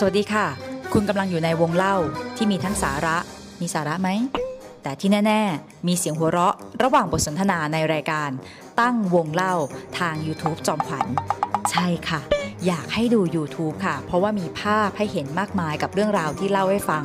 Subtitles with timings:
[0.00, 0.46] สวัสดีค่ะ
[0.92, 1.96] คุณกำลังอยู่ในวงเล่า
[2.36, 3.16] ที่มีทั้งสาระ
[3.60, 4.08] มีสาระไหม
[4.82, 8.30] แต่ที่แน่ ๆ มีเสียงหัวเราะ ระหว่างบทสนทนาในรายการ
[8.80, 9.54] ตั้งวงเล่า
[9.98, 11.06] ทาง YouTube จอมขวัญ
[11.70, 12.20] ใช่ค่ะ
[12.66, 17.04] อยากให้ดู YouTube ค่ะ เพราะว่ามีภาพให้เห็นมากมายกับเรื่องราวที่เล่าให้ฟัง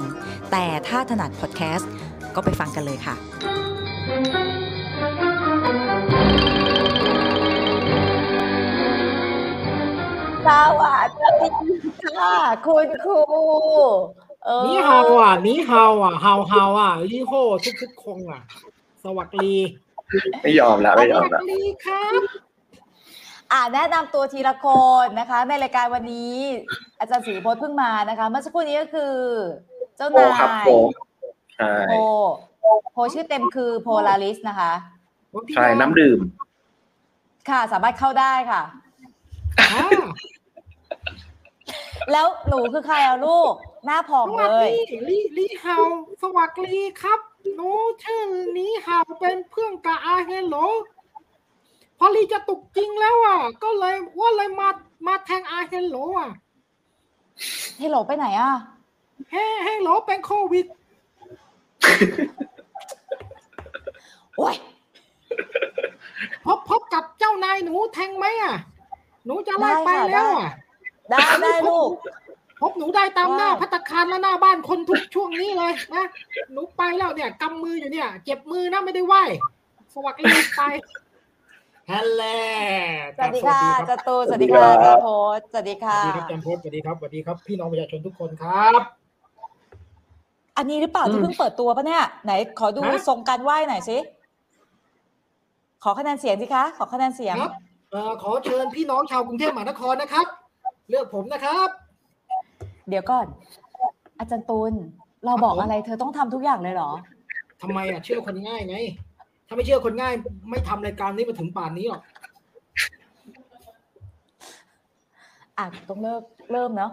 [0.51, 1.89] แต่ถ้าถนัดพอดแคสต์
[2.35, 3.15] ก็ไปฟังกันเลยค่ะ
[10.47, 10.49] ส
[10.79, 11.72] วัสดี
[12.03, 12.35] ค่ะ
[12.67, 13.21] คุณครู
[14.45, 17.33] เออนี่เฮาอะนี่เฮาอะเฮาเฮาอะลี่โฮ
[17.63, 18.41] ทุกทุกๆคงอะ
[19.03, 19.51] สวัสดี
[20.41, 22.21] ไม่ยอมแล้วไม่ยอสมวัแล้วสดีครับ
[23.51, 24.67] อ่าแนะนำตัวทีละค
[25.03, 26.35] นนะคะ ในรายการวันนี้
[26.99, 29.13] อาจารย์ศรีพจน์เพิ่งมานะคะ เมื่อสักครู่นี้ก็คือ
[29.95, 30.75] เจ้าโอ้นายครับโอ้
[31.55, 31.93] ใช่โพ
[32.91, 34.71] โพชื่อเต็มคือโพลาริสนะคะ
[35.55, 36.19] ใช่น้ำดื่ม
[37.49, 38.61] ค่ะ สามารถเข้าได้ค่ะ
[39.59, 39.87] อ่า
[42.11, 43.53] แล้วหนูคือใครอะลูก
[43.85, 45.77] หน้าผอสมวัเลสย ดีลี่ลี่เฮา
[46.21, 47.19] สวัสดีครับ
[47.55, 47.69] หนู
[48.03, 48.21] ชื่อ
[48.57, 50.55] นี้เฮาเป็นเพื่อนกับอาเฮโล
[51.99, 54.69] พอลี่จะตกจริงแล้วอะ ก็เลยว่าเลยมา
[55.07, 56.31] มาแทงอาเฮโลอะ
[57.79, 58.53] เฮโหลไปไหนอะ
[59.31, 60.65] เฮ้เฮโลเป็นโควิด
[64.37, 64.55] โอ้ย
[66.45, 68.55] พบพบกับเจ้านายหนูแทงไหมอะ
[69.25, 70.49] หนูจะไล่ไปแล้วอะ
[71.09, 71.89] ได้ได้ลูก
[72.61, 76.05] พบหนูได้ตามหน้าได้พัตตาคารและหน้าบ้านคนทุกช่วงนี้เลยนะ
[76.51, 79.15] หนูไปแล้วเนี่ยกำมืออยู่เนี่ย เจ็บมือนะไม่ได้ไหว
[79.93, 80.23] สวัสดี
[80.55, 80.61] ไป
[81.91, 82.23] ฮัลโหล
[83.17, 88.81] สวัสดีค่ะคจรับตูสวัสดีค่ะอาจารย์โพสสวัสดีสค่ะวัสดีครับอาจันพจน์สวัสดีครับสวัสดีครับ พี่น้องประชาชนทุกคนครับ
[90.57, 93.97] อันนี้หรือเปล่าอืมที่เพิ่งเปิดตัวปะเนี่ย ไหนขอดูฮะทรงการไหว้หน่อยสิ
[95.83, 97.51] ขอคะแนนเสียงสิคะ ขอคะแนนเสียงครับ
[97.91, 100.27] เอ่อขอเชิญพี่น้องชาวกรุงเทพมหานครนะครับ
[100.89, 101.69] เลือกผมนะครับ
[102.89, 103.25] เดี๋ยวก่อน
[104.19, 104.73] อาจารย์ตูน
[105.25, 106.91] เราบอกอะไรเธอต้องทำทุกอย่างเลยเหรอ
[107.61, 108.77] ทำไมอะ เชื่อคนง่ายไง
[109.47, 110.13] ถ้าไม่เชื่อคนง่าย
[110.49, 112.01] ไม่ทำรายการนี้มาถึงป่านนี้หรอก
[115.57, 116.21] อะต้องเลิก
[116.51, 116.91] เริ่มเนาะ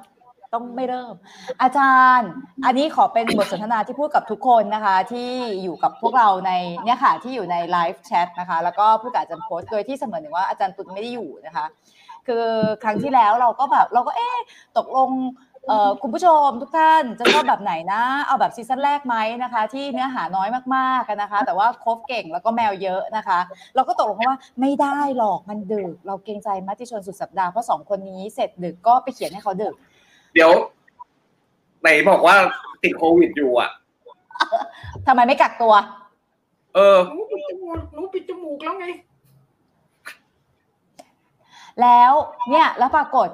[0.54, 1.14] ต้องไม่เริ่ม
[1.62, 2.30] อาจารย์
[2.64, 5.30] อันนี้ขอเป็นบทสนทนาที่พูดกับทุกคนนะคะ ที่
[5.62, 6.52] อยู่กับพวกเราใน
[6.84, 11.66] เนี่ยค่ะที่อยู่ในไลฟ์แชทนะคะ แล้วก็พูดกับอาจารย์โพสต์โดยที่เสมือนหนึ่งว่าอาจารย์ตุลไม่ได้อยู่นะคะ
[12.26, 12.44] คือ
[12.84, 14.38] ครั้งที่แล้วเราก็แบบเราก็เอ๊ะ
[14.76, 15.10] ตกลง
[15.66, 23.38] เอ่อคุณผู้ชมทุกท่านจะชอบแบบไหนนะ เอาแบบซีซั่นแรกไหมนะคะ ที่เนื้อหาน้อยมากๆกันนะคะ แต่ว่าครบเก่งแล้วก็แมวเยอะนะคะ
[23.74, 29.74] เราก็ตกลงกันว่าไม่ได้หรอกมันดึก เราเกรงใจมัติชนสุดสัปดาห์เพราะสองคนนี้เสร็จดึกก็ไปเขียนให้เขาดึก
[30.34, 30.50] เดี๋ยว
[31.80, 32.36] ไหนบอกว่า
[32.82, 33.70] ติดโควิดอยู่อะ
[35.06, 35.74] ทำไมไม่กักตัว
[36.74, 38.86] เออหนูปิดจมูกหนูปิดจมูกแล้วไง
[41.82, 42.12] แล้ว
[42.50, 43.28] เนี่ยแล้วปรากฏ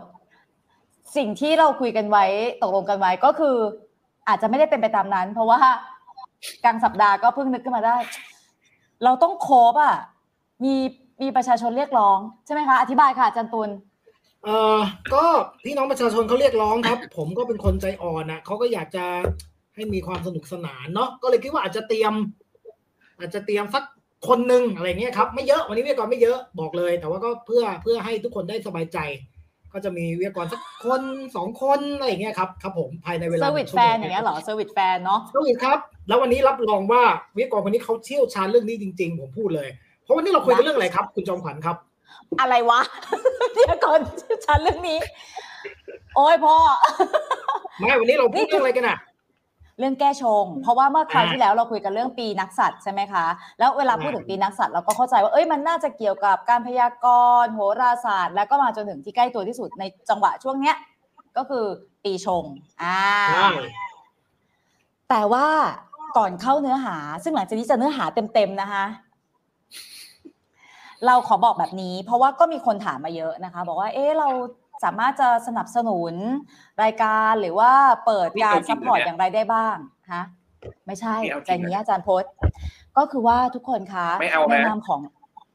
[1.17, 2.25] สิ่งที่เราคุยกันไว้
[2.63, 3.57] ตกลงกันไว้ก็คือ
[4.29, 5.61] อาจจะไม่ได้เป็นไปตามนั้น เพราะว่า
[6.65, 7.97] กลางสัปดาห์ก็เพิ่งนึกขึ้นมาได้
[9.05, 9.97] เราต้องโคบอะ
[10.65, 10.75] มี
[11.23, 13.71] มีประชาชนเรียกร้องใช่ไหมคะอธิบายค่ะอาจันตุล
[14.45, 14.81] เอ่อ
[15.15, 15.25] ก็
[15.65, 19.05] พี่น้องประชาชนเขาเรียกร้องครับ ผมก็เป็นคนใจอ่อนนะเขาก็อยากจะ
[19.75, 22.13] ให้มีความสนุกสนานเนาะก็เลยคิดว่าอาจจะเตรียม
[23.19, 23.85] อาจจะเตรียมสัก
[24.28, 28.99] คนหนึ่งอะไรเงี้ยครับไม่เยอะวันนี้วิทยากรไม่เยอะบอกเลย แต่ว่าก็เพื่อเพื่อให้ทุกคนได้สบายใจ
[29.72, 31.03] ก็จะมีวิทยากรสักคน
[31.37, 35.78] สองคนอะไรอย่างเงี้ยครับครับผมภายในเวลา service fan อย่างเงี้ยเหรอ ser vice fan เนาะ serviceครับ
[36.09, 37.03] แล้ววันนี้รับรองว่า
[37.37, 39.69] วิทยากรคนนี้เขาเชี่ยวชาญเรื่องนี้จริง ๆ ผมพูดเลย
[40.03, 41.76] เพราะวันนี้เราคุยกันเรื่องอะไรครับ คุณจอมขวัญครับ
[42.41, 42.81] อะไรวะ
[43.55, 44.00] เดี๋ยวก่อน
[44.47, 44.99] ฉันเรื่องนี้
[46.16, 46.56] โอ้ยพ่อ
[47.78, 48.97] ไม่วันนี้เราพูดเรื่องอะไรกันอะ
[49.78, 53.25] เรื่องแก้ชง เพราะว่าเมื่อคราวอ่าที่แล้วเราคุยกันเรื่องปีนักสัตว์ใช่ไหมคะ
[53.59, 57.06] แล้วเวลาพูดถึงปีนักสัตว์เราก็เข้าใจว่าเอ้ยมันน่าจะเกี่ยวกับการพยาก
[57.42, 60.76] รณ์โหราศาสตร์ แล้วก็มาจนถึงที่ใกล้ตัวที่สุดในจังหวะช่วงเนี้ย
[61.37, 61.64] ก็คือ
[62.04, 62.44] ปีชง
[62.82, 63.48] อ่าใช่
[65.10, 65.47] แต่ว่า
[66.16, 68.04] ก่อนเข้าเนื้อหา ซึ่งหลังจากนี้จะเนื้อหา
[68.34, 68.84] เต็มๆนะคะ
[71.06, 74.28] เราขอบอกแบบนี้ เพราะว่าก็มีคนถามมาเยอะนะคะ บอกว่า เอ๊ะเรา
[74.84, 76.14] สามารถจะสนับสนุน
[76.82, 77.72] รายการหรือว่า
[78.06, 79.76] เปิดการนี่เอาจริงเหรออร์ตเนี่ยอย่างไรได้บ้าง
[80.12, 80.25] ฮะ
[80.87, 82.31] ไม่ใช่นี่เอาจใจริงเหรอนี้อาจารย์พจน์
[82.96, 85.00] ก็คือว่าทุกคนคะไม่เอานะในนามของ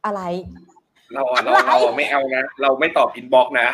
[0.06, 0.21] อะไร
[1.13, 3.68] เราอะเราเราอะไม่เอานะ เราไม่ตอบ inbox นะ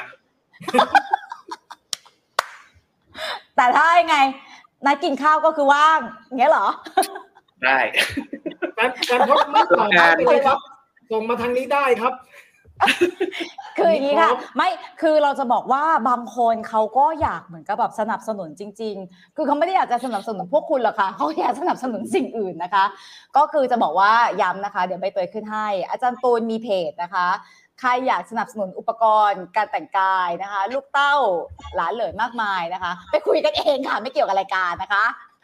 [3.55, 4.17] แต่ถ้ายังไง
[4.85, 6.67] นัดกินข้าวก็คือว่างอย่างเงี้ยเหรอ
[7.63, 7.77] ได้
[8.77, 10.59] การการพบไม่ตอบไม่เป็นไรครับ
[11.11, 12.13] ส่งมาทางนี้ได้ครับ
[13.77, 14.69] คืออย่างนี้ค่ะครับไม่
[15.01, 22.85] คือเราจะบอกว่าบางคนเขาก็อยากเหมือนกับแบบสนับสนุนจริง ๆ คือเขาไม่ได้อยากจะสนับสนุนพวกคุณหรอกค่ะเขาอยากสนับสนุนสิ่งอื่นนะคะ
[23.37, 27.27] ก็คือจะบอกว่าย้ำนะคะ เดี๋ยวใบเตยขึ้นให้ อาจารย์ตูนมีเพจนะคะ
[27.79, 31.15] ใครอยากสนับสนุนอุปกรณ์การแต่งกายนะคะ ลูกเต้า
[31.75, 35.03] หลานเหลยมากมายนะคะ ไปคุยกันเองค่ะไม่เกี่ยวกับรายการนะคะ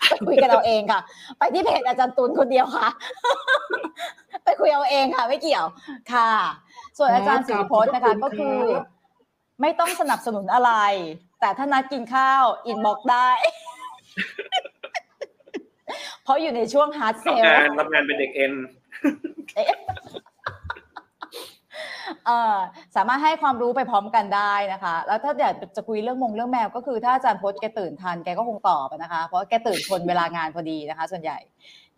[0.09, 0.99] ไปคุยกันเอาเองค่ะ
[1.37, 2.87] ไปที่เพจอาจารย์ตุลคนเดียวค่ะ
[4.43, 5.65] ไปคุยเอาเองค่ะ ไม่เกี่ยว
[6.13, 6.31] ค่ะ
[6.97, 8.57] ส่วนอาจารย์สิริพจน์นะคะก็คือ
[9.61, 10.71] ไม่ต้องสนับสนุนอะไร
[11.39, 13.29] แต่ถ้านัดกินข้าว inbox ได้
[16.23, 18.53] เพราะอยู่ในช่วง hard sell ทำงานทำงานเป็นเด็กเอ็น
[19.55, 19.71] เอ่อ
[22.95, 31.37] สามารถให้ความรู้ไปพร้อมกันได้นะคะ แล้วถ้าอยากจะคุยเรื่องมงเรื่องแมว ก็คือถ้าอาจารย์พจน์แกตื่นทันแกก็คงตอบอะนะคะ เพราะว่าแกตื่นชนเวลางานพอดีนะคะ ส่วนใหญ่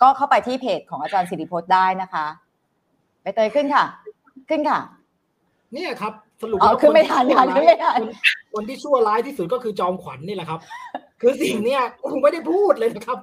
[0.02, 2.26] ก็เข้าไปที่เพจของอาจารย์สิริพจน์ได้นะคะ
[3.24, 3.86] ไปเตยขึ้นค่ะ
[4.50, 4.80] ขึ้นค่ะ
[5.74, 8.06] เนี่ยครับสรุปอ๋อแล้วขึ้นไม่ทันที่ค่ะชั่วขึ้นไม่ทันคน
[8.54, 10.60] คนที่ชั่วร้ายที่สุดก็คือจอมขวัญนี่แหละครับ
[11.22, 13.18] คือสิ่งเนี้ยกูไม่ได้พูดเลยนะครับ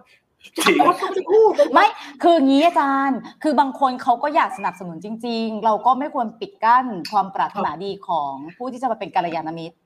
[0.56, 1.86] จริงจอมขวัญก็ไม่ได้พูดเลยนะไม่
[2.22, 9.76] คืองี้อาจารย์ คือบางคนเขาก็อยากสนับสนุนจริง ๆ เราก็ไม่ควรปิดกั้นความปรารถนาดีของผู้ที่จะมาเป็นกัลยาณมิตร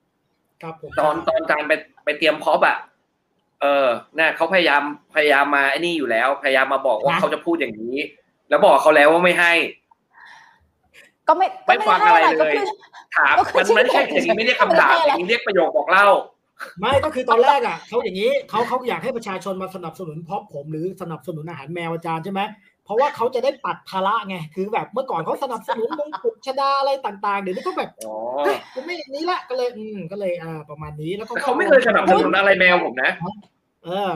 [0.61, 1.73] ครับผมตอนตอนอาจารย์ไป
[2.03, 2.77] ไปเตรียมพร็อพอะ
[3.61, 4.81] เออเนี่ยเขาพยายาม
[5.15, 7.95] พยายามมาไอ้นี่อยู่แล้ว พยายามมาบอกว่าเขาจะพูดอย่างนี้
[8.49, 9.53] แล้วบอกเขาแล้วว่าไม่ให้
[11.27, 12.65] ก็ไม่ก็ไม่ฟังอะไรด้ก็เลยคือ
[13.17, 16.07] ถามก็คือมันไม่ใช่อย่างนี้ไม่เรียกคำถามไม่ได้อะไรอย่างนี้เรียกประโยคบอกเล่า
[16.79, 22.41] ไม่ก็คือตอนแรกอะเขาอย่างนี้เขาเขาอยากให้ประชาชนมาสนับสนุนเพราะผมหรือสนับสนุนอาหารแมวอาจารย์ใช่ไหม
[22.85, 28.13] เพราะว่าเขาจะได้ปัดภาระไงคือแบบเมื่อก่อนเขาสนับสนุนมงกุฎชดาอะไรต่างๆเดี๋ยวนี้ก็แบบอ๋อ
[28.45, 33.11] เฮ้ยกูไม่อย่างนี้ละก็เลยอืมก็เลยอ่าประมาณนี้แล้วก็แต่เขาไม่เคยสนับสนุนอะไรแมวผมนะ
[33.85, 34.11] เออ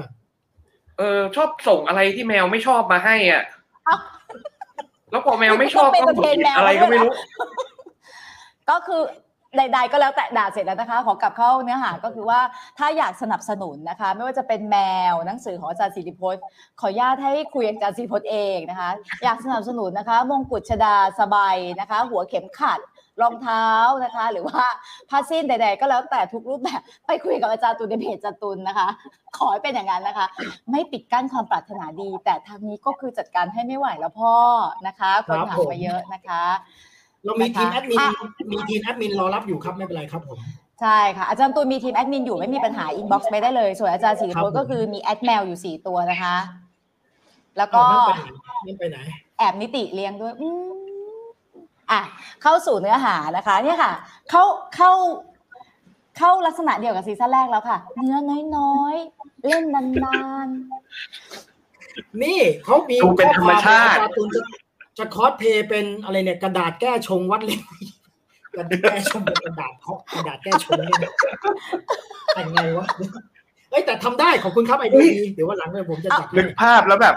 [0.98, 3.44] เออ ชอบส่งอะไรที่แมวไม่ชอบมาให้อะ
[3.86, 3.96] เอ้า
[5.12, 7.12] แล้วพอแมวไม่ชอบต้องก็เป็นหงุดหงิดแมวอะไรก็ไม่รู้
[8.70, 9.02] ก็คือ
[9.58, 12.40] ใดๆก็แล้วแต่ด่าเสร็จแล้วนะคะ ขอกลับเข้าเนื้อหาก็คือว่า
[12.78, 14.78] ถ้าอยากสนับสนุนนะคะ ไม่ว่าจะเป็นแม
[15.12, 16.44] วหนังสือของอาจารย์สิริพจน์
[16.80, 18.90] ขออนุญาตให้คุยกับอาจารย์สิริพจน์เองนะคะ
[19.24, 22.80] อยากสนับสนุนนะคะ มงกุฎชดาสบายนะคะ หัวเข็มขัด
[23.22, 23.68] รองเท้า
[24.04, 24.64] นะคะ หรือว่า
[25.10, 28.88] ผ้าสิ้นใด ๆ ก็แล้วแต่ทุกรูปแบบไปคุยกับอาจารย์ตุลในเพจจตุลนะคะ
[29.38, 30.26] ขอให้เป็นอย่างนั้นนะคะ
[30.72, 34.36] ไม่ปิดกั้นความปรารถนาดี แต่ทางนี้ก็คือจัดการให้ไม่ไหวแล้วพ่อ
[34.88, 36.44] นะคะ คนถามมาเยอะนะคะ
[37.26, 38.12] เรามีทีมนะคะแอดมินอะ
[38.52, 40.40] มีทีมแอดมินรอรับอยู่ครับไม่เป็นไรครับผม
[40.82, 46.36] ใช่ค่ะ อาจารย์ตูนมีทีมแอดมินอยู่ไม่มีปัญหา inbox ไปได้เลย ส่วนอาจารย์สิริพจน์ครับผมก็คือมีแอดแมวอยู่สี่ตัวนะคะ
[47.58, 48.26] แล้วก็อ้าวนั่นไปไหน
[48.66, 48.98] นั่นไปไหน
[49.38, 50.72] แอบนิติเลี้ยงด้วยอืม
[51.92, 52.02] อะ
[52.42, 53.92] เข้าสู่เนื้อหานะคะ เนี่ยค่ะ
[54.30, 54.44] เข้า
[54.76, 54.92] เข้า
[56.18, 58.18] เข้าลักษณะเดียวกับ season แรกแล้วค่ะ เนื้อ
[58.58, 59.84] น้อยๆ เล่นนา
[60.46, 60.48] น
[62.24, 64.61] นี่เขามีดูเป็นธรรมชาติข้อควมว่อ
[65.02, 67.60] อาจารย์ตุลจะจะคอสเพย์เป็นอะไรเนี่ยกระดาษแก้ชงวัดเลย
[68.56, 71.14] กระดาษแก้ชงเป็นกระดาษเคาะกระดาษแก้ชงเนี่ยนะ
[72.36, 72.88] แต่งไงวะ
[73.70, 77.16] เอ้ยแต่ทำได้ขอบคุณครับไอเดียดีเดี๋ยววันหลังเนี่ยผมจะจัดนึให้กภาพแล้วแบบ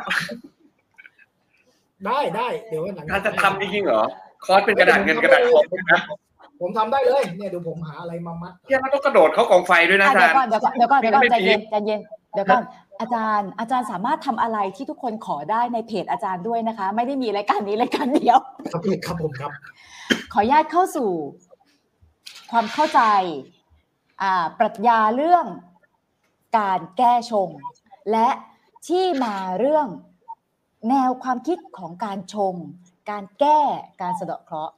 [2.07, 4.03] ได้ได้เดี๋ยววันหลังการจะทำจริงๆเหรอ
[4.45, 6.01] คอร์สเป็นกระดาษเงินกระดาษทองนะ
[6.61, 12.01] ผมทำได้เลยเนี่ยเดี๋ยวผมหาอะไรมามัดเที่ยมันต้องกระโดดเข้ากองไฟด้วยๆนะอะอาจาเดี๋ยวรย์ก่อนเดี๋ยวก่อนเดี๋ยวก่อนเดี๋ยวก่อนไม่ใจพีเย็คนใจเย็น
[12.35, 12.63] เดี๋ยวก่อน
[13.01, 18.39] อาจารย์อาจารย์สามารถทำอะไรที่ทุกคนขอได้ในเพจอาจารย์ด้วยนะคะ ไม่ได้มีรายการนี้รายการเดียว
[18.73, 19.53] ครับครับผมครับ
[20.33, 21.11] ขออนุญาตเข้าสู่
[22.51, 23.01] ความเข้าใจ
[24.23, 25.47] อ่าปรัชญาเรื่อง
[26.59, 27.49] การแก้ชง
[28.11, 28.29] และ
[28.89, 29.89] ที่มาเรื่อง
[30.91, 32.55] แนวความคิดของการชง
[33.11, 33.61] การแก้
[34.03, 34.75] การสะเดาะเคราะห์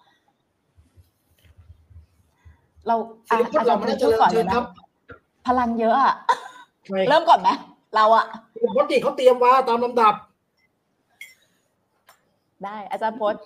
[2.87, 2.97] เรา
[3.31, 4.65] ศิอะลปะอาจาเรารย์ไม่ได้พูดก่อนเจริเลญยครันะบ
[5.47, 6.56] พลังเยอะอะไม่
[7.09, 7.49] เริ่มก่อนไหม
[7.97, 8.25] เราอะ
[8.65, 10.15] ปกติเขาเตรียมว่าตามลำดับ
[12.65, 13.43] ได้อาจารย์พจน์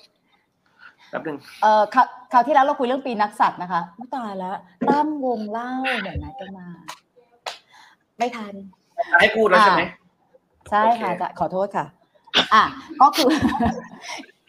[1.11, 4.55] แป๊บนึงเอ่อคราวคราวที่แล้วเราคุยเรื่องปีนักสัตว์นะคะอุ๊ยตายแล้ว
[4.89, 6.67] ตั้งวงเล่าเหมือนนัดกันมา
[8.19, 8.55] ไม่ทัน
[9.21, 9.83] ให้พูดแล้วใช่ไหม
[10.71, 11.87] ใช่โอเคค่ะจะขอโทษค่ะ
[12.55, 12.63] อะ
[13.01, 13.29] ก็คือ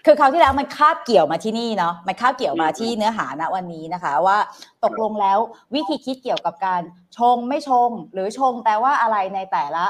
[0.05, 4.37] คือคราวที่แล้วมันคาบเกี่ยวมาที่นี่เนาะมันคาบเกี่ยวมาที่เนื้อหาณวันนี้นะคะ ว่า
[4.83, 5.37] ตกลงแล้ว
[5.75, 6.81] วิธีคิดเกี่ยวกับการ
[7.17, 9.85] ชงไม่ชง หรือชงแต่ว่าอะไรในแต่ละ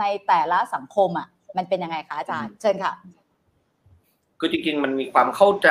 [0.00, 2.92] ในแต่ละสังคมอะมันเป็นยังไงคะอาจารย์เชิญค่ะ
[4.38, 5.68] คือจริงๆมันมีความเข้าใจ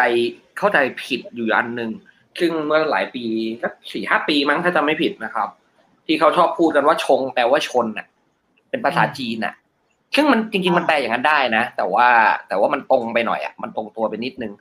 [0.57, 1.91] เข้าใจผิดอยู่อันหนึ่ง
[2.39, 3.23] ซึ่งเมื่อหลายปี
[3.63, 5.49] สักสี่ห้าปีมั้งถ้าจำไม่ผิดนะครับ
[6.05, 8.07] ที่เขาชอบพูดกันว่าชงแปลว่าชนน่ะ
[8.69, 9.53] เป็นภาษาจีนน่ะ
[10.15, 12.07] ซึ่งมันจริง ๆ มันแปลอย่างนั้นได้นะ แต่ว่า
[12.47, 14.51] แต่ว่ามันตรงไปหน่อยอะมันตรงตัวไปนิดนึง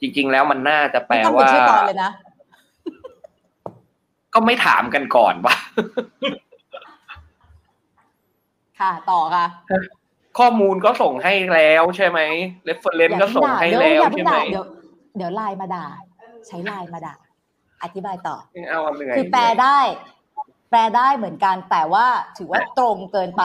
[0.00, 2.10] จริง ๆ แล้วมันน่าจะแปลต้องเป็นว่าชื่อตอนเลยนะ
[4.34, 5.54] ก็ไม่ถามกันก่อนว่า
[8.80, 9.46] ค่ะต่อค่ะ
[10.38, 12.20] ข้อมูลก็ส่งให้แล้วใช่ไหม
[12.64, 14.64] reference ก็ส่งให้แล้วใช่ไหมเดี๋ยวอย่าเพิ่ใช่งไหมด่าเดี๋ยว
[15.16, 15.84] เดี๋ยวไลน์มาด่า
[16.46, 17.14] ใช้ไลน์มาด่า
[17.82, 18.36] อธิบายต่อ
[18.68, 19.78] เอาเหนื่อยคือแปลได้
[20.70, 22.06] แปลได้เหมือนกันแต่ว่า
[22.38, 23.44] ถือว่าตรงเกินไป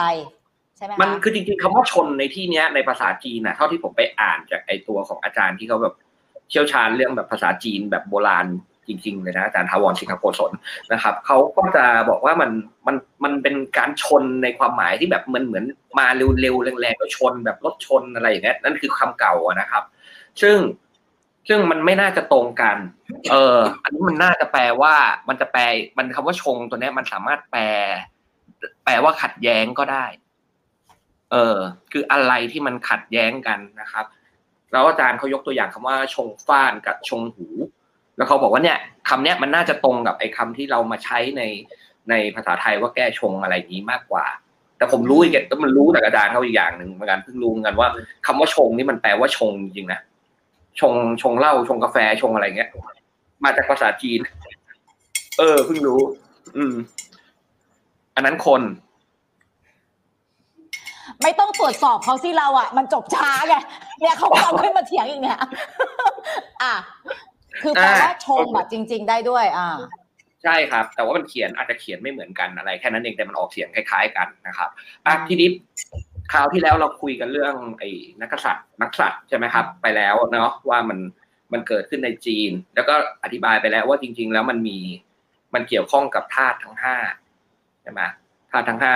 [0.78, 5.94] ใช่ไหมมันคือจริงๆคำว่าชนในที่เนี้ยในภาษาจีนนะเท่าที่ผมไปอ่านจากไอตัวของอาจารย์ที่เขาแบบ
[6.50, 8.46] เชี่ยวชาญเรื่องแบบภาษาจีนแบบโบราณ
[8.88, 10.52] จริงๆเลยนะอาจารย์ทาวรสิงคโปร์สน
[10.92, 12.50] นะครับเขาก็จะบอกว่ามัน
[12.86, 15.64] มันมันเป็นการชนในความหมายที่แบบมันเหมือน
[15.98, 16.06] มา
[16.40, 19.82] เร็วๆแรงๆแล้วชนแบบรถชนอะไรอย่างเงี้ยนั่นคือคำเก่านะครับ
[20.42, 20.56] ซึ่ง
[21.48, 22.76] ซึ่งมันไม่น่าจะตรงกัน
[23.30, 24.94] เออ อันนี้มันน่าจะแปลว่า
[25.28, 25.62] มันจะแปล
[25.98, 27.62] มันคำว่าชงตัวเนี้ยมันสามารถแปล
[28.84, 30.04] แปลว่าขัดแย้งก็ได้
[31.32, 31.58] เออ
[31.92, 34.04] คืออะไรที่มันขัดแย้งกันนะครับ
[34.72, 37.46] แล้วอาจารย์เขายกตัวอย่างคำว่าชงฟ้านกับชงหู
[38.16, 41.42] แล้วเขาบอกว่าเนี่ยคำเนี้ยมันน่าจะตรงกับไอ้คำที่เรามาใช้ใน
[42.10, 44.24] ในภาษาไทยว่าแก้ชงอะไรนี้มากกว่า
[44.78, 47.88] แต่ผมรู้อีกแต่มันรู้แต่อาจารย์เขาอีกอย่างหนึ่งเหมือนกันเพิ่งรู้เหมือนกันว่า
[48.26, 50.00] คำว่าชงนี่มันแปลว่าชงจริงนะ
[50.80, 52.70] ชงชงเหล้าชงกาแฟชงอะไรเงี้ย
[53.44, 54.20] มาจากภาษาจีน
[55.38, 56.00] เออเพิ่งรู้
[56.56, 56.74] อืม
[58.14, 58.62] อันนั้นคน
[61.22, 63.54] ไม่ต้องตรวจสอบเขาสิเราอะ มันจบช้าไง
[64.00, 65.38] เนี่ยเขาก็เอาขึ้นมาเถียงอีกเนี่ย
[66.62, 66.74] อะ
[67.62, 69.68] คือแปลว่าชงอะจริง ๆ ได้ด้วย อ่า
[70.44, 74.70] ใช่ครับ แต่ว่ามันเขียนอาจจะเขียนไม่เหมือนกันอะไรแค่นั้นเองแต่มันออกเสียงคล้าย ๆ กันนะครับ
[75.06, 75.48] อะทีนี้
[76.32, 80.98] คราวที่แล้วเราคุยกันเรื่องไอ้นักษัตริย์นักษัตริย์ใช่ไหมครับ ไปแล้วเนาะว่ามัน
[81.52, 84.78] มันเกิดขึ้นในจีน แล้วก็อธิบายไปแล้วว่าจริง ๆ แล้วมันมี
[85.54, 86.96] มันเกี่ยวข้องกับธาตุทั้งห้า
[87.82, 88.00] ใช่ไหม
[88.50, 88.94] ธาตุทั้งห้า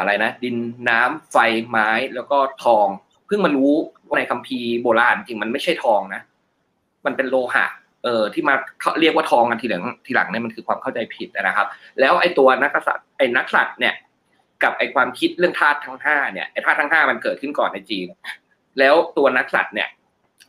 [0.00, 0.56] อะไรนะ ดิน
[0.88, 1.36] น้ำไฟ
[1.68, 2.86] ไม้แล้วก็ทอง
[3.26, 3.72] เพิ่งมารู้
[4.06, 6.22] ว่าในคัมภีร์โบราณจริงมันไม่ใช่ทองนะ
[7.06, 7.66] มันเป็นโลหะ
[8.04, 11.66] เออที่มาเขาเรียกว่าทองกันทีหลังทีหลังเนี่ยมันคือความเข้าใจผิดนะครับ
[12.00, 13.94] แล้วไอ้ตัวนักษัตริย์ไอ้นักษัตริย์เนี่ย
[14.62, 18.06] กับไอ้ความคิดเรื่องธาตุทั้งห้าเนี่ยไอ้ธาตุทั้งห้ามันเกิดขึ้นก่อนในจีน
[18.78, 19.88] แล้วตัวนักษัตริย์เนี่ย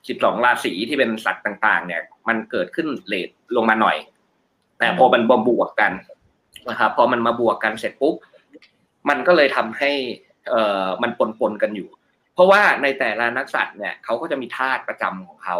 [0.07, 3.97] สิบสองราศีที่เป็นสัตว์ต่างๆ เนี่ย มันเกิดขึ้นเลทลงมาหน่อย
[4.79, 5.91] แต่พอมันบวกกัน
[6.69, 8.15] นะครับพอมันมาบวกกันเสร็จปุ๊บ
[9.09, 9.91] มันก็เลยทำให้
[10.49, 11.89] เอ่อมันปนปนๆกันอยู่
[12.33, 15.57] เพราะว่าในแต่ละนักษัตริย์เนี่ยเขาก็จะมีธาตุประจำของเขา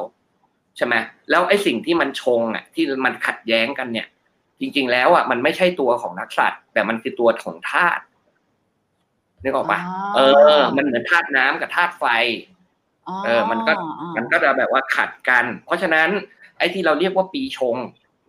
[0.78, 0.96] ใช่ไหม
[1.30, 4.08] แล้วไอ้สิ่งที่มันชงอะที่มันขัดแย้งกันเนี่ย
[4.60, 8.04] จริง ๆ แล้วอะมันไม่ใช่ตัวของนักสัตว์แต่มันคือตัวของธาตุ
[9.44, 10.20] นึกออกปะอ๋อเอ
[10.60, 12.06] อ มันเหมือนธาตุน้ำกับธาตุไฟ
[13.26, 13.74] เออ มันก็
[14.16, 16.10] มันก็จะแบบว่าขัดกัน เพราะฉะนั้น
[16.58, 17.76] ไอ้ที่เราเรียกว่าปีชง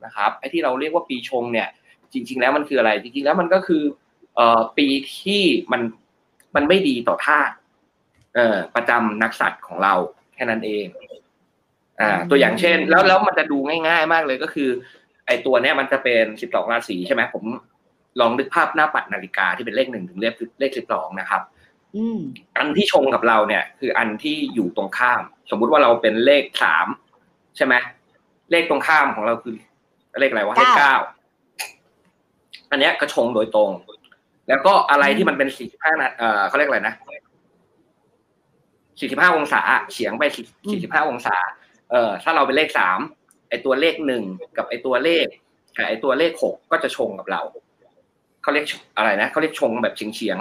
[0.04, 1.68] นะครับ ไอ้ที่เราเรียกว่าปีชงเนี่ย
[2.12, 4.09] จริง ๆ แล้วมันคืออะไร จริง ๆ แล้วมันก็คือเอ่อ
[4.78, 4.86] ปี
[5.18, 5.82] ที่มัน
[6.54, 7.54] มันไม่ดีต่อธาตุ
[8.34, 9.94] เอ่อประจำนักสัตว์ของเรา
[10.34, 10.86] แค่นั้นเอง
[12.00, 13.58] อ่า ตัวอย่างเช่น แล้วแล้วมันจะดู
[13.88, 14.68] ง่าย ๆ มากเลยก็คือ
[15.26, 17.44] ไอ้ตัวเนี้ยมันจะเป็นสิบสองราศีใช่ไหมผม
[18.20, 21.42] ลองนึกภาพหน้าปัดนาฬิกาที่เป็นเลขหนึ่งถึงเลขเลขสิบสองนะครับ
[21.96, 22.18] อืม
[22.58, 26.86] อันที่ชงกับเราเนี่ย คืออันที่อยู่ตรงข้าม สมมุติว่าเราเป็นเลขสาม
[27.56, 27.74] ใช่ไหม
[28.50, 29.54] เลขตรงข้ามของเราคือ
[30.20, 30.96] เลขอะไรวะเลขเก้าเก้า
[32.70, 33.70] อันเนี้ยก็ชงโดยตรง
[34.50, 36.94] แล้วก็อะไรที่มันเป็นสี่สิบห้าเอ่อเขาเรียกอะไรนะ
[39.00, 39.60] สี่สิบห้าองศา
[39.92, 40.22] เฉียงไป
[40.70, 41.36] สี่สิบห้าองศา
[41.90, 42.98] เอ่อถ้าเราเป็นเลขสาม
[43.48, 44.24] ไอตัวเลขหนึ่ง
[44.56, 45.26] กับไอตัวเลข
[45.76, 47.42] กับไอตัวเลขหกก็จะชงกับเรา
[48.42, 48.64] เขาเรียก
[48.96, 50.38] อะไรนะเขาเรียกชงแบบเฉียงเฉียง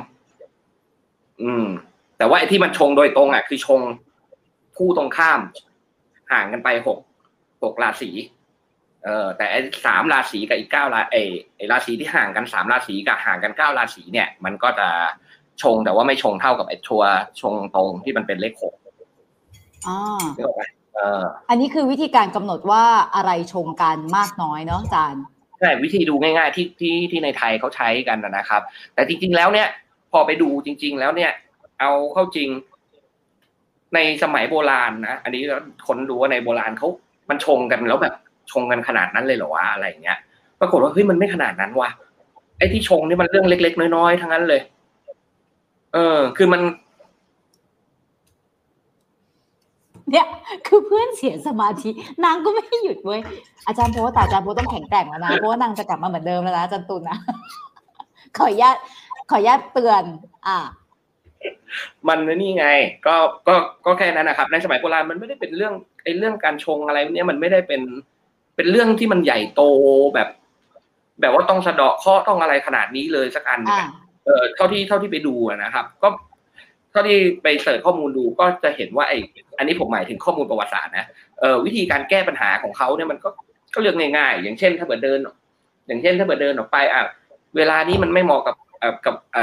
[0.69, 1.67] ๆอืม
[2.17, 3.81] แต่ว่าไอ้ที่มันชงโดยตรงอะคือชง
[4.77, 5.39] คู่ตรงข้าม
[6.31, 6.99] ห่างกันไปหก
[7.63, 8.09] หกราศี
[9.05, 11.23] เออแต่ไอ้สามราศีกับอีกเก้าราไอ้
[11.57, 14.87] ไอ้ราศีที่ห่างกันสามราศีกับห่างกันเก้าราศีเนี่ย มันก็จะ
[15.61, 17.03] ชงแต่ว่าไม่ชงเท่ากับไอ้ชัว
[17.41, 18.73] ชงตรงที่มันเป็นเลขหก
[19.87, 19.99] อ่า
[20.37, 20.63] นึกออกไหม
[20.95, 22.83] เอออันนี้คือวิธีการกำหนดว่า
[23.15, 25.23] อะไรชงกันมากน้อยเนาะอาจารย์
[25.59, 28.61] ใช่วิธีดูง่ายๆที่ที่ที่ในไทยเขาใช้กันนะนะครับ
[28.93, 29.67] แต่จริงๆแล้วเนี่ย
[30.11, 31.31] พอไปดูจริง ๆ แล้วเนี่ย
[31.79, 32.49] เอาเข้าจริง
[33.95, 35.41] ในสมัยโบราณนะอันนี้
[35.87, 36.87] คนดูว่าในโบราณเขา
[37.29, 38.13] มันชงกันแล้วแบบ
[38.51, 40.17] ชงกันขนาดนั้นเลยเหรอวะอะไรอย่างเงี้ย
[40.59, 41.89] ปรากฏว่าเฮ้ยมันไม่ขนาดนั้นว่ะ
[42.57, 44.61] ไอ้ที่ชงนี่มันเรื่องเล็ก ๆ น้อยๆทั้งนั้นเลย
[45.93, 46.61] เออ คือมัน
[50.11, 50.25] เนี่ย
[50.67, 51.89] คือเพื่อนเสียสมาธิ
[52.23, 53.21] นางก็ไม่หยุดเว้ย
[53.67, 57.17] อาจารย์โพสแต่อาจารย์โพสต้องแข็งแกร่งแล้วนะเพราะว่านางจะกลับมาเหมือนเดิมแล้วนะอาจารย์ตุลนะ
[58.37, 58.75] ขออนุญาต
[59.29, 60.03] ขออนุญาตเตือน
[60.47, 60.57] อ่า
[62.07, 62.67] มันนี่ไง
[63.07, 63.15] ก็
[63.47, 67.81] ก็ก็แค่นั้นนะครับ ในสมัยโบราณมันไม่ได้เป็นเรื่องไอ้เรื่องการชงอะไรเนี่ยมันไม่ได้เป็น
[68.59, 69.61] เป็นเรื่องที่มันใหญ่โต
[70.15, 70.29] แบบ
[71.21, 73.91] แบบว่าต้องสะเดาะเคราะห์ต้องอะไรขนาดนี้เลยสักอันหนึ่งอ่าอะ
[74.25, 76.07] เออเท่าที่เท่าที่ไปดูอะนะครับ ก็
[76.91, 79.17] เท่าที่ไปเสิร์ชข้อมูลดูก็จะเห็นว่าไอ้
[79.57, 81.05] อันนี้ผมหมายถึงข้อมูลประวัติศาสตร์นะ
[81.39, 83.29] เออวิธีการแก้ปัญหาของเขาเนี่ยมันก็
[83.73, 85.19] ก็เรื่องง่ายๆ อย่างเช่น ถ้าเกิดเดิน
[85.87, 87.03] อย่างเช่น ถ้าเกิดเดินออกไปอะ
[87.57, 89.39] เวลานี้มันไม่เหมาะกับเอ่อกับไอ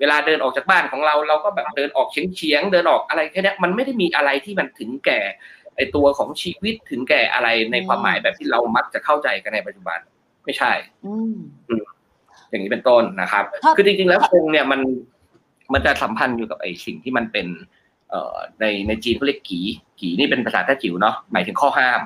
[0.00, 5.20] เวลาเดินออกจากบ้านของเราเราก็แบบเดินออกเฉียงๆเดินออกอะไรแค่เนี้ยมันไม่ได้มีอะไรที่มันถึงแก่
[5.76, 9.98] ไอตัวของชีวิตถึงแก่อะไรในความหมายแบบที่เรามักจะเข้าใจกันในปัจจุบัน
[10.44, 10.72] ไม่ใช่
[11.06, 11.36] อืม
[12.50, 14.80] อย่างนี้เป็นต้นนะครับถ้าคือจริงๆแล้วคงเนี่ยมัน
[15.72, 17.46] มันจะสัมพันธ์อยู่กับไอ้สิ่งที่มันเป็น
[18.10, 19.60] เอ่อในในจีนเขาเรียกกี
[20.00, 22.00] กีนี่เป็นภาษาแต้จิ๋วเนาะหมายถึงข้อห้าม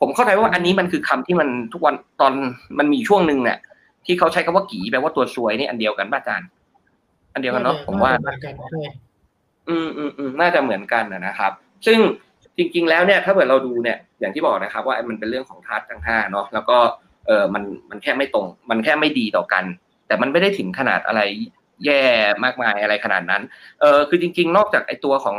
[0.00, 2.32] ผมเข้าใจว่าอันนี้มันคือคำที่มันทุกวันตอน
[2.78, 3.58] มันมีช่วงหนึ่งเนี่ย
[4.06, 6.48] ที่เขาใช้คำว่ากีแปลว่าตัวซวยนี่อันเดียวกันป่ะอาจารย์
[7.32, 8.82] อันเดียวกันเนาะผมว่าเหมือนกันใช่
[9.68, 11.52] อืมอืมอืมน่าจะเหมือนกันนะนะครับ
[11.86, 11.98] ซึ่ง
[12.60, 16.78] จริง ๆ แล้วเนี่ยถ้าเกิดเราดูเนี่ยอย่างที่บอกนะครับ ว่ามันเป็นเรื่องของธาตุทั้งห้าเนาะแล้วก็
[17.26, 19.64] เออมันมันแค่ไม่ตรง มันแค่ไม่ดีต่อกัน
[20.06, 21.20] แต่มันไม่ได้ถึงขนาดอะไร
[21.84, 22.02] แย่
[22.44, 23.42] มากมายอะไรขนาดนั้น
[23.80, 25.36] เออคือจริง ๆ นอกจากไอตัวของ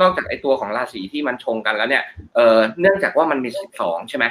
[0.00, 2.04] นอกจากไอตัวของราศีที่มันชงกันแล้วเนี่ย
[2.36, 4.26] เออเนื่องจากว่ามันมีสิบสองใช่ไหม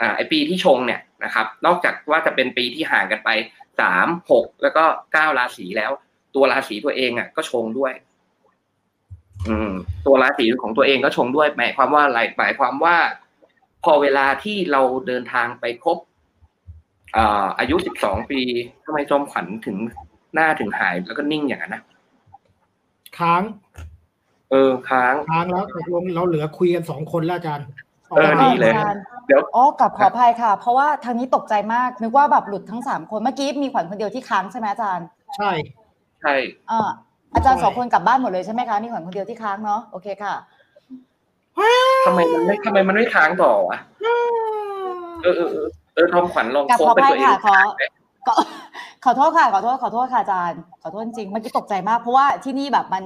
[0.00, 3.30] อ่าไอปีที่ชงเนี่ยนะครับ นอกจากว่าจะเป็นปีที่ห่างกันไป
[3.80, 5.90] สามหกแล้วก็เก้าราศีแล้ว
[6.34, 7.92] ตัวราศีตัวเองอะก็ชงด้วย
[9.48, 9.70] อืม
[10.06, 12.96] ตัวราศีของตัวเองก็ชงด้วยหมายความว่าอะไรหมายความว่า
[13.84, 15.98] พอเวลาที่เราเดินทางไปครบ
[17.16, 18.40] อ่าอายุสิบสองปี
[18.84, 19.76] ทำไมจอมขวัญถึง
[20.34, 21.82] หน้าถึงหายแล้วก็นิ่งอย่างนั้นนะ
[23.18, 23.42] ค้าง
[24.50, 27.66] เออค้างค้างแล้วตกลงเราเหลือคุยกันสองคนแล้วอาจารย์
[28.10, 35.50] เออดีเลยอาจารย์เดี๋ยวอ๋อกลับขออภัยค่ะ เพราะว่าทางนี้ตกใจมากนึกว่าแบบหลุดทั้งสามคนเมื่อกี้มีขวัญคนเดียวที่ค้างใช่ไหมอาจารย์ ใช่
[36.20, 36.34] ใช่
[36.68, 36.90] เอ่า
[37.34, 40.34] อาจารย์สองคนกลับบ้านหมดเลยใช่ไหมคะมีขวัญคนเดียวที่ค้างเนาะโอเคค่ะ
[42.06, 43.78] ทำไมมันไม่ทำไมมันไม่ค้างต่อวะ
[45.22, 47.60] เออเออเออเออทอมขวัญลองกลับโค้ขงอไปอภัยตัวเองค่ะ
[48.26, 48.44] ขอขอ
[49.04, 53.04] ขอโทษค่ะ ขอโทษขอโทษค่ะอาจารย์ขอโทษจริงๆเมื่อกี้ตกใจมากเพราะว่าที่นี่แบบมัน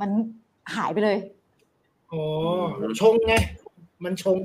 [0.00, 0.10] มัน
[0.76, 1.16] หายไปเลย
[2.12, 2.22] อ๋อ
[3.00, 3.34] ชงไง
[4.04, 4.38] มันชง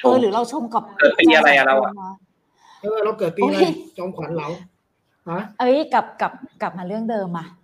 [0.00, 1.92] ชเองอหรือเราชมกับเกิดปีอะไรอะเราอะ
[2.82, 4.48] เออเราเกิดปีอะไรโอ้ยจอมขวัญเรา
[5.30, 7.61] ฮะเอ้ยกลับกลับกลับมาเรื่องเดิมมาไม่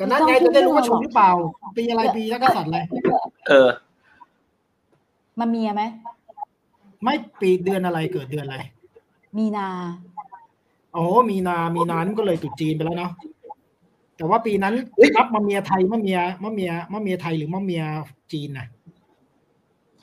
[0.00, 1.30] ก็นั่นไงม่ต้จะอได้รู้ว่าชงหหรรืออกเปล่า
[1.76, 2.78] ปีอะไรปีนักกษัตริย์อะไร
[3.48, 3.68] เออ
[5.40, 5.82] มันมีไหม
[7.02, 8.58] ไม่ปีเดือนอะไรเกิดเดือนอะไร
[9.36, 9.68] มีนา
[10.96, 13.12] อ๋อมีนา มีนานี่ก็เลยตรุษจีนไปแล้วเนาะ
[14.16, 17.82] แต่ว่าปีนั้นเฮ้ยนับมะเมียไทยมะเมียมะเมียมะเมียไทยหรือมะเมีย
[18.32, 18.66] จีนนะ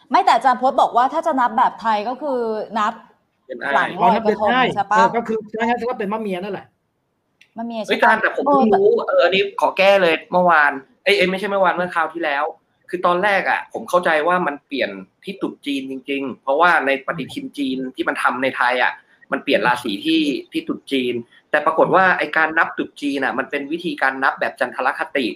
[0.10, 2.40] ไม่แต่อาจารย์พจน์บอกว่าถ้าจะนับแบบไทยก็คือ
[2.80, 2.94] นับ
[3.46, 6.68] เป็นหลัไอ้งอ๋อนับเดือนได้ใช่ปะเออก็คืองั้นก็เป็นมะเมียนั่นแหละ
[7.60, 10.72] มันมีเฮ้ยใช่อาจารปะย์แต่ผมเออเพิ่งแต่รู้เอออันนี้ขอแก้เลยเมื่อวาน
[11.04, 12.44] เอ้ยเอ้ยไม่ใช่เมื่อวานเมื่อคราวที่แล้ว
[12.90, 14.90] คือตอนแรกอะ ผมเข้าใจว่ามันเปลี่ยน
[15.24, 18.94] ที่ตรุษจีนจริง ๆ เพราะว่าในปฏิทินจีนที่มันทำในไทยอะ
[19.32, 21.14] มันเปลี่ยนราศีที่ที่ตรุษจีน
[21.52, 25.28] แต่ปรากฏว่าไอการนับตรุษจีนอะ มันเป็นวิธีการนับแบบจันทรคติ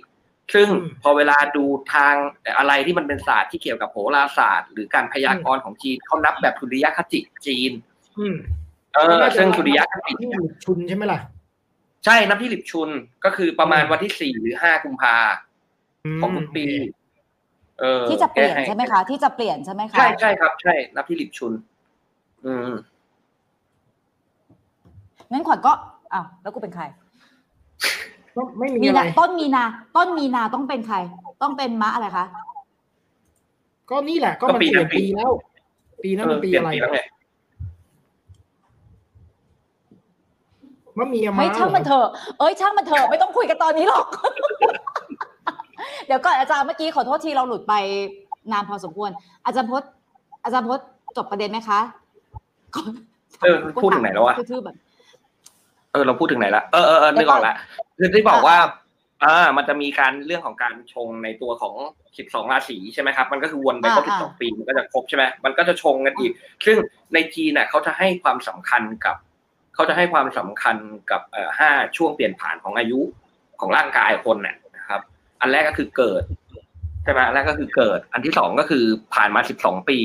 [0.54, 2.14] ซึ่งอืมพอเวลาดูทาง
[2.58, 7.72] อะไรที่มันเป็นศาสตร์ที่เกี่ยวกับโหราศาสตร์ หรือการพยากรณ์ของจีนเขานับแบบสุริยคติจีน
[8.20, 8.36] อืม
[8.94, 11.20] เออซึ่งสุริยคติที่หลุดชุนใช่ไหมล่ะ
[12.06, 12.90] ใช่นับที่หลิบชุน
[13.26, 15.16] ก็คือประมาณวันที่สี่หรือห้ากุมภา
[16.22, 16.66] ของทุกปี
[17.80, 21.54] เออที่จะเปลี่ยนแก้ใช่ไหมคะ ที่จะเปลี่ยนใช่ไหมคะใช่ใช่ครับ ใช่นับที่หลิบชุน
[22.46, 22.72] อืม
[25.32, 25.72] งั้นขวัญก็
[26.14, 26.84] อ้าวแล้วกูเป็นใคร
[28.36, 29.64] ก็ไม่มีมีอะไรนาต้นมีนา
[29.96, 30.98] ต้นมีนาต้องเป็นใคร
[31.42, 32.26] ต้องเป็นมะอะไรคะ
[33.90, 35.32] ก็นี่แหละก็มันก็ปีเปลี่ยนนั้นปีปีแล้ว
[36.04, 36.90] ปีนั้นเอมัอนปีเปลี่ยนอะไร ปีแล้
[40.96, 42.08] วไงมะเมียเฮ้มายช่างมันเถอะ
[42.40, 44.06] เอ้ยช่างมันเถอะไม่ต้องคุยกันตอนนี้หรอก
[46.08, 47.74] เดี๋ยวก่อนอาจารย์เมื่อกี้ขอโทษทีเราหลุดไป
[48.52, 49.12] นานพอสมควร
[49.46, 49.90] อาจารย์พจน์
[50.44, 50.86] อาจารย์พจน์
[51.18, 51.80] จบประเด็นไหมคะ
[53.42, 54.76] เออพูดถึงไหนแล้ววะทื่อๆแบบ
[55.92, 57.56] เออเราพูดถึงไหนละเออเออเออนึกออกละ
[57.98, 58.58] คือที่บอกว่า
[59.24, 61.76] อ่ามันจะมีการเรื่องของการชงในตัวของ
[62.18, 66.32] สิบสองราศีใช่ไหมครับ มันก็คือวนไปครบสิบสองปีมันก็จะครบใช่ไหมมันก็จะชงกันอีก
[66.66, 66.78] ซึ่ง
[67.14, 69.16] ในจีนน่ะเขาจะให้ความสำคัญกับ
[69.74, 70.76] เขาจะให้ความสำคัญ
[71.12, 71.22] กับ
[71.60, 73.00] ห้าช่วงเปลี่ยนผ่านของอายุ
[73.60, 75.02] ของร่างกายคนน่ะนะครับ
[75.42, 76.24] อันแรกก็คือเกิด
[77.04, 78.84] ใช่ไหมอันแรกก็คือเกิด อันที่สองก็คือ
[79.16, 80.00] ผ่านมาสิบสองปี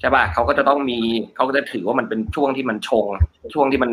[0.00, 1.00] ใช่ป่ะเขาก็จะต้องมี
[1.34, 3.06] เขาก็จะถือว่ามันเป็นช่วงที่มันชง
[3.54, 3.90] ช่วงที่มัน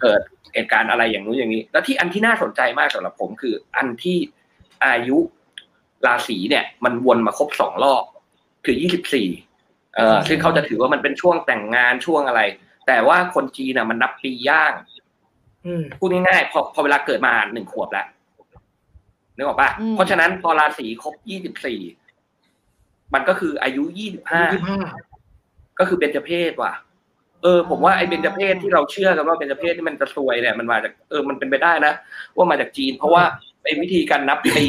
[0.00, 0.20] เกิด
[0.54, 4.18] เหตุการณ์อะไรอย่างนู้นอย่างนี้ แล้วที่อันที่น่าสนใจมากสำหรับผมคือ อันที่
[4.84, 5.18] อายุ
[6.06, 8.04] ราศีเนี่ย มันวนมาครบสองรอบ
[8.64, 9.28] คือยี่สิบสี่
[9.94, 12.40] เอ่อซึ่งเขาจะถือว่ามันเป็นช่วงแต่งงานช่วงอะไร
[12.86, 14.72] แต่ว่าคนจีนน่ะมันนับปีย่าง
[15.66, 18.06] อืมพูดง่ายๆพอพอเวลาเกิดมาหนึ่งขวบแล้ว
[19.36, 21.80] นึกออกปะอืมเพราะฉะนั้นพอราศีครบยี่สิบสี่
[23.14, 24.80] มันก็คืออายุยี่สิบห้ายี่สิบห้า
[25.78, 26.72] ก็คือเบญจเพศว่ะ
[27.42, 31.92] เออ ผมว่าไอ้เบญจเพศที่เราเชื่อกันว่าเบญจเพศที่มันจะซวยเนี่ยมันมาจากเออมันเป็นไปได้นะ
[32.36, 33.22] ว่ามาจากจีน เพราะว่า
[33.64, 34.66] ไอ้วิธีการนับปี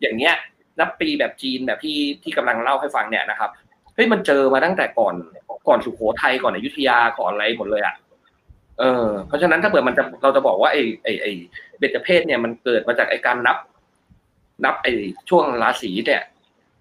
[0.00, 0.34] อย่างเงี้ย
[0.80, 3.50] นับปีแบบจีนแบบที่ที่กำลังเล่าให้ฟังเนี่ยนะครับ
[3.94, 5.14] เฮ้ยมันเจอมาตั้งแต่ก่อน
[5.68, 7.94] ก่อนสุโขทัยก่อนอยุธยาก่อนอะไรหมดเลยอะ
[8.78, 11.32] เออเพราะฉะนั้นถ้าเกิดมันจะเราจะบอกว่าไอ้ไอ้ไอ้
[11.78, 13.56] เบญจเพศเนี่ยมันเกิดมาจากไอ้การนับ
[14.64, 14.92] นับไอ้
[15.28, 16.22] ช่วงราศีเนี่ย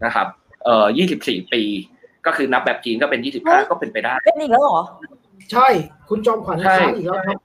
[0.05, 0.27] นะครับ
[0.63, 1.63] เอ่อยี่สิบสี่ปี
[2.25, 4.81] ก็คือนับแบบจีนก็เป็นยี่สิบห้าก็เป็นไปได้เป็นอีกแล้วเหรอ
[5.51, 5.67] ใช่
[6.09, 7.39] คุณจอมขวัญใช่ค้างอีกแล้วครับ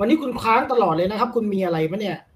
[0.00, 2.33] วันนี้คุณค้างตลอดเลยนะครับ คุณมีอะไรปะเนี่ยอืม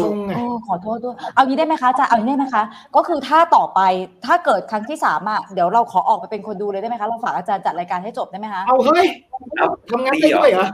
[0.00, 2.62] ชงไงโอ้ขอโทษด้วย เอางี้ได้ไหมคะอาจารย์เอางี้ได้ไหมคะ
[2.96, 3.80] ก็คือถ้าต่อไป
[4.26, 9.06] ถ้าเกิดครั้งที่สามอะเดี๋ยวเราขอออกไปเป็นคนดูเลยได้ไหมคะ เราฝากอาจารย์จัดรายการให้จบได้ไหมคะเอาเฮ้ย
[9.56, 10.68] เอาทำงานได้ด้วยเหรอ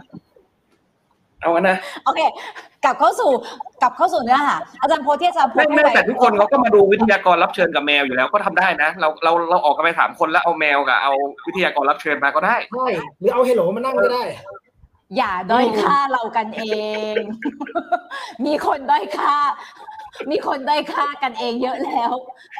[1.42, 2.20] เอาอะนะโอเค
[2.84, 3.30] กลับเข้าสู่
[3.82, 11.12] กลับเข้าสู่เนื้อหาอาจารย์โพสที่อาจารย์โพไม่สไม่ให้แต่ทุกคนเขาก็มาดูวิทยากรรับเชิญกับแมวอยู่แล้วก็ทำได้นะ เราเราเราออกกันไปถามคนแล้วเอาแมวกับเอา
[11.46, 12.88] วิทยากรรับเชิญมาก็ได้ใช่
[13.20, 14.22] หรือเอาเฮโลมานั่งก็ได้
[15.16, 16.62] อย่าด้อยค่าเรากันเอ
[17.12, 17.14] ง
[18.46, 19.36] มีคนด้อยค่า
[20.30, 22.12] มีคนด้อยค่ากันเองเยอะแล้ว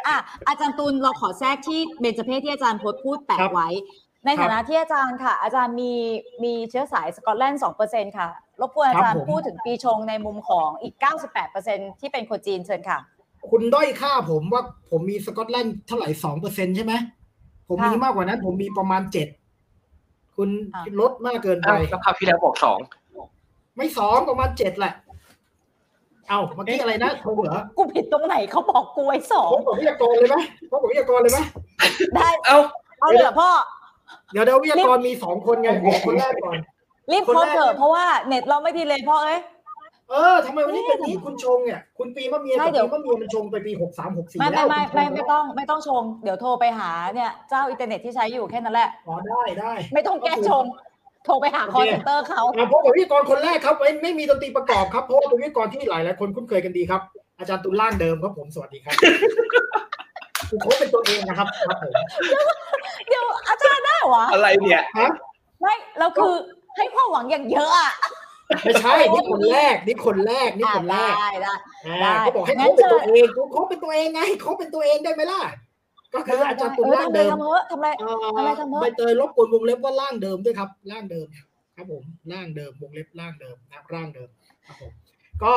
[0.07, 0.17] อะ
[0.49, 3.69] อาจารย์ตูนเราขอแทรกที่เบญจเพศที่อาจารย์โพสพูดแปะครับไว้
[4.27, 5.93] ในฐานะที่อาจารย์ค่ะ อาจารย์มี
[6.45, 8.29] มีเชื้อสายสกอตแลนด์สองเปอร์เซ็นค่ะ
[8.61, 12.99] รบกวนอาจารย์พูดถึงปีชงในมุมของอีกเก้าสิบแปดเปอร์เซ็นที่เป็นคนจีนเชิญค่ะ
[13.51, 16.95] คุณด้อยค่าผมว่าผมมีสกอตแลนด์เท่าไหร่สองเปอร์เซ็นใช่ไหม
[17.69, 19.29] ผมมีค่ะมากกว่านั้นผมมีประมาณเจ็ด
[20.37, 22.79] คุณอะลดมากเกินไปอ้าวแล้วคราวที่แล้วบอกสอง
[23.77, 24.95] ไม่สองประมาณเจ็ดแหละ
[26.29, 30.37] เอาเมื่อกี้อะไรนะผมเหรอกูผิดตรงไหนเขาบอกกูไว้สอผงมบอกวิทยากรเลยไหม
[30.71, 31.39] ผมบอกวิทยากรเลยไหม
[32.17, 32.59] ได้เอ้า
[33.01, 33.51] เอาเลยเหรอพ่อ
[34.33, 36.59] เดี๋ยวเดี๋ยววิทยากรมีสองคนไงบอกคนแรกก่อน
[37.13, 39.41] รีบคนโพแรสกเถอะเพราะว่าเน็ตเราไม่ดีเลยพ่อเอ้ย
[40.11, 50.65] เออทำไมวันนี้เป็นอย่างนี้คุณชงเนี่ยคุณปีมะเมียใช่กับเดี๋ยวปีมะเมียมันชงไปปีหกสามหกสี่ไม่แล้ไม่วไม่คุณชไม่งไม่ต้องไม่ต้องชง เดี๋ยวโทรไปหาเนี่ยเจ้าอินเทอร์เน็ตที่ใช้อยู่แค่นั้นแหละอ๋อได้ได้ ไม่ต้องแก้ชง
[51.25, 57.01] โทรไปหาคอเซ็นเตอร์เขาอ่าพบกับวิทยากรคนแรกครับไม่ไม่มีดนตรีประกอบครับเพราะว่าเป็นวิทยากรที่หลายหลายคนคุ้นเคยกันดีครับ
[57.39, 58.95] อาจารย์ตุลล่างเดิมครับผมสวัสดีครับ
[60.51, 61.93] คุณโค้ชเป็นตัวเองนะครับครับผม
[63.09, 65.09] เดี๋ยวอาจารย์ได้เหรอวะอะไรเนี่ยฮะ
[65.61, 66.35] ไม่เราคือ
[66.77, 67.91] ให้ความหวังอย่างเยอะอะ
[68.65, 71.55] ไม่ใช่นี่คนแรกนี่คนแรกนี่คนแรกได้ได้
[71.87, 75.41] อ่าได้เขาบอกให้งั้โค้นชเป็นเชิญตัวเองโค้ชเป็นตัวเองไงโค้ชเป็นตัวเองได้ไหมล่ะ
[76.15, 81.27] ก็คืออาจารย์ตุลเออล่างทำไรเดิมทำเถอะทำไรเอ่ทำไมอทำเถอะใบเตยลบกวนวงเล็บว่าร่างเดิมด้วยครับร่างเดิม
[81.77, 84.29] ครับผมร่างเดิมวงเล็บร่างเดิมนะครับร่างเดิม
[84.67, 84.93] ครับผม
[85.45, 85.55] ก็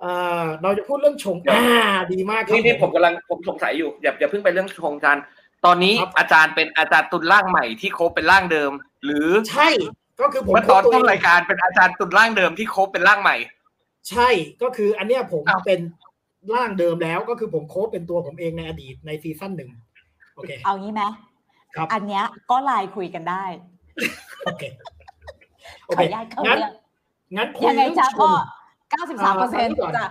[0.00, 0.12] เอ่
[0.42, 1.64] อเราจะพูดเรื่องชงอ่า
[2.12, 5.24] ดีมากครับนี่นี่ผมกำลังผมสงสัยอยู่อย่าอย่าเพิ่งไปเรื่องชงอาจารย์
[5.64, 8.72] ตอนนี้ครับอาจารย์เป็นอาจารย์ตุลร่างใหม่ที่โคบเป็นร่างเดิม
[9.04, 9.68] หรือใช่
[10.20, 13.36] ก็คือผมเมื่อตอนโค้ชต้นวเงรายการเป็นอาจารย์ตุลร่างเดิมที่โคบเป็นร่างใหม่
[14.10, 14.28] ใช่
[14.62, 15.80] ก็คืออันเนี้ยผมอ้าวเป็น
[16.54, 19.70] ร่างเดิมแล้วก็คือผมโค้ชเป็นตัวผมเองในอดีตในซีซั่นหนึ่ง
[20.34, 21.02] โอเคเอางี้ไหม
[21.74, 23.44] ครับอันเนี้ยก็ไลน์คุยกันได้
[24.44, 24.62] โอเค
[25.86, 26.72] โอขอเคอนุญาตเข้างั้นเรื่อง
[27.36, 28.36] งั้นคุยยังไงเรื่องจ้าชพ่อง
[28.90, 30.08] เก้าสิบสามเปอร์เซ็นต์ก่อนจ้ะ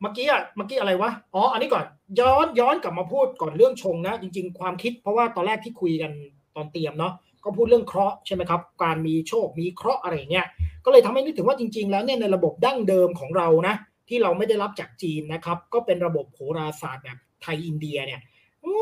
[0.00, 1.84] เมื่อกี้อะเมื่อกี้อะไรวะอ๋ออันนี้ก่อน
[2.20, 6.10] ย้อนย้อนกลับมาพูดก่อนเรื่องชงนะ จริง ๆ ความคิดเพราะว่าตอนแรกที่คุยกัน
[6.56, 7.12] ตอนเตรียมเนาะ
[7.44, 10.46] ก็พูดเรื่องเคราะห์ใช่ไหมครับ การมีโชคมีเคราะห์อะไรอย่างเงี้ย
[10.84, 13.74] ก็เลยทำให้นึกถึงว่าจริง ๆ แล้วเนี่ยในระบบดั้งเดิมของเรานะ
[14.08, 18.20] ที่เราไม่ได้รับจากจีนนะครับ ก็เป็นระบบโหราศาสตร์แบบไทยอินเดียเนี่ย
[18.62, 18.78] โอ้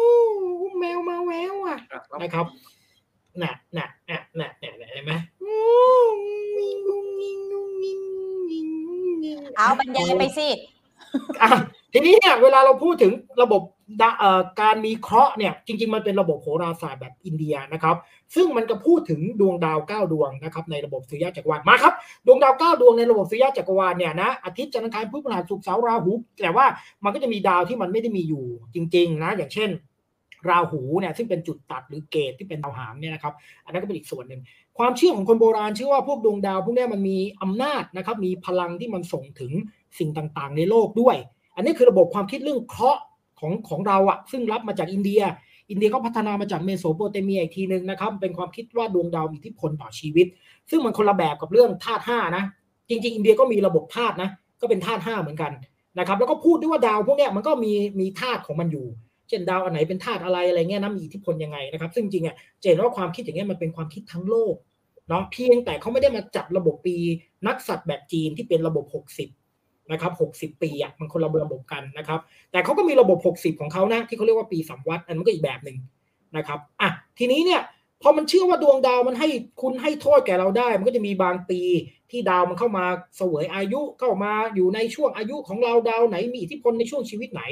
[0.78, 1.78] แมวมาแววอะ
[2.22, 2.46] นะครับ
[3.42, 5.12] น่ะน่ะน่ะน่ะน่ะเห็นไหม
[9.56, 10.48] เอาบรรยายไปสิ
[11.42, 11.50] อะ
[11.92, 13.62] ทีนี้เนี่ยเวลาเราพูดถึงระบบ
[14.00, 17.96] ดะเอ่อการมีเคราะห์เนี่ยจริง ๆ มันเป็นระบบโหราศาสตร์แบบอินเดียนะครับ
[18.34, 21.94] ซึ่งมันก็พูดถึงดวงดาว 9 ดวงนะครับในระบบสุริยะจักรวาลมาครับ
[22.26, 26.66] ดวงดาว 9 ดวงในระบบสุริยะจักรวาลเนี่ยนะอาทิตย์จันทร์อังคารพุธพฤหัสศุกร์เสาร์ราหูแต่ว่า
[27.04, 29.70] มันก็จะมีดาวที่มันไม่ได้มีอยู่จริง ๆ นะ อย่างเช่น
[30.48, 34.40] ราหูเนี่ยซึ่งเป็นจุดตัดหรือเกตที่เป็นดาวหางเนี่ยนะครับอันนั้นก็เป็นอีกส่วนหนึ่ง
[34.78, 39.52] ความเชื่อของคนโบราณเชื่อว่าพวกดวงดาว พวกนี้มันมีอำนาจนะครับมีพลังที่มันส่งถึง
[39.98, 41.16] สิ่งต่างๆ ในโลกด้วย
[41.56, 43.02] อันนี้คือระบบความคิดเรื่องเคราะห์
[43.40, 45.22] ของของเราอะซึ่งรับมาจากอินเดีย
[45.70, 50.26] อินเดียก็พัฒนามาจากเมโสโปเตเมียอีกทีหนึ่งนะครับ เป็นความคิดว่าดวงดาวมีอิทธิพลต่อชีวิต
[50.70, 52.44] ซึ่งมันคนละแบบกับเรื่องธาตุห้านะ
[52.88, 54.28] จริง ๆ อินเดียก็มีระบบธาตุนะ
[54.60, 55.52] ก็เป็นธาตุห้าเหมือนกัน
[55.98, 58.86] นะครับ แล้วก็พูดด้วยว่าดาวพวกนี้มันก็มีมีธาตุของมันอยู่
[59.28, 64.54] เช่นดาวอันไหนเป็นธาตุอะไรอะไรเงี้ยนะมีอิทธิพลยังไงนะครับ ซึ่งจริงอะจะเห็นว่าความคิดอย่างเงี้ยมันเป็นความคิดทั้งโลก
[65.08, 66.96] เนาะเพียงแต่เขาไม่ได้มาจัดระบบปี
[67.46, 68.84] นักสัตว์แบบจีนที่เป็นระบบ
[69.18, 69.41] 60
[69.90, 72.20] นะครับ60ปีอะมันคนละระบบกันนะครับ
[72.52, 75.78] แต่เขาก็มีระบบ60ของเขานะที่เขาเรียกว่าปีสัมวัตอันนั้นก็อีกแบบหนึ่ง
[76.36, 77.62] นะครับอะทีนี้เนี่ย
[78.02, 79.28] พอมันเชื่อว่าดวงดาวมันให้
[79.62, 81.60] คุณให้โทษแก่เราได้ มันก็จะมีบางปี
[82.10, 82.84] ที่ดาวมันเข้ามา
[83.16, 87.42] เสวยอายุเข้ามาอยู่ในช่วงอายุของเราดาวไหนมีอิทธิพลในช่วงชีวิตไหน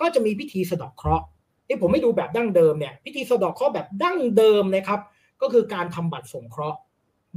[0.00, 1.24] ก็จะมีพิธีสะดอกเคราะห์
[1.66, 5.00] ที่ผมไม่ดูแบบดั้งเดิมเนี่ยพิธีสะดอกเคราะห์แบบดั้งเดิมนะครับ
[5.42, 6.78] ก็คือการทำบัตรสงเคราะห์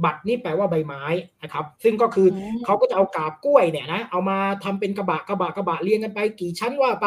[0.04, 1.04] บัตรนี่แปลว่าใบไม้
[1.42, 7.06] นะครับ ซึ่งก็คืออมเขาก็จะเอากาบกล้วยเนี่ยนะเอามาทำเป็นกระบะกระบะกระบะเรียงกันไป กี่ชั้นว่าไป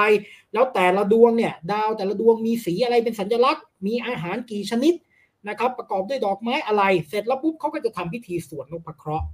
[0.54, 4.94] แล้วแต่ละดวงเนี่ย ดาวแต่ละดวงมีสีอะไรเป็นสัญลักษณ์ มีอาหารกี่ชนิด
[5.50, 9.26] นะครับ ประกอบด้วยดอกไม้อะไร เสร็จแล้วปุ๊บเขาก็จะทำพิธีสวดนพเคราะห์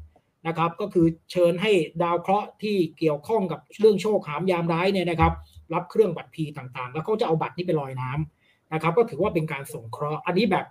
[0.47, 1.71] นะครับ ก็คือเชิญให้
[2.03, 5.33] ดาวเคราะห์ที่เกี่ยวข้องกับเรื่องโชคหามยามร้ายเนี่ยนะครับ
[5.73, 10.65] รับเครื่องบัตรพีต่างๆ แล้วเขาจะเอาบัตรนี้ไปลอยน้ำนะครับ ก็ถือว่าเป็นการสงเคราะห์อันนี้แบบ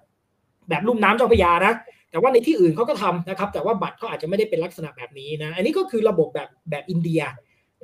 [0.69, 1.75] แบบลุ่มน้ำเจ้าพยานะ
[2.11, 7.23] แต่ว่าในที่อื่นเขาก็ทำนะครับ แต่ว่าบัตรเขาอาจจะไม่ได้เป็นลักษณะแบบนี้นะ อันนี้ก็คือระบบแบบแบบอินเดีย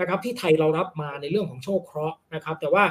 [0.01, 2.85] นะครับ ที่ไทยเรารับมาในเรื่องของโชคเคราะห์นะครับ แต่ว่า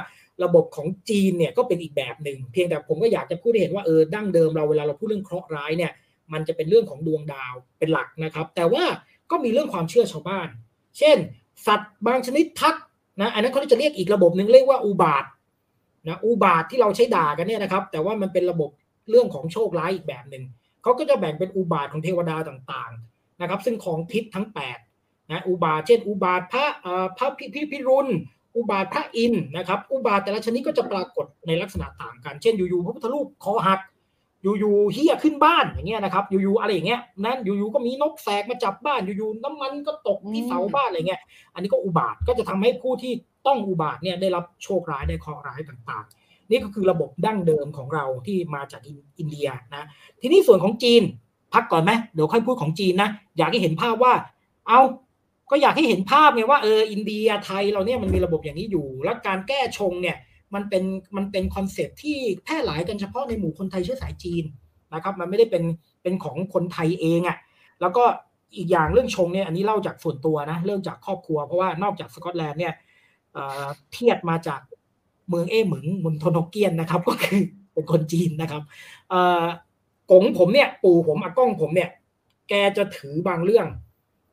[0.44, 5.92] ระบบของจีนเนี่ยก็เป็นอีกแบบหนึ่งเพียงแต่ผมก็อยากจะพูดให้เห็นว่าเออดั้งเดิมเราเวลาเราพูดเรื่องเคราะห์ร้ายเนี่ย
[6.32, 8.84] มันจะเป็นเรื่องของดวงดาวเป็นหลักนะครับ แต่ว่า
[9.30, 10.48] ก็มีเรื่องความเชื่อชาวบ้าน
[10.98, 11.16] เช่น
[11.66, 12.74] สัตว์บางชนิดทัก
[13.20, 15.24] นะอันนั้นเขาจะเรียกอีกระบบหนึ่งเรียกว่าอุบาท
[16.08, 18.70] นะอุบาทที่เราใช้ด่ากันเนี่ยนะครับ แต่ว่ามันเป็นระบบ
[19.10, 20.44] เรื่องของโชคร้ายอีกแบบหนึ่ง
[20.82, 24.46] เขาก็จะแบ่งเป็นอุบาทของเทวดาต่างๆนะครับ ซึ่งของทิศทั้ง
[24.88, 26.66] 8นะอุบาทเช่น อุบาทพระ
[27.18, 28.08] พระพิพิรุณ
[28.56, 33.80] อุบาทพระอินนะครับ อุบาทแต่ละชนิดก็จะปรากฏในลักษณะต่างกัน เช่นอยู่ๆพระพุทธรูปคอหัก
[34.42, 41.20] อยู่ๆเฮียขึ้นบ้านอย่างเงี้ยนะครับ อยู่ๆอะไรอย่างเงี้ยนั้นอยู่ๆก็มีนกแสกมาจับบ้านอยู่ๆน้ำมันก็ตกที่เสาบ้านอะไรเงี้ย
[41.54, 43.12] อันนี้ก็อุบาทก็จะทำให้ผู้ที่
[43.46, 48.80] ต้องอุบาทเนี่ยได้รับโชคร้ายได้เคราะห์ร้ายต่างๆ นี่ก็คือระบบดั้งเดิมของเราที่มาจาก
[49.18, 49.86] อินเดียนะ
[50.20, 51.02] ทีนี้ส่วนของจีน
[51.54, 54.14] พักก่อนไหมเดี๋ยวค่อยพูดของจีนนะ อยากให้เห็นภาพว่า
[54.68, 54.80] เอา
[55.50, 60.16] ก็อยากให้เห็นภาพไงว่าเอออินเดียไทยเราเนี่ยมันมีระบบอย่างนี้อยู่ แล้วการแก้ชงเนี่ย
[60.54, 60.84] มันเป็น
[61.16, 64.44] มันเป็นคอนเซปที่แพร่หลายกันเฉพาะในหมู่คนไทยเชื้อสายจีน
[64.94, 65.64] นะครับ มันไม่ได้เป็น
[66.02, 67.36] เป็นของคนไทยเองอะ่ะ
[67.80, 68.04] แล้วก็
[68.56, 72.74] อีกอย่างเรื่องชงเนี่ยอันนี้เล่าจากส่วนตัวนะเรื่องจากครอบครัวเพราะว่านอกจากสกอตแลนด์เนี่ย
[73.92, 74.60] เทียดมาจาก
[75.28, 77.40] เมืองเอหมึงมุนโทนกเกียนนะครับ ก็คือ
[77.72, 78.62] เป็นคนจีนนะครับ
[80.10, 81.90] กงผมเนี่ย ปู่ผมอากล้องผมเนี่ย
[82.48, 83.66] แกจะถือบางเรื่อง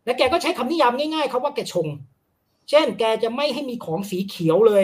[0.06, 1.88] และแกก็ใช้คำนิยามง่ายๆเขาว่าแกชง
[2.70, 4.84] เช่น แกจะไม่ให้มีของสีเขียวเลย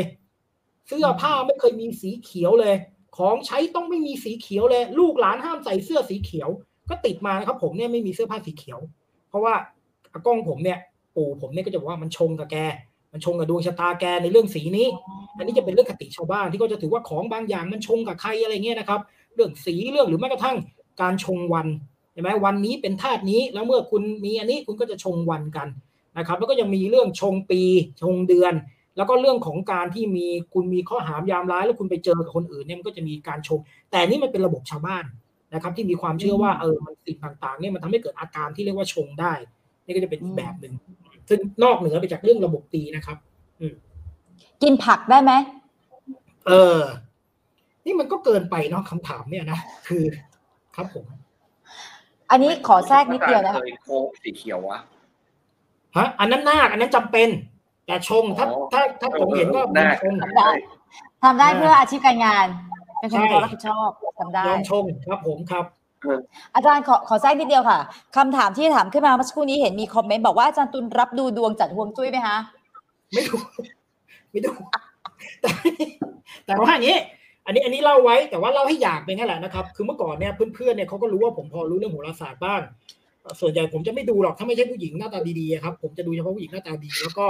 [0.88, 2.76] เสื้อผ้าไม่เคยมีสีเขียวเลย
[3.18, 6.50] ของใช้ต้องไม่มีสีเขียวเลย ลูกหลานห้ามใส่เสื้อสีเขียว
[6.90, 8.80] ก็ติดมานะครับ ผมเนี่ยไม่มีเสื้อผ้าสีเขียว
[9.30, 9.54] เพราะว่า
[10.14, 10.80] อากล้องผมเนี่ย
[11.16, 12.58] ปู่ผมเนี่ยก็จะบอกว่ามันชงกับแก
[13.12, 14.88] มันชงกับดวงชะตาแกในเรื่องสีนี้
[15.38, 19.00] อันนี้จะเป็นเรื่องคติชาวบ้านที่ก็จะถือว่าของบางอย่างมันชงกับใครอะไรเงี้ยนะครับ
[19.36, 20.58] เรื่องสีเรื่องหรือแม้กระทั่ง
[21.02, 21.68] การชงวัน
[22.14, 25.68] ใช่ไหมวันนี้เป็นธาตุนี้แล้วเมื่อคุณมีอันนี้คุณก็จะชงวันกัน
[26.18, 27.62] นะครับ แล้วก็ยังมีเรื่องชงปี
[28.02, 28.54] ชงเดือน
[28.98, 33.60] แล้วก็เรื่องของการที่มีคุณมีข้อหามยามร้าย แล้วคุณไปเจอกับคนอื่นเนี่ยมันก็จะมีการชง
[33.92, 35.04] แต่นี่มันเป็นระบบชาวบ้าน
[35.54, 39.34] นะครับ ที่มีความเชื่อว่าเออมันสิ่งต่างๆเนี่ยมันทำให้เกิดอาการที่เรียกว่าชงได้
[39.86, 40.74] นี่ก็จะเป็นอีกแบบหนึ่ง
[41.30, 43.18] ซึ่งนอกเหนือไปจากเรื่องระบบตีนะครับ
[43.62, 43.66] อื
[44.62, 45.32] กินผักได้ไหม
[46.48, 46.80] เออ
[47.86, 50.04] นี่มันก็เกินไปเนาะคำถามเนี่ยนะคือ
[50.76, 51.06] ครับผม
[52.32, 54.80] อันนี้ขอแทรกนิดเดียวนะคะโค้กสีเขียววะ
[55.98, 57.30] ฮะอันนั้นนาคอันนั้นจำเป็น
[57.86, 59.62] แต่ชงถ้าถ้าถ้าผมเห็นก็
[60.02, 60.50] ชงทำได้
[61.24, 62.48] ทำได้เพื่ออาชีพการงาน
[63.00, 63.90] เป็นคนรับผิดชอบ
[64.20, 65.66] ทำได้ยอมชงครับผมครับ
[66.56, 67.80] อาจารย์ขอขอแทรกนิดเดียวค่ะ
[68.18, 72.38] คำถามที่ถามขึ้นมาเมื่อสักครู่นี้เห็นมีคอมเมนต์บอกว่าอาจารย์ตุลรับดูดวงจัดห่วงจุ้ยไหมคะ
[73.14, 73.36] ไม่ดู
[74.32, 74.52] ไม่ดู
[75.42, 75.50] แต่
[76.46, 76.98] แต่ว่าอย่างนี้
[77.46, 82.62] อันนี้อันนี้เล่าไว้แต่ว่าเล่าให้อยากเป็นแค่แหละนะครับ คือเมื่อก่อนเนี่ยเพื่อนๆเนี่ยเขาก็รู้ว่าผมพอรู้เรื่องโหราศาสตร์บ้าง
[83.40, 87.28] ส่วนใหญ่ผมจะไม่ดูหรอกถ้าไม่ใช่ผู้หญิงหน้าตาดีๆครับ ผมจะดูเฉพาะผู้หญิงหน้าตาดีแล้วก็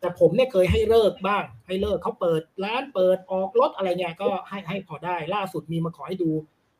[0.00, 6.30] แต่ผมเนี่ยเคยให้เลิกบ้าง ให้เลิกเขาเปิดร้านเปิดออกรถอะไรเนี่ยก็ให้ให้พอได้ล่าสุดมีมาขอให้ดู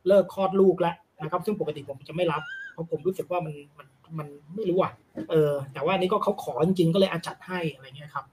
[0.07, 2.41] เลิกคลอดลูกแล้วนะครับ ซึ่งปกติผมจะไม่รับ
[2.73, 4.91] เพราะผมรู้สึกว่ามันมันมันไม่รู้อะ
[5.29, 8.25] เออ แต่ว่านี่ก็เขาขอจริงๆก็เลยอาจัดให้อะไรเงี้ยครับ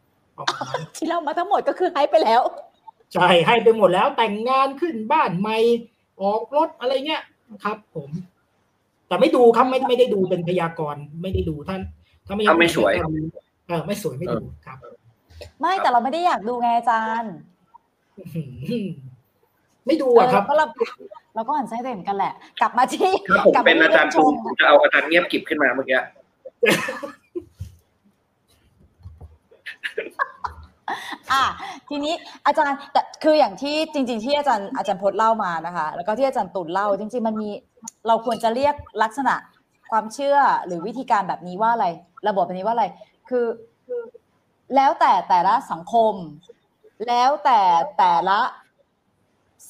[0.96, 2.42] ที่เรามาทั้งหมดก็คือให้ไปแล้ว
[3.12, 5.56] ใช่ให้ไปหมดแล้วแต่งงานขึ้นบ้านใหม่
[6.20, 7.22] ออกรถอะไรเงี้ย
[7.64, 8.10] ครับ ผม
[9.08, 11.80] แต่ไม่ดูครับไม่ไม่ได้ดูเป็นพยากรณ์ไม่ได้ดูท่าน
[12.26, 12.92] ถ้าไม่ไม่สวย
[13.68, 14.78] เออไม่สวยไม่ดูครับ
[15.60, 17.34] ไม่แต่เราไม่ได้อยากดูไงอาจารย์
[19.86, 20.66] ไม่ดูอะครับก็เรา
[21.34, 23.10] เราก็หันใจเต็มกันแหละ กลับมาที่
[23.54, 24.18] กลับเป็นอาจารย์ผ
[24.50, 31.44] มจะเอาอาจารย์เงียบกิบขึ้นมาเมื่อกี้อะ
[31.88, 32.14] ทีนี้
[32.46, 37.50] อาจารย์แต่คืออย่างที่จริง ๆ ที่อาจารย์อาจารย์พจน์เล่ามานะคะ แล้วก็ที่อาจารย์ตุลเล่า จริง ๆ มันมี
[38.06, 39.34] เราควรจะเรียกลักษณะ
[39.90, 41.86] ความเชื่อหรือวิธีการแบบนี้ว่าอะไร
[42.28, 42.86] ระบบแบบนี้ว่าอะไร
[43.28, 43.46] คือ
[44.76, 46.14] แล้วแต่แต่ละสังคม
[47.08, 47.60] แล้วแต่
[47.98, 48.40] แต่ละ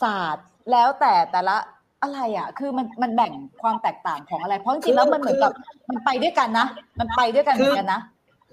[0.02, 1.56] ศาสตร์ แล้วแต่แต่ละ
[2.02, 5.52] อะไรอะ คือมันมันแบ่งความแตกต่างของอะไร เพราะจริงๆแล้วมันเหมือนกับ
[5.90, 6.66] มันไปด้วยกันนะ
[7.00, 8.00] มันไปด้วยกันเหมือนกันนะ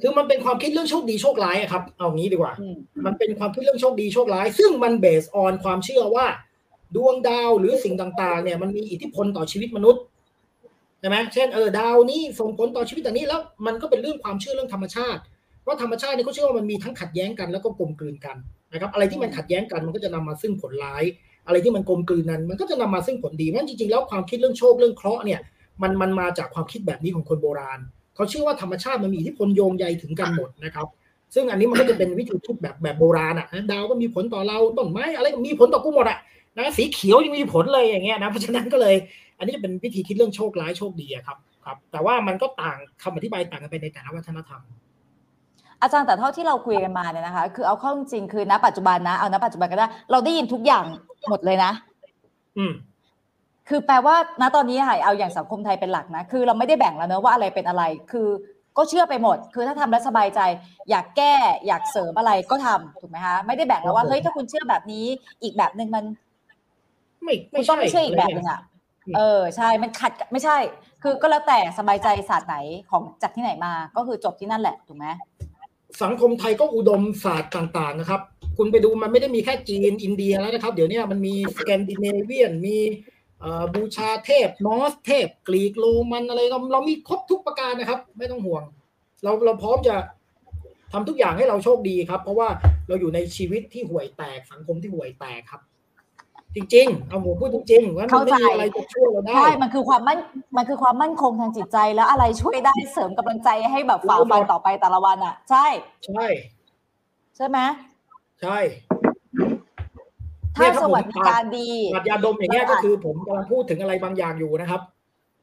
[0.02, 2.54] คือมันเป็นความคิดเรื่องโชคดีโชคร้ายครับ เอางี้ดีกว่า
[3.06, 6.26] มันเป็นความคิดเรื่องโชคดีโชคร้าย ซึ่งมันเบสออนความเชื่อว่า
[6.96, 10.02] ดวงดาวหรือสิ่งต่าง ๆ เนี่ย มันมีอิทธิพลต่อชีวิตมนุษย์
[11.00, 15.22] ใช่ไหมเช่นเออดาวนี้ส่งผลต่อชีวิตแต่นี้แล้ว มันก็เป็นเรื่องความเชื่อเรื่องธรรมชาติ
[15.62, 18.38] เพราะธรรมชาติเนี่ยเขาเชื่อว่ามันมีทั้งขัดแย้งกันแล้วก็กลมกลืนกัน
[18.74, 21.04] นะครับ อะไรที่มันขัดแย้งกันมันก็จะนำมาซึ่งผลร้าย
[21.48, 25.40] อะไรที่มันกลมกลืนนั้น มันก็จะนำมาซึ่งผลดีเพราะจริงๆแล้วความคิดเรื่องโชคเรื่องเคราะห์เนี่ย
[25.82, 27.80] มันมันมาจากความคิดแบบนี้ของคนโบราณ
[28.16, 30.88] เขาเชื่อว่าธรรมชาติมันมีอิทธิพลโยงใยถึงกันหมดนะครับ
[31.34, 36.18] ซึ่งอันนี้มันก็จะเป็นวิธีคิดแบบแบบโบราณอะดาวก็มีผลต่อเราต้นไม้อะไรก็มีผลต่อกูหมดอะ
[36.58, 38.96] นะสีเขียวยังมีผลเลยอย่างเงี้ยนะเพราะฉะนั้นก็เลย
[39.38, 44.62] อันนี้จะเป็นวิธีคิดเรื่องโชคร้ายโชคดีครับครับ แต่ว่ามันก็ต่างคำอธิบายต่างกันไปในแต่ละวัฒนธรรม
[45.82, 50.84] อาจารย์แต่เท่าที่เราคุยกันมาเนี่ยนะคะ คือเอาเข้าจริงๆคือณปัจจุบันนะเอาณปัจจุบันก็ได้ เราได้ยินทุกอย่าง
[51.30, 51.72] หมดเลยนะ
[52.58, 52.74] อืม
[53.70, 58.28] คือแปลว่าณตอนนี้ค่ะเอาอย่างสังคมไทยเป็นหลักนะ คือเราไม่ได้แบ่งแล้วเนอะว่าอะไรเป็นอะไร คือ
[58.78, 60.40] ก็เชื่อไปหมด คือถ้าทำแล้วสบายใจ
[60.90, 61.34] อยากแก้
[61.68, 65.06] อยากเสริมอะไรก็ทำถูกไหมคะไม่ได้แบ่งแล้วว่าครับผมเฮ้ยถ้าคุณเชื่อแบบนี้
[65.44, 66.04] อีกแบบหนึ่งมัน
[67.24, 68.60] ไม่คุณต้องไม่เชื่ออีกแบบหนึ่งอะ
[69.18, 70.58] เออใช่มันขัดกับไม่ใช่
[71.04, 72.58] คือก็แล้วแต่สบายใจศาสตร์ไหน
[72.90, 75.06] ของจากที่ไหนมา ก็คือจบที่นั่นแหละถูกไหม
[76.04, 78.22] สังคมไทยก็อุดมศาสตร์ต่างๆนะครับ
[78.58, 82.78] คุณไปดูมันไม่ได้มีแค่จีนอินเดียแล้วนะครับ เดี๋ยวนี้มันมีสแกนดิเนเวียนมี
[83.74, 88.64] บูชาเทพนอสเทพ กรีกโรมันอะไรเราเรามีครบทุกประการนะครับ ไม่ต้องห่วง
[89.24, 89.96] เราเราพร้อมจะ
[90.92, 92.50] ทำทุกอย่างให้เราโชคดีครับ เพราะว่า
[92.88, 95.62] เราอยู่ในชีวิตที่ห่วยแตกสังคมที่ห่วยแตกครับ
[96.56, 100.20] จริงๆ เอาผมพูดจริงๆว่ามันไม่มีอะไรจะช่วยเราได้ใช่มันคือความมั่น
[100.58, 105.66] มันคือความมั่นคงทางจิตใจแล้วอะไรช่วยได้เสริมกำลังใจให้แบบฝ่าฟันต่อไปแต่ละวันอะ ใช่
[106.06, 106.26] ใช่
[107.36, 107.60] ใช่ไหม
[108.42, 108.58] ใช่
[110.58, 114.82] ถ้าสวัสดิการดีปราดยาดมอย่างเงี้ยก็คือผมกำลังพูดถึงอะไรบางอย่างอยู่นะครับ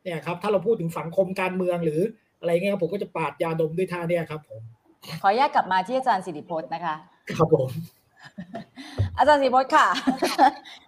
[0.03, 2.01] เนี่ยครับ ถ้าเราพูดถึงสังคมการเมืองหรือ
[2.41, 4.61] อะไรเงี้ยครับผมก็จะปาดยาดมด้วยท่าเนี่ยครับ ผม
[5.23, 6.95] ขอแยกกลับมาที่อาจารย์สิริพจน์นะคะ
[7.37, 7.69] ครับผม
[9.19, 9.87] อาจารย์สิริพจน์ค่ะ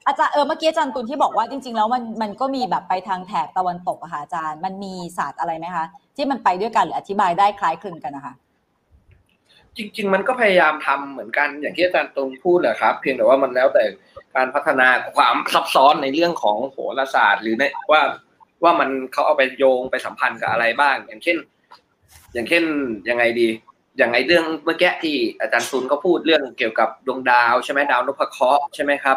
[0.07, 5.85] อาจารย์เออเมื่อกี้อาจารย์ตุลที่บอกว่าจริง ๆ แล้วมันมันก็มีแบบไปทางแถบตะวันตกอะค่ะอาจารย์ มันมีศาสตร์อะไรไหมคะ
[6.17, 8.35] ที่มันไปด้วยกันหรืออธิบายได้คล้ายคลึงกันนะคะ
[9.77, 13.85] จริง ๆ มันก็พยายามทำเหมือนกันอย่างที่อาจารย์ตรงพูดแหละครับ เพียงแต่ว่ามันแล้วแต่
[14.37, 18.03] การพัฒนาความซับซ้อนในเรื่องของโหราศาสตร์ หรือในว่า
[18.65, 21.37] ว่ามันเขาเอาไปโยงไปสัมพันธ์กับอะไรบ้าง อย่างเช่น
[22.33, 22.65] อย่างเช่น
[23.09, 23.49] ยังไงดี
[23.99, 29.17] อย่างไอเรื่องเมื่อกี้ที่อาจารย์ซุนก็พูดเรื่องเกี่ยวกับดวงดาวใช่ไหมดาวนพเคราะห์ใช่ไหมครับ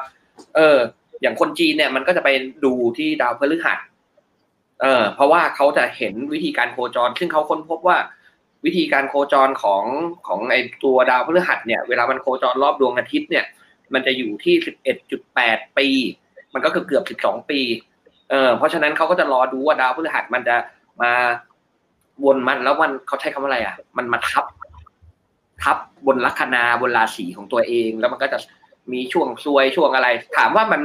[0.56, 0.78] เออ
[1.22, 2.30] อย่างคนจีนเนี่ยมันก็จะไป
[2.66, 3.80] ดูที่ดาวพฤหัส
[4.82, 7.98] เออเพราะว่าเขาจะเห็นวิธีการโคจร ซึ่งเขาค้นพบว่า
[8.66, 9.84] วิธีการโคจรของ
[10.28, 13.46] ของไอตัวดาวพฤหัสเนี่ยเวลามันโคจรรอบดวงอาทิตย์เนี่ย
[13.94, 15.88] มันจะอยู่ที่สิบเอ็ดจุดแปดปี
[16.54, 17.60] มันก็เกือบเกือบสิบสองปี
[18.30, 20.56] เออเพราะฉะนั้นเขาก็จะรอดูว่าดาวพฤหัสมันจะ
[21.02, 21.12] มา
[22.24, 24.46] วนมันแล้วมันเขาใช้คำว่าอะไรอะ มันมาทับ
[25.64, 28.38] ทับบนลัคนาบนราศีของตัวเอง แล้วมันก็จะ
[28.92, 30.82] มีช่วงซวยช่วงอะไร ถามว่ามัน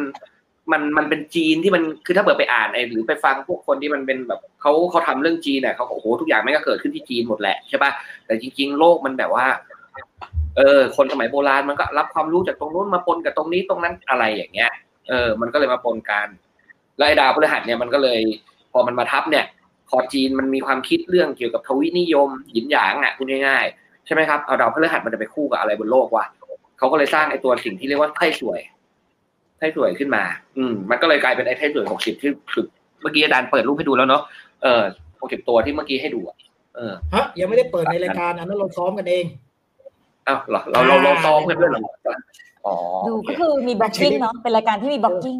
[0.73, 7.91] มันมันเป็นจีนที่มันคือถ้าเปิดไปอ่านไอหรือไปฟังพวกคนที่มันเป็นแบบเขาเขาทำเรื่องจีนเนี่ยเขาโอ้โหทุกอย่างไม่งก็เกิดขึ้นที่จีนหมดแหละใช่ปะ
[8.27, 9.47] แต่จริง ๆ โลกมันแบบว่า
[10.57, 14.71] เออ คนสมัยโบราณมันก็รับความรู้จากตรงนู้นมาปนกับตรงนี้ตรงนั้นอะไรอย่างเงี้ย
[15.09, 16.29] เออ มันก็เลยมาปนกัน
[16.97, 18.21] แล้วไอ้ดาวพฤหัสเนี่ยมันก็เลย
[18.73, 19.45] พอมันมาทับเนี่ย
[19.89, 26.25] พอจีนมันมีความคิดเรื่องเกี่ยวกับทวินิยมหยินหยางอะพูดง่ายๆ ใช่ไหมครับเอาดาวพฤหัสมันจะไปคู่กับอะไรบนโลกวะ
[26.79, 28.61] เขาก็เลยสร้างไอ้ตัวสิ่งที่เรียกว่าไพ่สวย
[29.59, 30.23] ไพ่สวยขึ้นมา
[30.59, 32.65] อืม มันก็เลยกลายเป็นไอ้ไพ่สวยหกสิบที่คือ
[33.03, 34.23] เมื่อกี้อาจารย์เปิดรูปให้ดูแล้วเนาะ
[34.63, 34.83] เออ
[35.21, 36.37] หกสิบตัวที่เมื่อกี้ให้ดูอะ
[36.77, 39.25] เออฮะยังไม่ได้เปิดในรายการอันนั้นเราซ้อมกันเอง
[40.29, 41.81] อ้าวเหรอเราเราเราซ้อมกันด้วยเหรอ
[42.67, 42.75] อ๋อ
[43.09, 45.37] ดูก็คือมี blocking เนาะเป็นรายการที่มี blocking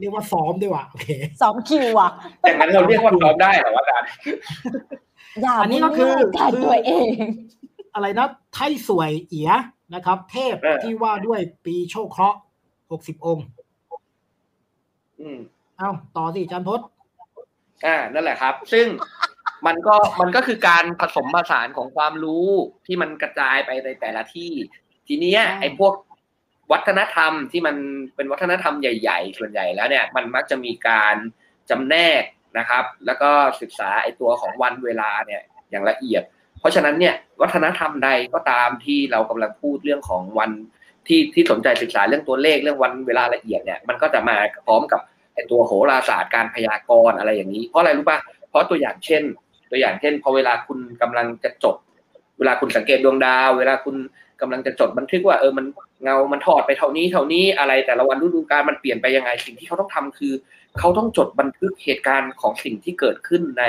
[0.00, 1.08] เรียกว่าซ้อมด้วยว่ะโอเค
[1.42, 2.10] สองคิวอะ
[2.42, 4.08] อย่างนั้นเราเรียกว่าซ้อมได้เหรอวะอาจารย์
[5.42, 7.12] อย่าอันนี้ก็คือรายการตัวเอง
[7.94, 9.52] อะไรนะไท้ส่วยเอี๊ย
[9.94, 12.38] นะครับ เทพเออที่ว่าด้วยปีโชคเคราะห์
[12.92, 13.46] หกสิบองค์
[15.20, 15.38] อืม
[15.78, 16.80] เอ้าต่อสิอาจารย์พจน์
[17.86, 18.86] อ่านั่นแหละครับ ซึ่ง
[19.66, 22.48] มันก็มันก็คือการผสมผสานของความรู้
[22.86, 24.52] ที่มันกระจายไปในแต่ละที่
[25.06, 25.94] ทีเนี้ยใช่ไอ้พวก
[26.72, 27.76] วัฒนธรรมที่มัน
[28.14, 31.16] เป็นวัฒนธรรมใหญ่ๆ ส่วนใหญ่แล้วเนี่ยมันมักจะมีการ
[31.70, 32.22] จำแนก
[32.58, 36.22] นะครับ แล้วก็ศึกษาไอ้ตัวของวันเวลาเนี่ยอย่างละเอียด
[36.60, 40.50] เพราะฉะนั้นเนี่ยวัฒนธรรมใดก็ตามที่เรากำลังพูดเรื่องของวัน
[41.08, 45.00] ที่ที่สนใจศึกษาเรื่องตัวเลขเรื่องวันเวลาละเอียดเนี่ยมันก็จะมาพร้อมกับ
[45.34, 49.22] ไอ้ตัวโหราศาสตร์การพยากรณ์อะไรอย่างนี้ เพราะอะไรรู้ป่ะเพราะตัวอย่างเช่น
[49.70, 51.76] ตัวอย่างเช่นพอเวลาคุณกำลังจะจด
[52.38, 53.96] เวลาคุณสังเกตดวงดาว เวลาคุณ
[54.40, 55.66] กำลังจะจดบันทึกว่าเออมัน
[56.02, 60.32] เงามันทอดไปเท่านี้เท่านี้อะไรแต่ละวันฤดูกาลมันเปลี่ยนไปยังไง สิ่งที่เขาต้องทำคือ
[60.78, 63.64] เขาต้องจดบันทึกเหตุการณ์ของสิ่งที่เกิดขึ้นใน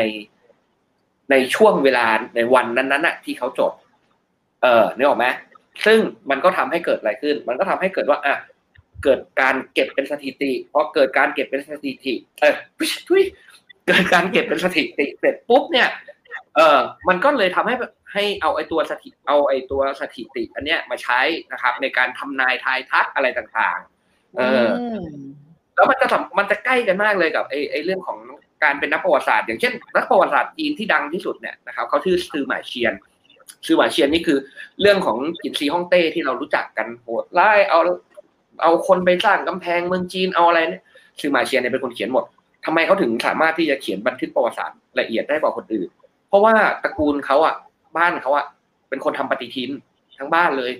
[1.31, 2.05] ในช่วงเวลา
[2.35, 3.73] ในวันนั้นๆน่ะ ที่เขาจด
[4.61, 5.25] เออนึกออกไหม
[5.85, 8.35] ซึ่งมันก็ทำให้เกิดอะไรขึ้น มันก็ทำให้เกิดว่าอะ
[9.03, 12.55] เกิดการเก็บเป็นสถิติพอเกิดการเก็บเป็นสถิติ เออ
[13.07, 13.23] ทุย
[13.87, 15.87] เกิดการเก็บเป็นสถิติเสร็จปุ๊บเนี่ย
[16.55, 17.75] เออมันก็เลยทำให้
[18.13, 21.19] ให้เอาไอ้ตัวสถิเอาไอ้ตัวสถิติ อันเนี้ยมาใช้
[21.51, 25.13] นะครับ ในการทำนายทายทักอะไรต่างๆ เอออม
[25.75, 28.19] แล้วมันจะสัมมันจะใกล้กันมากเลยกับไอ้ไอ้เรื่องของ
[28.63, 32.93] การเป็นนักประวัติศาสตร์ อย่างเช่น นักประวัติศาสตร์จีนที่ดังที่สุดเนี่ยนะครับเขาชื่อซือหมายเชียน
[33.65, 34.37] ซือหมายเชียนนี่คือ
[34.81, 37.79] เรื่องของจินซีฮ่องเต้ที่เรารู้จักกันโหดไล่เอา
[38.61, 40.83] เอาคนไปสร้างกำแพงเมืองจีนเอาอะไรเนี่ย
[41.19, 42.25] ซือหมายเชียนเนี่ยเป็นคนเขียนหมด
[42.65, 45.89] ทำไมเขาถึงสามารถที่จะเขียนบันทึกประวัติศาสตร์ละเอียดได้กว่าคนอื่น
[46.29, 46.53] เพราะว่า
[46.83, 47.55] ตระกูลเขาอะ
[47.97, 48.45] บ้านเขาอะ
[48.89, 49.71] เป็นคนทำปฏิทิน
[50.17, 50.71] ทั้งบ้านเลย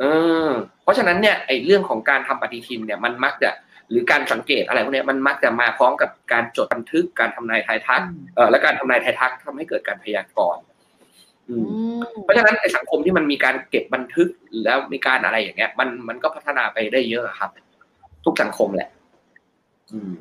[0.00, 0.04] เอ
[0.46, 0.48] อ
[0.82, 3.50] เพราะฉะนั้นเนี่ยไอ้เรื่องของการทำปฏิทินเนี่ยมันมักจะ
[3.90, 8.02] หรือการสังเกตอะไรพวกเนี้ยมันมักจะมาพร้อมกับการจดบันทึกการทำนายทายทัก
[8.34, 10.62] เออและการทำนายทายทักทำให้เกิดการพยากรณ์
[11.48, 14.28] อืมอืมเพราะฉะนั้นไอ้สังคมที่มันมีการเก็บบันทึก
[14.64, 17.50] แล้วมีการอะไรอย่างเงี้ย มันมันก็พัฒนาไปได้เยอะครับ
[18.24, 18.88] ทุกสังคมแหละ
[19.92, 20.12] อืม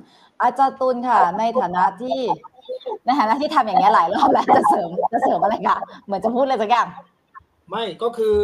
[0.41, 2.19] อาจารย์ตุลค่ะ ในฐานะที่
[3.05, 6.87] ในฐานะที่ทำอย่างเงี้ยหลายรอบแล้วจะเสริมจะเสริมอะไรกันเหมือนจะพูดอะไรสักอย่าง
[7.69, 8.35] ไม่ก็คือ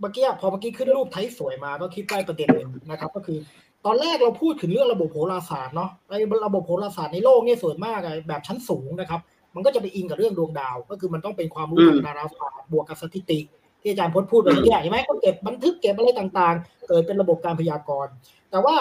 [0.00, 3.38] เมื่อกี้พอเมื่อกี้ขึ้นรูปไทยสวยมาก็คิดได้ประเด็นหนึ่งนะครับ ก็คือ
[3.86, 9.20] ตอนแรกเราพูดถึงเรื่องระบบโหราศาสตร์เนาะไอ้ระบบโหราศาสตร์ในโลกเนี่ยส่วนมากอแบบชั้นสูงนะครับ
[9.54, 13.38] มันก็จะไปอิงกับเรื่องดวงดาว ก็คือมันต้องเป็นความรู้ทางดาราศาสตร์บวกกับสถิติ
[13.82, 18.12] ที่อาจารย์พจน์พูดไปเมื่อกี้เห็นไหมก็เก็บบันทึกเก็บอะไรต่างๆเกิดเป็นระบบการพยากรณ์
[18.50, 18.74] แต่ว่า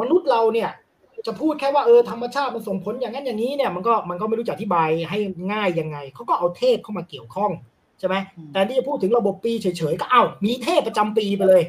[0.00, 0.70] มนุษย์เราเนี่ย
[1.26, 5.18] จะพูดแค่ว่าเออธรรมชาติมันส่งผลอย่างนั้นอย่างนี้เนี่ยมันก็มันก็ไม่รู้จะอธิบายให้
[5.52, 7.50] ง่ายยังไงเขาก็เอาเทพเข้ามาเกี่ยวข้อง
[7.98, 11.62] ใช่ไหมอืมแต่ที่จะพูดถึงระบบปีเฉยๆก็เอ้ามีเทพประจำปีไปเลย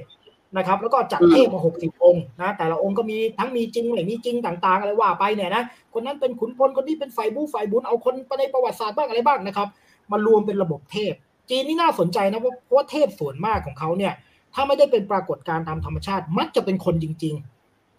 [0.57, 9.67] นะครับ แล้วก็จัดเทพมาหกสิบองค์นะแต่ละองค์ก็มีทั้งมีจริงไม่มีจริงต่าง ๆ อะไรว่าไปเนี่ยนะคนนั้นเป็นขุนพลคนนี้เป็นฝ่ายบูฝ่ายบุญเอาคนในประวัติศาสตร์บ้างอะไรบ้างนะครับ
[10.11, 11.13] มารวมเป็นระบบเทพ
[11.49, 14.13] จีนนี่น่าสนใจนะเพราะเพราะว่าเทพส่วนมากของเขาเนี่ย
[14.53, 17.52] ถ้าไม่ได้เป็นปรากฏการณ์ตามธรรมชาติ มักจะเป็นคนจริง ๆ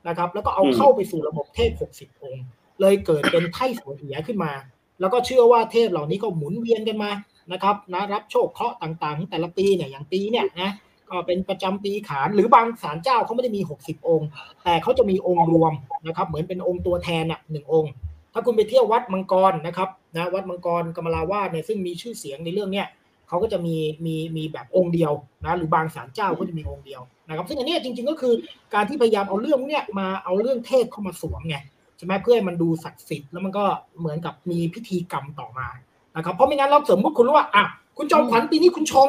[0.09, 2.45] นะครับ แล้วก็เอาอืมเข้าไปสู่ระบบเทพหกสิบองค์
[2.81, 4.53] เลยเกิดเป็นไท่สวยเหียขึ้นมา
[5.01, 7.11] แล้วก็เชื่อว่าเทพเหล่านี้ก็หมุนเวียนกันมา
[7.53, 10.71] นะครับนะรับโชคเคราะห์ต่างๆของแต่ละปีเนี่ยอย่างปีเนี่ยนะ
[11.09, 14.29] ก็เป็นประจำปีขานหรือบางศาลเจ้าเขาไม่ได้มี 60 องค์
[14.65, 15.73] แต่เขาจะมีองค์รวม
[16.07, 17.93] นะครับ เหมือนเป็นองค์ตัวแทนอะหนึ่งองค์
[18.33, 22.87] ถ้าคุณไปเที่ยววัดมังกรนะครับนะวัดมังกรกมลาวาสเนี่ยซึ่งมีชื่อเสียงในเรื่องเนี้ย
[23.29, 25.13] เขาก็จะมีมีมีแบบองค์เดียว
[25.45, 28.35] นะหรือบางศาลเจ้าก็จะมีองค์เดียวนะครับซึ่งอันเนี้ยจริง ๆก็คือ
[28.75, 31.57] การที่พยายามเอาเรื่องเนี้ยมาเอาเรื่องเทพเข้ามาสวมไง
[31.97, 33.65] ใช่ไหมเพื่อให้มันดูศักดิ์สิทธิ์แล้วมันก็
[33.99, 35.69] เหมือนกับมีพิธีกรรมต่อมา
[36.17, 37.65] นะครับเพราะไม่งั้นเราสมมติคุณรู้ว่าอะ
[37.97, 39.09] คุณจอมขวัญปีนี้คุณชง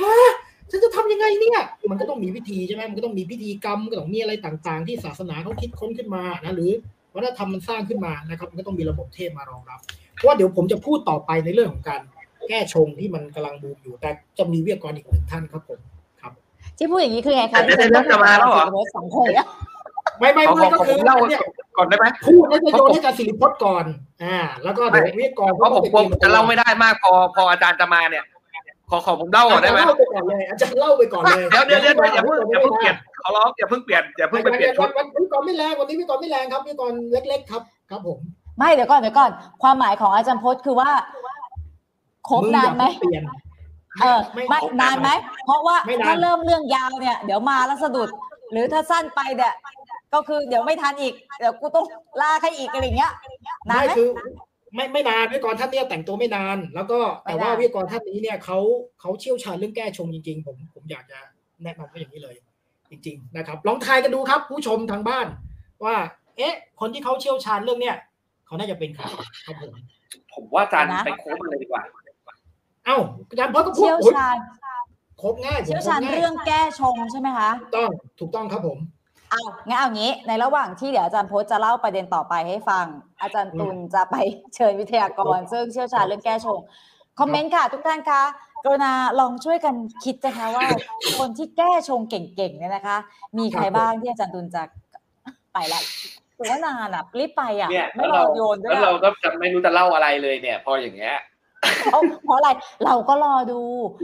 [0.00, 0.14] ฮะ
[0.70, 1.60] ฉันจะทำยังไงเนี่ย
[1.90, 6.70] มันก็ต้องมีพิธีใช่ไหมมันก็ต้องมีพิธีกรรมก็ต้องมีอะไรต่างๆ ที่ศาสนาเขาคิดค้นขึ้นมานะหรือ
[7.14, 9.80] วัฒนธรรมมันสร้างขึ้นมานะครับ มันก็ต้องมีระบบเทพมารองรับ
[10.14, 12.00] เพราะว่าเดี๋ยวผมจะพูดต่อไปในเรื่องของการ
[12.48, 15.78] แก้ชงที่มันกำลังบูมอยู่ แต่จะมีวิทยากรอีกหนึ่งท่านครับผม
[16.20, 16.32] ครับ
[16.78, 18.64] ที่พูดอย่างนี้คือไงคะเดี๋ยวเดี๋ยวจะมาแล้วเหรอ
[18.96, 19.46] สองคนอะ
[20.20, 21.40] ไม่ไม่ขอไม่ขก็อคืผอมเล่าเนี่ย
[21.76, 23.84] ก่อนได้ไหมพูดแล้วจะโยนให้อาจารย์สิริพจน์ก่อน
[24.24, 28.24] อ่า แล้วก็เดี๋ยววิทยากรเพราะผมกลัวผมจะเล่าไม่ได้มากพอพออาจารย์จะมาเนี่ย
[28.90, 29.80] ขอขอผมเล่าก่อนได้ไหม
[30.50, 38.18] อาจารย์เล่าไปก่อนเลยอาจารย์เล่าไปก่อนเลยเดี๋ยวเดี๋ยวเดี๋ยวอย่าเพิ่งอย่าเพิ่งเปลี่ยนขอร้องอย่าเพิ่งเปลี่ยนอย่าเพิ่งไปเปลี่ยนชุดวันวิทยากรไม่แรงวันนี้วิทยากรไม่แรงครับวิทยากรเล็ก ๆ ครับ ครับผม
[38.58, 39.30] ไม่เดี๋ยวก่อนเดี๋ยวก่อน
[39.62, 40.90] ความหมายของอาจารย์พจน์คือว่า
[42.28, 43.24] ครบนานไหมงอย่เปลี่ยน
[44.02, 45.10] เออไม่นานไหม
[45.46, 48.08] เพราะว่าไม่นานถ้าเริ่มเรื่องยาวเนี่ย เดี๋ยวมาแล้วสะดุด
[48.52, 49.54] หรือถ้าสั้นไปเนี่ย
[50.14, 51.86] ก็คือเดี๋ยวไม่ทันอีกเดี๋ยวกูต้อง
[52.22, 53.12] ลากให้อีกอะไรอย่างเงี้ย
[53.70, 54.08] นานไม่ไหมคือ
[54.74, 58.58] ไม่ไม่นานวิทยากรท่านเนี้แต่งตัวไม่นาน แล้วก็แต่ว่าไม่นานวิทยากรท่านนี้เนี่ยเขา
[59.00, 61.18] เขาเชี่ยวชาญเรื่องแก้ชงจริง ๆ ผมผมอยากจะ
[61.62, 62.34] แนะนำว่าอย่างนี้เลย
[62.90, 65.26] จริง ๆ นะครับ ลองทายกันดูครับ ผู้ชมทางบ้าน
[65.84, 65.96] ว่า
[66.36, 67.96] เอ๊ะ คนที่เขาเชี่ยวชาญเรื่องเนี้ย
[68.46, 69.02] เขาน่าจะเป็นใคร
[69.46, 69.74] ครับผม
[70.34, 71.82] ผมว่าอาจารย์ไปโค้ดมันเลยดีกว่า
[72.86, 72.96] เอ้า
[73.30, 74.36] อาจารย์พจน์ก็พูดเชี่ยวโอ้ยชาญ
[75.22, 78.78] ครบง่ายผมเชี่ยวชาญคบง่ยเรื่องแก้ชงใช่ไหมคะถูกต้องถูกต้องครับผม
[79.30, 82.86] เอางั้นเอางี้ ในระหว่างที่เดี๋ยวอาจารย์พจน์จะเล่าประเด็นต่อไปให้ฟัง
[83.22, 84.16] อาจารย์ตุลจะไป
[84.54, 86.58] เชิญวิทยากร ซึ่งเชี่ยวชาญเรื่องแก้ชง
[87.18, 88.22] คอมเมนต์ค่ะทุกท่านคะ
[88.64, 89.74] กรุณาลองช่วยกัน
[90.04, 90.66] คิดนะคะว่า
[91.18, 92.96] คนที่แก้ชงเก่งๆเนี่ยนะคะ
[93.38, 94.62] มีใครบ้างที่อาจารย์ตุลจะ
[95.54, 95.80] ไปละ
[96.36, 101.16] ถือว่านานอะรีบไปอะเนี่ยไม่แล้วรอเราโยนด้วแล้ยวเราอะก็จะไม่รู้จะเล่าอะไรเลยเนี่ย พออย่างเงี้ย
[101.90, 102.48] เพราะเพราะอะไร
[102.84, 103.60] เราก็รอดู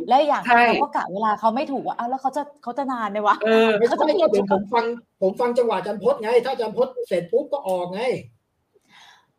[0.08, 4.84] แล้วอย่างใช่เราก็กะเวลาเขาไม่ถูกว่าอ้าวแล้วเขาจะเขาจะนานไหมวะเออไม่ใช่เดี๋ยวผมฟัง
[5.22, 8.02] ผมฟังจังหวะอาจารย์พจน์ไง ถ้าอาจารย์พจน์เสร็จปุ๊บก็ออกไง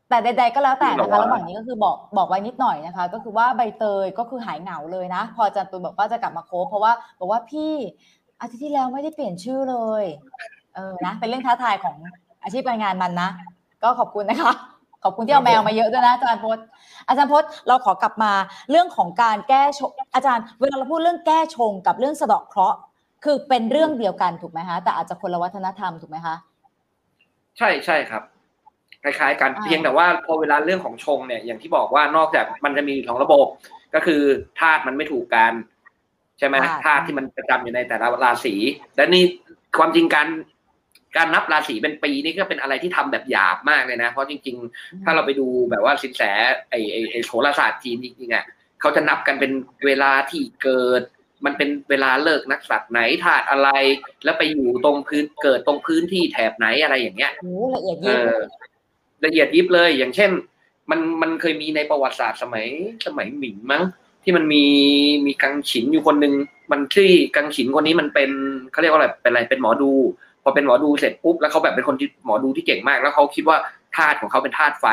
[0.10, 7.74] แต่ใดๆก็แล้วแต่นะคะหรอวะระหว่างนี้ก็คือบอกบอกไว้นิดหน่อยนะคะ ก็คือว่าใบเตยก็คือหายเหงาเลยนะ พออาจารย์ตุลบอกว่าจะกลับมาโคบเพราะว่าบอกว่าพี่
[8.42, 10.04] อาทิตย์ที่แล้วไม่ได้เปลี่ยนชื่อเลย
[10.76, 11.96] เออนะเป็นเรื่องท้าทายของ
[12.44, 13.30] อาชีพการงานมันนะ
[13.84, 14.54] ก็ขอบคุณนะคะ
[15.04, 16.66] ขอบคุณที่เอาแมวมาเยอะด้วยนะอาจารย์พจน์
[17.08, 18.34] อาจารย์พจน์เราขอกลับมา
[18.70, 22.78] เรื่องของการแก้ชงอาจารย์เวลาเราพูดเรื่องแก้ชงกับเรื่องสะเดาะเคราะห์
[23.24, 26.36] คือเป็นเรื่องเดียวกันถูกไหมคะแต่อาจจะคนละวัฒนธรรมถูกไหมคะ
[27.58, 28.24] ใช่ใช่ครับ
[29.04, 33.48] คล้ายๆกันอ่าเพียงแต่ว่าพอเวลาเรื่องของชงเนี่ยอย่างที่บอกว่านอกจากมันจะมีสองระบบ
[33.96, 34.22] ก็คือ
[34.60, 35.54] ธาตุมันไม่ถูกกัน
[36.38, 38.56] ใช่ไหมธาตุที่มันประจำอยู่ในแต่ละราศี
[38.96, 39.24] และนี่
[39.78, 40.28] ความจริงการ
[41.16, 46.22] การนับราศีเป็นปีนี่ก็เป็นอะไรที่ทำแบบหยาบมากเลยนะ เพราะจริง ๆ ถ้าเราไปดูแบบว่าสินแส
[46.70, 48.46] ไอไอไอโหราศาสตร์จีนจริงๆอะ
[48.82, 49.52] เขาจะนับกันเป็น
[49.86, 51.02] เวลาที่เกิด
[51.46, 53.70] มันเป็นเวลาเลิกนักสัตว์ไหนธาตุอะไร
[54.24, 58.36] แล้วไปอยู่ตรงพื้นเกิดตรงพื้นที่แถบไหนอะไรอย่างเงี้ยโอ้ละเอียดเอยิบ
[59.18, 60.32] อละเอียดยิบเลยอย่างเช่น
[60.90, 62.66] มันมันเคยมีในประวัติศาสตร์สมัย
[63.06, 63.84] สมัยหมิงมั้ง
[64.24, 64.66] ที่มันมี
[65.26, 66.34] มีกังฉินอยู่คนหนึ่ง
[66.72, 68.30] มันที่กังฉินคนนี้มันเป็น
[68.72, 69.92] เขาเรียกว่าอะไรเป็นอะไรเป็นหมอดู
[70.44, 73.58] พอเป็นหมอดูเสร็จปุ๊บแล้วเขาแบบเป็นคนที่หมอดูที่เก่งมาก แล้วเขาคิดว่า
[73.96, 74.86] ธาตุของเขาเป็นธาตุไฟ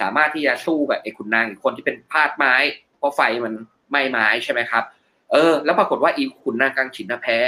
[0.00, 2.54] สามารถที่จะสู้กับไอ้ขุนนางอีกคนที่เป็นธาตุไม้
[2.98, 3.54] เพราะไฟมัน
[3.90, 4.84] ไหม้ไม้ใช่ไหมครับ
[5.32, 7.38] เออ แล้วปรากฏว่าอีขุนนางกังฉินน่ะแพ้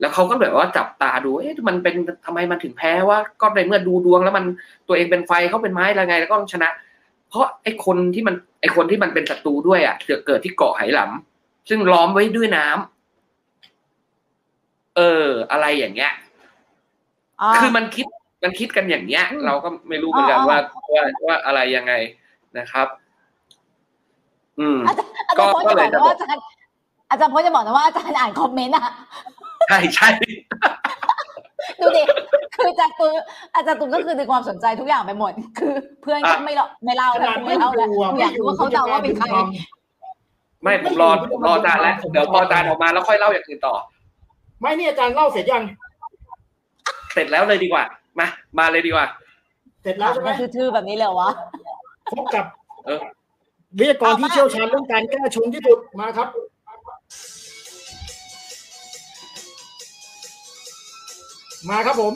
[0.00, 1.94] แล้วเขาก็แบบว่าจับตาดูเอ๊ะมันเป็น
[2.26, 4.44] ทำไมมันถึงแพ้ว่าก็ในเมื่อดูดวงแล้วมัน
[4.88, 6.68] ตัวเองเป็นไฟเขาเป็นไม้แล้วไง แล้วก็ต้องชนะ
[7.28, 16.12] เพราะไอ้คนที่มันไอ้คนที่มันเป็นศัตรูด้วยอะเกิดเกิดที่เกาะไหหลำซึ่งล้อมไว้ด้วยน้ำเออ อะไรอย่างเงี้ย
[17.62, 18.06] คือมันคิด
[18.42, 20.58] มันคิดกันอย่างเงี้ยอืมเราก็ไม่รู้เหมือนกันอ๋อว่า
[20.92, 21.92] ว่าว่าอะไรยังไง
[22.58, 22.86] นะครับ
[24.60, 26.42] อืมอาจารย์อาจารย์พจน์ก็จะเลบอยกจะนะบอกว่าอาจารย์
[27.10, 28.84] อาจารย์พจน์จะบอกนะว่าอาจารย์อ่านคอมเมนต์อะ
[29.68, 30.08] ใช่ใช่
[31.80, 32.02] ดูดิ
[32.56, 33.08] คือจากตัว
[33.54, 35.72] อาจารย์ตุ้มก็คือดึงความสนใจทุกอย่างไปหมด คือ
[36.02, 39.26] เพื่อนก็ไม่เล่าไม่เล่าขแล้วนาดไม่เล่าแล้วดูะอยากรู้ว่าเขาเดาว่าเป็นใคร
[40.62, 43.74] ไม่ผมรอผมรออาจารย์แล้วเดี๋ยวพออาจารย์ออกมาแล้วค่อยเล่าอย่างอื่นต่อ
[44.60, 45.62] ไม่นี่อาจารย์เล่าเสร็จยัง
[47.16, 47.84] เสร็จแล้วเลยดีกว่า
[48.18, 48.26] มา
[48.58, 49.06] มาเลยดีกว่า
[49.82, 51.30] เสร็จแล้วใช่ไหมทื่อๆแบบนี้เลยเหรอวะ
[52.10, 52.44] พบกับ
[52.86, 53.00] เออ
[53.78, 56.28] วิทยากรที่เชี่ยวชาญเรื่องการแก้ชงที่สุดมาครับ
[61.68, 62.12] มาครับผม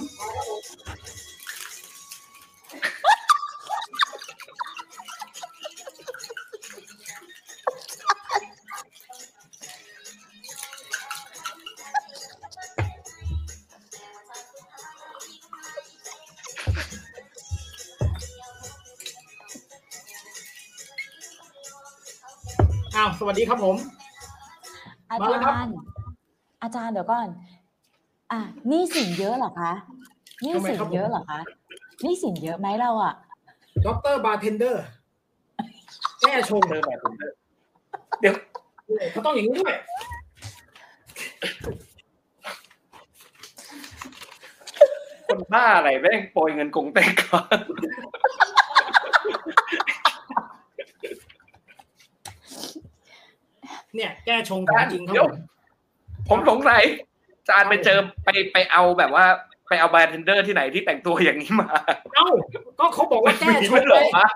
[23.22, 23.76] สวัสดีครับผม
[25.10, 25.74] อามาจาแล้วครับรย์
[26.62, 27.28] อาจารย์เดี๋ยวก่อน
[28.32, 29.72] อะหนี่สินเยอะเหรอคะ
[30.42, 31.40] หนี่สินเยอะเหรอคะ
[32.02, 33.14] หนี่สินเยอะไหมเราอะ
[33.86, 34.84] ด็อกเตอร์บาร์เทนเดอร์
[36.20, 37.14] แก้ชงเจอแบบผม
[38.20, 38.34] เดี๋ยว
[39.12, 39.74] เขาต้องอย่างนี้ด้วย
[45.26, 47.58] คนบ้าอะไรแม่งโปรยเงินกงเต็กก่อน
[53.94, 55.30] เนี่ย แก้ชงของจริงครับผม
[56.28, 56.82] ผมสงสัย
[57.38, 59.24] อาจารย์ไปเจอไปไปเอาแบบว่า
[59.68, 61.68] ไปเอาบาร์เทนเดอร์ที่ไหนที่แต่งตัวอย่างนี้มา
[62.16, 62.28] เอ้า
[62.78, 64.28] ก็เขาบอกว่าแก้ชไม่งหรไงอวะ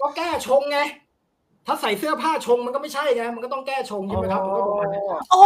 [0.00, 0.78] ก็แก้ชงไง
[1.66, 5.42] ถ้าใส่เสื้อผ้าชงมันก็ไม่ใช่ไง มันก็ต้องแก้ชงใช่ไหมครับผมก็บอกว่าเนี่ยโอ้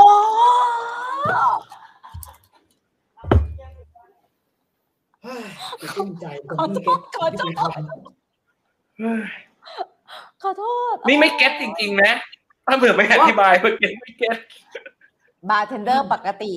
[5.22, 5.42] เฮ้ย
[5.92, 7.72] ขึ้นใจผมขอเพิ่งโทเก็ษตขอโทวิธีษท
[10.42, 10.62] ขอโท
[10.94, 12.12] ษ นี่ไม่ get็ตจริงๆนะ
[12.68, 14.36] ถ้าเผื่อไม่อธิบายเมื่อกี้ไม่ get
[15.50, 16.52] บาร์เทนเดอร์ปกติ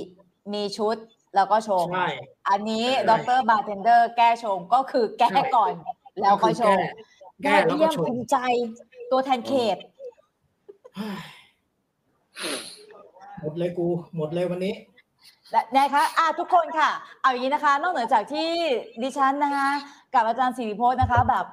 [0.54, 0.96] มีชุด
[1.36, 2.08] แล้วก็ชงใช่
[2.50, 5.74] อันนี้ใช่ด็อกเตอร์บาร์เทนเดอร์แก้ชงก็คือแก้ใช่ก่อน
[6.22, 6.78] แล้วก็ชง
[7.44, 8.38] แก้แล้วก็เยี่ยมชงภูมิใจ
[9.12, 9.78] ตัวแทนเขต
[10.96, 12.58] เฮ้ย
[13.42, 14.74] หมดเลยกู หมดเลยวันนี้
[15.52, 16.90] และนะคะอะทุกคนค่ะ
[17.22, 18.50] เอาอย่างนี้นะคะ นอกเหนือจากที่
[19.02, 19.68] ดิฉันนะคะ
[20.14, 21.46] กับอาจารย์สิริพจน์นะคะ แบบ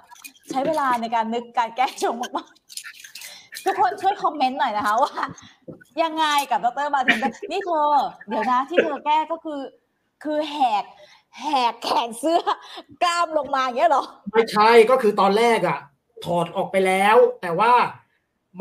[0.50, 2.87] ใช้เวลาในการนึกการแก้ชงมากๆ
[3.68, 5.12] ทุกคนช่วย comment หน่อยนะคะว่า
[6.02, 7.92] ยังไงกับดรบาร์เทนเดอร์นี่เธอ
[8.28, 9.60] เดี๋ยวนะที่เธอแก้ก็คือ
[10.24, 10.84] คือแหก
[11.40, 12.42] แหกแขนเสื้อ
[13.02, 15.78] กล้ามลงมาอย่างเงี้ยเหรอ ไม่ใช่ก็คือตอนแรกอะ
[16.24, 17.72] ถอดออกไปแล้ว แต่ว่า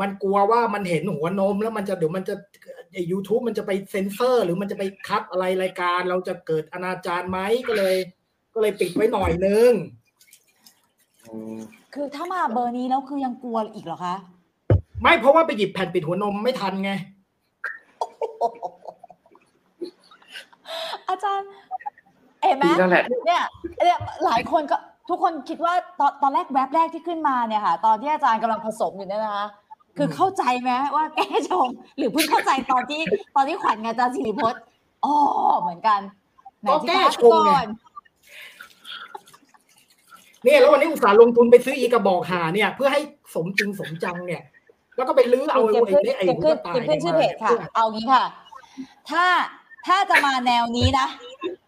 [0.00, 2.34] มันกลัวว่ามันเห็นหัวนมแล้วมันจะเดี๋ยวมันจะ
[2.92, 7.38] ไอยูทูบมันจะไปเซ็นเซอร์ หรือมันจะไปคัดอะไรรายการ เราจะเกิดอนาจารไหม
[7.68, 7.96] ก็เลย
[8.54, 9.72] ก็เลยปิดไว้หน่อยนึง
[11.94, 14.16] คือถ้ามาเบอร์นี้แล้วคือยังกลัวอีกเหรอคะ
[15.02, 16.92] ไม่เพราะว่าไปหยิบแผ่นปิดหัวนมไม่ทันไง
[21.08, 21.50] อาจารย์
[22.42, 23.42] เห็นไหมดีแล้วแหละ เนี่ย
[23.84, 24.76] เนี่ยหลายคนก็
[25.08, 29.46] ทุกคนคิดว่าตอนตอนแรกแวบแรกที่ขึ้นมาเนี่ยค่ะ ตอนที่อาจารย์กำลังผสมอยู่เนี่ยนะคะ
[29.96, 31.68] คือเข้าใจไหมว่าแก้ชง
[31.98, 33.00] หรือเพิ่งเข้าใจตอนที่
[33.36, 34.62] ตอนที่ขวัญกับอาจารย์สิริพจน์
[35.04, 35.14] อ๋อ
[35.60, 36.00] เหมือนกัน
[36.60, 37.66] ไหนก็สิแก้คะชงไง ก่อน
[40.44, 43.00] เนี่ยแล้ววันนี้อุตส่าห์ลงทุนไปซื้ออีกระบอกหาเนี่ย เพื่อให้
[43.34, 44.42] สมจริงสมจังเนี่ย
[44.98, 48.24] แล้วก็ไปลื้อเอาเก็บไอ้ขึ้นไอ้ไอ้เก็บหัขึ้วนกระต่ายเก็บขึ้นชื่อเพจค่ะมาเอางี้ค่ะ
[49.10, 49.24] ถ้า
[49.86, 51.06] ถ้าจะมาแนวนี้นะ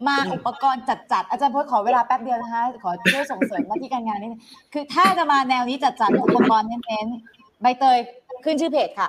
[0.09, 7.99] มาอุปกรณ์จัดจัดๆอาจารย์พจน์ขอเวลาแป๊บเดียวนะคะ ขอช่วยส่งเสริมหน้าที่การงานนิดนึงคือถ้าจะมาแนวนี้จัดจัดๆอุปกรณ์เน้นๆใบเตย
[8.45, 9.09] ขึ้นชื่อเพจค่ะ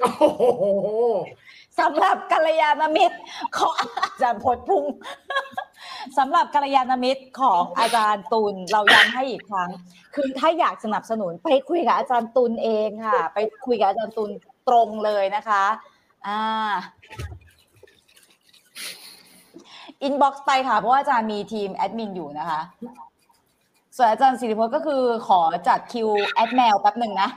[0.00, 0.52] โอ้โห
[1.80, 3.18] สำหรับกัลยาณมิตร
[3.56, 4.84] ของอาจารย์พจน์พุง
[6.18, 9.70] สำหรับกัลยาณมิตรของอาจารย์ตุลเราย้ำให้อีกครั้ง
[10.14, 14.30] คือถ้าอยากสนับสนุนไปคุยกับอาจารย์ตุลเองค่ะ ไปคุยกับอาจารย์ตุล
[14.68, 15.64] ตรงเลยนะคะ
[16.26, 16.72] อ่า
[20.02, 22.60] inbox ไปค่ะเพราะว่าอาจารย์มีทีมแอดมินอยู่นะคะ
[23.96, 27.28] ส่วนอาจารย์สิริพจน์ก็คือขอจัดคิวแอดแมวแป๊บหนึ่งนะ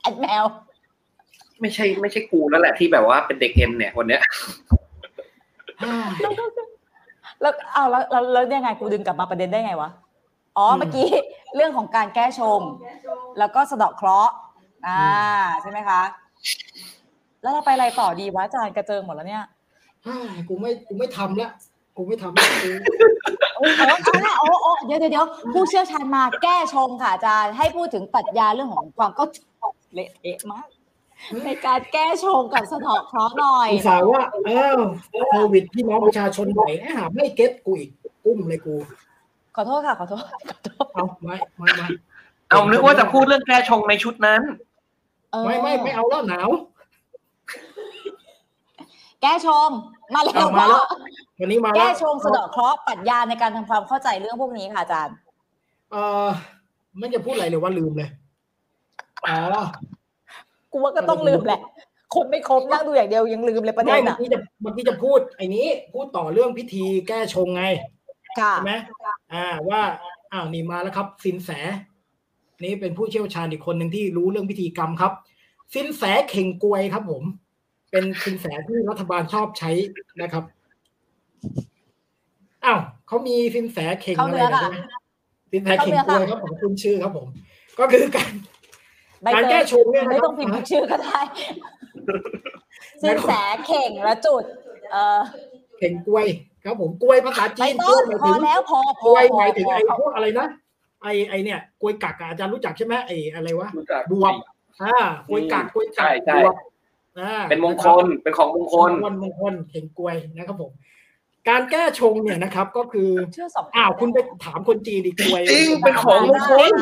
[0.00, 0.44] แอดแมว
[1.60, 4.22] ไม่ใช่ไม่ใช่กูแล้วแหละที่แบบว่าเป็นเด็กเอ็นเนี่ยวันเนี้ย
[6.22, 6.32] แล้ว
[7.72, 9.90] เอาแล้วแล้วแล้วยังไงกูดึงกลับมาประเด็นได้ไงวะ
[10.56, 11.08] อ๋ออืมเมื่อกี้
[11.56, 12.60] เรื่องของการแก้ชง
[13.38, 14.32] แล้วก็สะเดาะเคราะห์
[14.86, 15.02] อ่า
[15.62, 16.00] ใช่ไหมคะ
[17.42, 19.44] แล้วเราไปอะไรต่อดีวะอาจารย์กระเจิงหมดแล้วเนี่ย
[20.06, 20.16] ฮ่า
[20.48, 21.50] กูไม่กูไม่ทำละ
[21.96, 22.70] กูไม่ทำละกู
[23.56, 29.24] โอ้โหเอาละโอ้โอ้เดี๋ยวเดี๋ยวเดี๋ยวผู้เชี่ยวชาญมาแก้ชงค่ะอาจารย์ให้พูดถึงปรัชญาเรื่องของความก็
[29.94, 30.66] เละเทะมาก
[31.44, 34.78] ในการแก้ชงกับสะเดาะเคราะห์หน่อยอุตส่าห์ว่าอ้าว
[35.30, 37.90] โควิดพี่น้องประชาชนบ่อยไอ้หาไม่เก็ตกูอีก
[38.24, 38.74] กุ้มเลยกู
[39.56, 41.86] ขอโทษค่ะ ขอโทษขอโทษเอาไม่ไม่ไม่
[42.48, 44.40] เอานึกว่าจะพูดเรื่องแก้ชงในชุดนั้น
[45.32, 46.48] เออไม่ไม่ไม่เอาแล้วหนาว
[49.22, 49.68] แก้ชง
[50.14, 55.16] มาเร็วเอามาแล้วพ่อวันนี้มาล้วแก้ชงสะเดาะเคราะห์ปรัชญาในการทำความเข้าใจเรื่องพวกนี้ค่ะอาจารย์
[55.92, 55.96] เอ
[56.26, 56.28] อ
[56.98, 58.10] ไม่จะพูดอะไรเลยว่าลืมเลย
[59.26, 59.64] อ๋อ
[60.72, 61.60] กูว่าก็ต้องลืมแหละ
[62.14, 67.64] คนไม่ครบนั่งดูอย่างเดียวยังลืมเลยประเด็ไม่นเมื่ออะกี้จะเมื่อกี้จะพูดไอ้นี้ พูดต่อเรื่องพิธีแก้ชงไง
[68.38, 68.74] ค่ะใช่ไหม
[69.32, 69.80] อ่าว่า
[70.32, 71.50] อ้าวนี่มาแล้วครับ สินแส
[72.64, 75.12] นี่เป็นผู้เชี่ยวชาญอีกคนหนึ่งที่รู้เรื่องพิธีกรรมครับ
[75.74, 77.22] สินแสเข่งกวยครับผม
[77.90, 79.70] เป็นสินแสที่รัฐบาลชอบใช้
[80.22, 80.44] นะครับ
[82.64, 84.76] อ้าวเขามีสินแสเข่งเข้าอะไรเนื้อนะค่ะใช่ไหม
[85.52, 87.26] สินแสเข่งกวยครับผมคุณชื่อครับผม
[87.78, 88.51] ก็คือการใบ
[89.34, 91.20] การเตแก้ยชงเนี่ยนะไม่ครัต้องพิมพ์ชื่อก็ได้
[93.02, 93.30] สินแส
[93.66, 94.44] เข่งและจุด
[94.92, 95.20] เออ
[95.78, 96.26] เข่งกวย
[96.64, 100.46] ครับผมกวยภาษาไปจีนกต้ล้วยนหมายพถึองแล้วพอกพล้อวยพอหมายถึงไอ้พอพวกอะไรนะ
[101.02, 104.34] ไอ้ไอ้เนี่ยกล้วยกักอะอาจารย์รู้จักใช่ไหมไอ้อะไรวะรู้จักบวบ
[104.82, 104.96] อ่า
[105.28, 106.54] กล้วยกักกล้วยกัใช่กใช่บวบ
[107.18, 110.72] อ่าเป็นมงคลเป็นของมงคลมงคลมงคลเข่งกวยนะครับผม
[111.48, 116.72] การแก้ชงเนี่ยนะครับ ก็คือเชื่อสองอ้าวคุณไปถามคนจีนดีกวยจริงเป็นของมงคล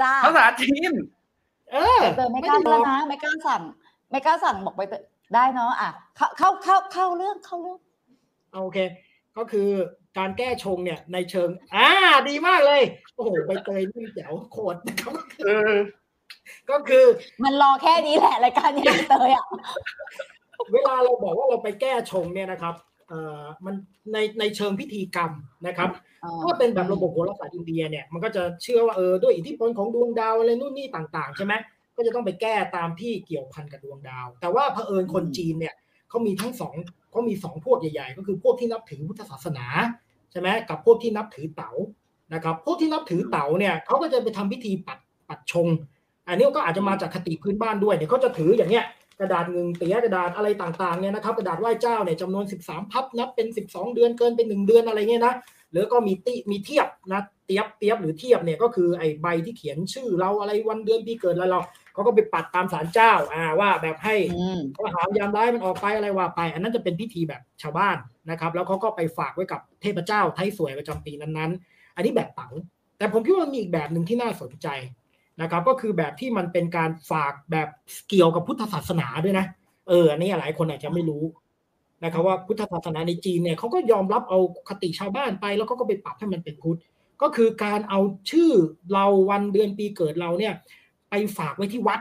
[0.00, 0.92] จ้าภาษาจีน
[1.72, 3.62] เออใบเตยไม่กล้าด้แล้วนะไม่กล้าสั่ง
[4.10, 5.02] ไม่กล้าสั่งบอกไปเตย
[5.34, 7.78] ได้เนาะอะเข้าเข้าเข้าเข้าเรื่องเข้าเรื่อง
[8.54, 8.78] โอเค
[9.36, 9.68] ก็คือ
[10.18, 11.88] การแก้ชงเนี่ยในเชิง อ่า
[12.28, 12.82] ดีมากเลย
[13.16, 15.14] โอ้โหใบเตยนี่แจ๋วโคตรนะครับ
[15.44, 15.74] เออ
[16.70, 17.04] ก็คือ
[17.44, 19.46] มันรอแค่นี้แหละรายการนี้เตยอะ
[20.72, 22.90] เวลาเราบอกว่าเราไปแก้ชงเนี่ยนะครับเอ่อ
[23.64, 23.74] มัน
[24.12, 25.30] ในในเชิงพิธีกรรม
[25.66, 25.90] นะครับ
[26.42, 31.52] ถ้าเป็นแบบระบบโหราศาสตร์อินเดียเนี่ยมันก็จะเชื่อว่าเออด้วยอิทธิพลของดวงดาวอะไรนู่นนี่ต่างๆใช่ไหม
[31.96, 35.74] ก็จะต้องไปแก้ตามที่เกี่ยวพันกับดวงดาว แต่ว่าเผอิญคนจีนเนี่ย
[36.08, 36.74] เขามีทั้งสอง
[37.10, 39.66] เขามีสองพวกใหญ่ ๆ ก็คือพวกที่นับถือพุทธศาสนา
[40.30, 41.72] ใช่ไหมกับพวกที่นับถือเต๋า
[42.34, 44.98] นะครับพวกที่นับถือเต๋าเนี่ยเขาก็จะไปทำพิธีปัด
[45.28, 45.66] ปัดชง
[46.28, 48.84] อันนี้ก็อาจจะมาจากคติพื้นบ้านด้วยเนี่ยเขาจะถืออย่างเงี้ย
[49.20, 55.34] กระดาษเงินเตียกระดาษอะไรต่างๆเนี่ยนะครับกระดาษไหว้เจ้าเนี่ยจำนวน 13 พับนับเป็น 12 เดือนเกินเป็น 1 เดือนอะไรเงี้ยนะ
[55.72, 61.60] หรือก็มีติมีเทียบนะเตียบเตียบหรือเทียบเนี่ยก็คือไอ้ใบที่เขียนชื่อเราอะไรวันเดือนปีเกิดอะไรเรา
[61.92, 67.96] เขาก็ไปปัดตามศาลเจ้าอ่าว่าแบบให้อืมก็หามยามร้ายมันออกไปอะไรว่าไป อันนั้นจะเป็นพิธีแบบชาวบ้าน
[68.30, 72.48] นะครับ แล้วเขาก็ไปฝากไว้กับเทพเจ้าไทยสวยประจำปีนั้นๆ อันนี้แบบเต๋า
[72.98, 74.68] แต่ผมคิดว่ามันมีอีกแบบหนึ่งที่น่าสนใจ
[75.40, 77.68] นะครับก็คือแบบที่มันเป็นการฝากแบบ
[78.08, 79.46] เกี่ยวกับพุทธศาสนาด้วยนะ
[79.88, 81.22] เอออันนี้หลายคนอาจจะไม่รู้
[82.04, 86.78] นะครับว่าพุทธศาสนาในจีนเนี่ยเขาก็ยอมรับเอาคติชาวบ้านไป แล้วเขาก็ไปปรับให้มันเป็นพุทธ
[87.22, 88.50] ก็คือการเอาชื่อ
[88.92, 90.54] เราวันเดือนปีเกิดเราเนี่ย
[91.10, 92.00] ไปฝากไว้ที่วัด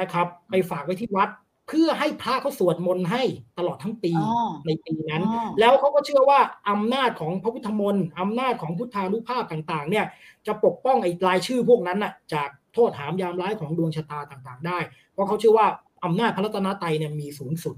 [0.00, 1.28] นะครับ ไปฝากไว้ที่วัด
[1.68, 3.22] เพื่อให้พระเขาสวดมนต์ให้
[3.58, 6.40] ตลอดทั้งปีอ๋อในปีนั้นอ๋อแล้วเขาก็เชื่อว่า
[6.70, 10.06] อำนาจของพระพุทธมนต์อำนาจของพุทธานุภาพต่างๆ เนี่ย
[10.46, 14.78] จะปกป้องไอ้รายชื่อพวกนั้นน่ะจากโทษหามยามร้ายของดวงชะตาต่างๆ ได้
[15.12, 15.66] เพราะเขาเชื่อว่า
[16.04, 17.76] อำนาจพระรัตนตรัยเนี่ยมีสูงสุด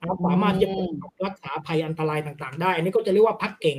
[0.00, 3.78] นะครับสามารถที่จะปกปักรักษาภัยอันตรายต่างๆ ได้ อันนี้ก็จะเรียกว่าพักเก่ง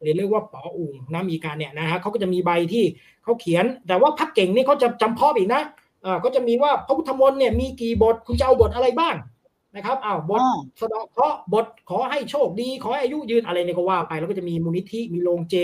[0.00, 2.84] หรือเรียกว่าป๋ออุ่งนะมีการเนี่ยนะฮะเขาก็จะมีใบที่
[3.24, 5.62] เขาเขียน แต่ว่าพักเก่งนี่เขาจะจำเพาะอีกนะ
[6.04, 9.14] อ่าก็จะมีว่าพระพุทธมนต์เนี่ยมีกี่บทคุณจะเอาบทอะไรบ้าง
[9.76, 15.54] นะครับอ้าวบทอ๋อสะเดาะเคราะห์บทขอให้โชคดี ขอให้อายุยืนอะไรเนี่ยก็ว่าไป แล้วก็จะมีมูลนิธิมีโรงเจ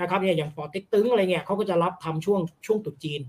[0.00, 3.20] นะครับเนี่ยอย่างปอเต็กตึงอะไรเงี้ยเขาก็จะรับทำช่วงช่วงตรุษจีน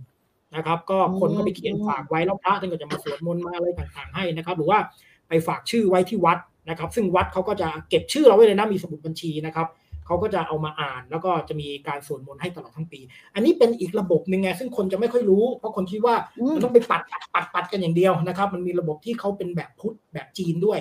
[0.56, 4.80] นะครับ ก็คนก็ไปเขียนฝากไว้แล้วพระท่านก็จะมาสวดมนต์มาอะไรต่างๆให้นะครับ หรือว่า
[5.28, 6.38] ไปฝากชื่อไว้ที่วัด
[6.70, 9.68] นะครับ ซึ่งวัดเขาก็จะเก็บชื่อเราไว้เลยนะมีสมุดบัญชีนะครับ
[10.12, 13.00] เขาก็จะเอามาอ่าน แล้วก็จะมีการสวดมนต์ให้ตลอดทั้งปี
[13.36, 20.80] อันนี้เป็นอีกระบบหนึ่งไงซึ่งคนจะไม่ค่อยรู้ เพราะคนคิดว่าอืมมันต้องไปปัดปัดปัดปัดกันอย่างเดียวนะครับ มันมีระบบที่เขาเป็นแบบพุทธแบบจีนด้วย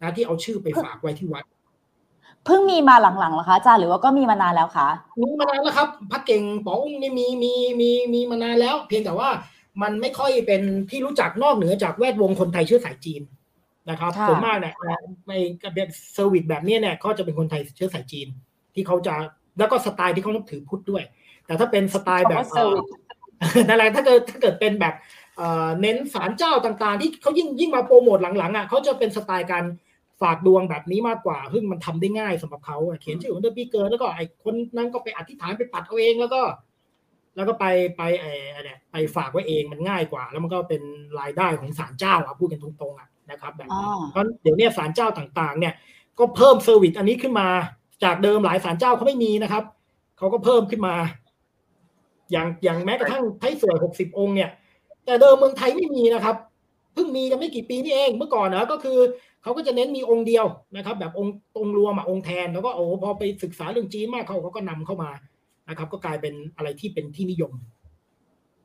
[0.00, 1.44] นะที่เอาชื่อไปฝากไว้ที่วัด
[2.44, 4.88] เพิ่งมีมาหลังๆเหรอคะอาจารย์หรือว่าก็มีมานานแล้วคะ
[5.20, 9.28] มีมานานแล้วครับพักเก่งป๋ออุ้งนี่มีมีมีมีมานานแล้ว เพียงแต่ว่า
[9.82, 13.22] มันไม่ค่อยเป็นที่รู้จักนอกเหนือจากแวดวงคนไทยเชื้อสายจีน
[13.90, 14.74] นะครับค่ะส่วนมากเนี่ย
[15.28, 15.32] ใน
[15.74, 18.28] แบบ service แบบนี้เนี่ยก็จะเป็นคนไทยเชื้อสายจีน
[18.74, 19.14] ที่เขาจะ
[19.58, 21.02] แล้วก็สไตล์ที่เขานับถือพุทธด้วย
[21.46, 22.88] แต่ถ้าเป็นสไตล์แบบคำว่า service
[23.68, 24.94] นั่นแหละถ้าเกิดถ้าเกิดเป็นแบบ
[25.36, 29.64] เอ่อเน้นศาลเจ้าต่างๆ ที่เขายิ่งยิ่งมาโปรโมทหลังๆอะเขาจะเป็นสไตล์การ
[30.22, 36.40] ฝากดวงแบบนี้มากกว่าซึ่งมันทำได้ง่ายสำหรับเขาอะเขียนชื่อวันเดือนปีเกิดแล้วก็ไอ้คนนั้นก็ไปอธิษฐานไปปัดเอาเองแล้วก็
[37.36, 37.64] แล้วก็ไป
[37.96, 40.82] ไปไอ้ไอ้เนี่ยไปฝากไว้เองมันง่ายกว่า แล้วมันก็เป็น
[41.20, 45.74] รายได้ของศาลเจ้าอะพูดกันตรงๆอะนะครับแบบอ๋อนั้นเพราะเดี๋ยวเนี้ศาลเจ้าต่างๆ เนี่ย
[46.18, 47.48] ก็เพิ่มเซอร์วิสอันนี้ขึ้นมา
[48.04, 49.64] จากเดิมหลายศาลเจ้าเขาไม่มีนะครับ
[50.18, 50.94] เขาก็เพิ่มขึ้นมา
[52.32, 54.50] อย่างอย่างแม้กระทั่งไทยสวยหกสิบองค์เนี่ย
[55.04, 56.36] แต่เดิมเมืองไทยไม่มีนะครับ
[56.94, 58.98] เพิ่งมีกันไม่กี่ปีนี่เองเมื่อก่อนนะก็คือ
[59.42, 60.46] เขาก็จะเน้นมีองค์เดียว
[60.76, 65.10] นะครับ แบบองค์องค์รวมอะองค์แทนแล้วก็โอ้พอไปศึกษาเรื่องจีนมากเขาเขาก็นำเข้ามา
[65.68, 67.52] นะครับ ก็กลายเป็นอะไรที่เป็นที่นิยม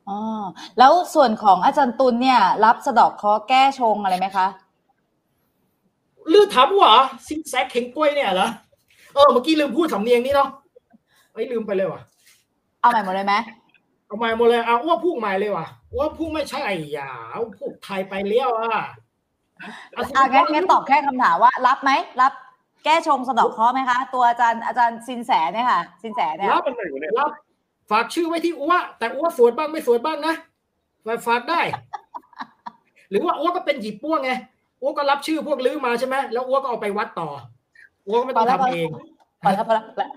[0.08, 0.18] อ๋อ
[0.78, 4.46] แล้วส่วนของอาจารย์ตุลเนี่ย รับสะเดอกเคราะห์แก้ชงอะไรไหมคะ
[6.32, 6.94] ลือถามว่า
[7.26, 8.48] ซิงแซกเข่งกล้วยเนี่ยเหรอ
[9.14, 10.48] เออเมื่อกี้ลืมพูดสำเนียงนี้เนาะ
[11.32, 12.02] ไอ้ยลืมไปเลยว่ะ
[12.80, 13.34] เอาใหม่หมดเลยไหม
[14.06, 18.82] เอาใหม่หมดเลยเอาอ้วพูดใหม่เลยว่ะอ้วพูดไม่ใช่อย่าเอาพูดไทยไปเลี้ยวอะ
[19.92, 21.90] เอาสิอะงั้นงั้นตอบแค่คำถามว่า รับไหม
[22.20, 22.32] รับ
[22.84, 26.62] แก้ชงสะเดอกเคราะห์ไหมคะ ตัวอาจารย์อาจารย์สินแสเนี่ยค่ะ สินแสเนี่ยรับ
[27.18, 27.30] รับ
[27.90, 30.34] ฝากชื่อไว้ที่อ้วแต่อ้วสวดบ้างไม่สวดบ้างนะ
[31.26, 31.60] ฝากได้
[33.10, 34.30] หรือว่าอ้วก็เป็นหยิบป้วงไง
[34.82, 37.28] อ้วก็รับชื่อพวกลื้อมาใช่ไหมแล้วอ้วก็เอาไปวัดต่อ
[38.06, 38.88] อ้วก็ไม่ต้องทำเอง
[39.42, 40.10] พอแล้วพอแล้วพอแล้ว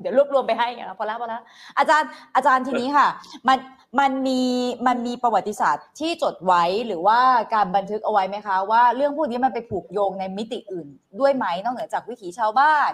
[0.00, 1.42] เดี๋ยวรวบรวมไปให้ไงพอแล้วพอแล้ว
[1.78, 3.08] อาจารย์อาจารย์ทีนี้ค่ะ
[3.48, 3.58] มัน
[4.00, 4.42] มันมี
[4.86, 7.20] มันมีประวัติศาสตร์ที่จดไว้หรือว่า
[7.54, 10.88] การบันทึกเอาไว้ไหมคะ ว่าเรื่องพวกนี้มันไปผูกโยงในมิติอื่น
[11.20, 12.92] ด้วยไหมนอกเหนือจากวิถีชาวบ้าน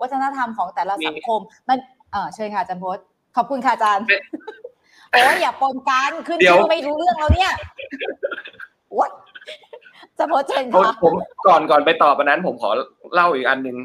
[0.00, 1.78] วัฒนธรรมของแต่ละสังคม มัน
[2.12, 3.04] เออเชิญค่ะอาจารย์พจน์
[3.36, 4.06] ขอบคุณค่ะอาจารย์
[5.10, 7.52] โอ้ยอย่าปนกันขึ้นเดี๋ยวชื่อไม่รู้เรื่องแล้วเนี่ย
[8.98, 9.10] วัด
[10.18, 11.12] จะพจน์เชิญผมค่ะผม
[11.46, 12.70] ก่อนก่อนไปตอบอันนั้น ผมขอ
[13.14, 13.76] เล่าอีกอันหนึ่ง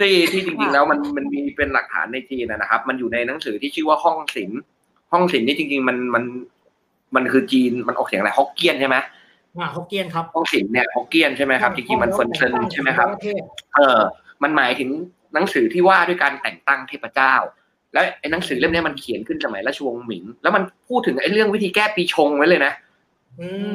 [0.00, 4.60] ที่ที่จริงค่ะๆแล้วมันมันมีเป็นหลักฐานในจีนนะนะครับ มันอยู่ในหนังสือที่ชื่อว่าห้องศิลป์
[5.12, 6.24] ห้องศิลป์นี่จริง ๆ มันมัน
[7.14, 8.96] มันคือจีนมันออกเสียงอะไรฮกเกี้ยนใช่ไหม
[9.58, 13.42] อ่าฮกเกี้ยนครับห้องศิลป์เนี่ยฮอกเกี้ยนใช่ไหมครับจริงๆมัน 封神 ใช่ไหมครับประเทศ
[13.74, 14.00] เออ
[14.42, 14.90] มันหมายถึง
[15.34, 17.34] หนังสือที่ว่าด้วยการแต่งตั้งเทพเจ้า
[17.92, 22.91] แล้วไอ้หนังสือเล่มเนี้ยมันเขียนขึ้นสมัยราชวงศ์หมิง แล้วมันพูดถึงไอ้เรื่องวิธีแก้ปีชงไว้เลยนะอืม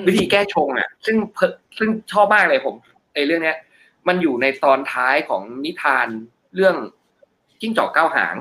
[0.07, 2.75] วิธีแก้ชงอะ ซึ่งเพิ่งซึ่งชอบมากเลยผม
[3.13, 3.57] ไอ้เรื่องเนี้ย
[4.07, 6.07] มันอยู่ในตอนท้ายของนิทาน
[6.55, 6.75] เรื่อง
[7.61, 8.35] จิ้งจอกเก้าหาง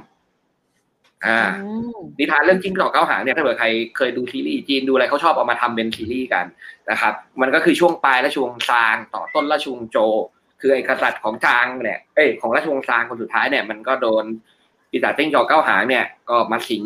[1.26, 6.46] อ่าอืมนิทานเรื่องจิ้งจอกเก้าหางเนี่ยถ้าเกิดใครเคยดูซีรีส์จีนดูอะไรเขาชอบเอามาทำเป็นซีรีส์กัน
[6.90, 9.96] นะครับ มันก็คือช่วงปลายราชวงศ์ซางต่อต้นราชวงศ์โจ
[10.60, 14.24] คือไอ้กษัตริย์ของจางเนี่ยเอ้ยของราชวงศ์ซางคนสุดท้ายเนี่ยมันก็โดน
[14.90, 16.84] ปีศาจจิ้งจอกเก้าหางเนี่ยก็มาสิง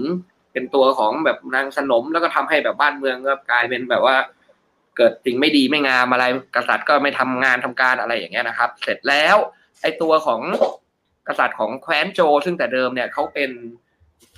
[0.52, 4.16] เป็นตัวของแบบนางสนมแล้วก็ทำให้แบบบ้านเมืองก็กลายเป็นแบบว่า
[4.96, 6.24] เกิดสิ่งไม่ดีไม่งามอะไร
[6.56, 9.36] กษัตริย์ก็ไม่ทำงานทำการอะไรอย่างเงี้ยนะครับ เสร็จแล้ว
[9.82, 10.40] ไอ้ตัวของ
[11.28, 13.50] กษัตริย์ของแคว้นโจ ซึ่งแต่เดิมเนี่ยเขาเป็น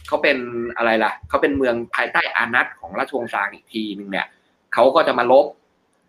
[0.08, 0.38] เขาเป็น
[0.76, 4.26] อะไรล่ะเขาเป็นเมืองภายใต้อานัตของราชวงศ์ซางอีกทีหนึ่งเนี่ย
[4.74, 5.46] เขาก็จะมาลบ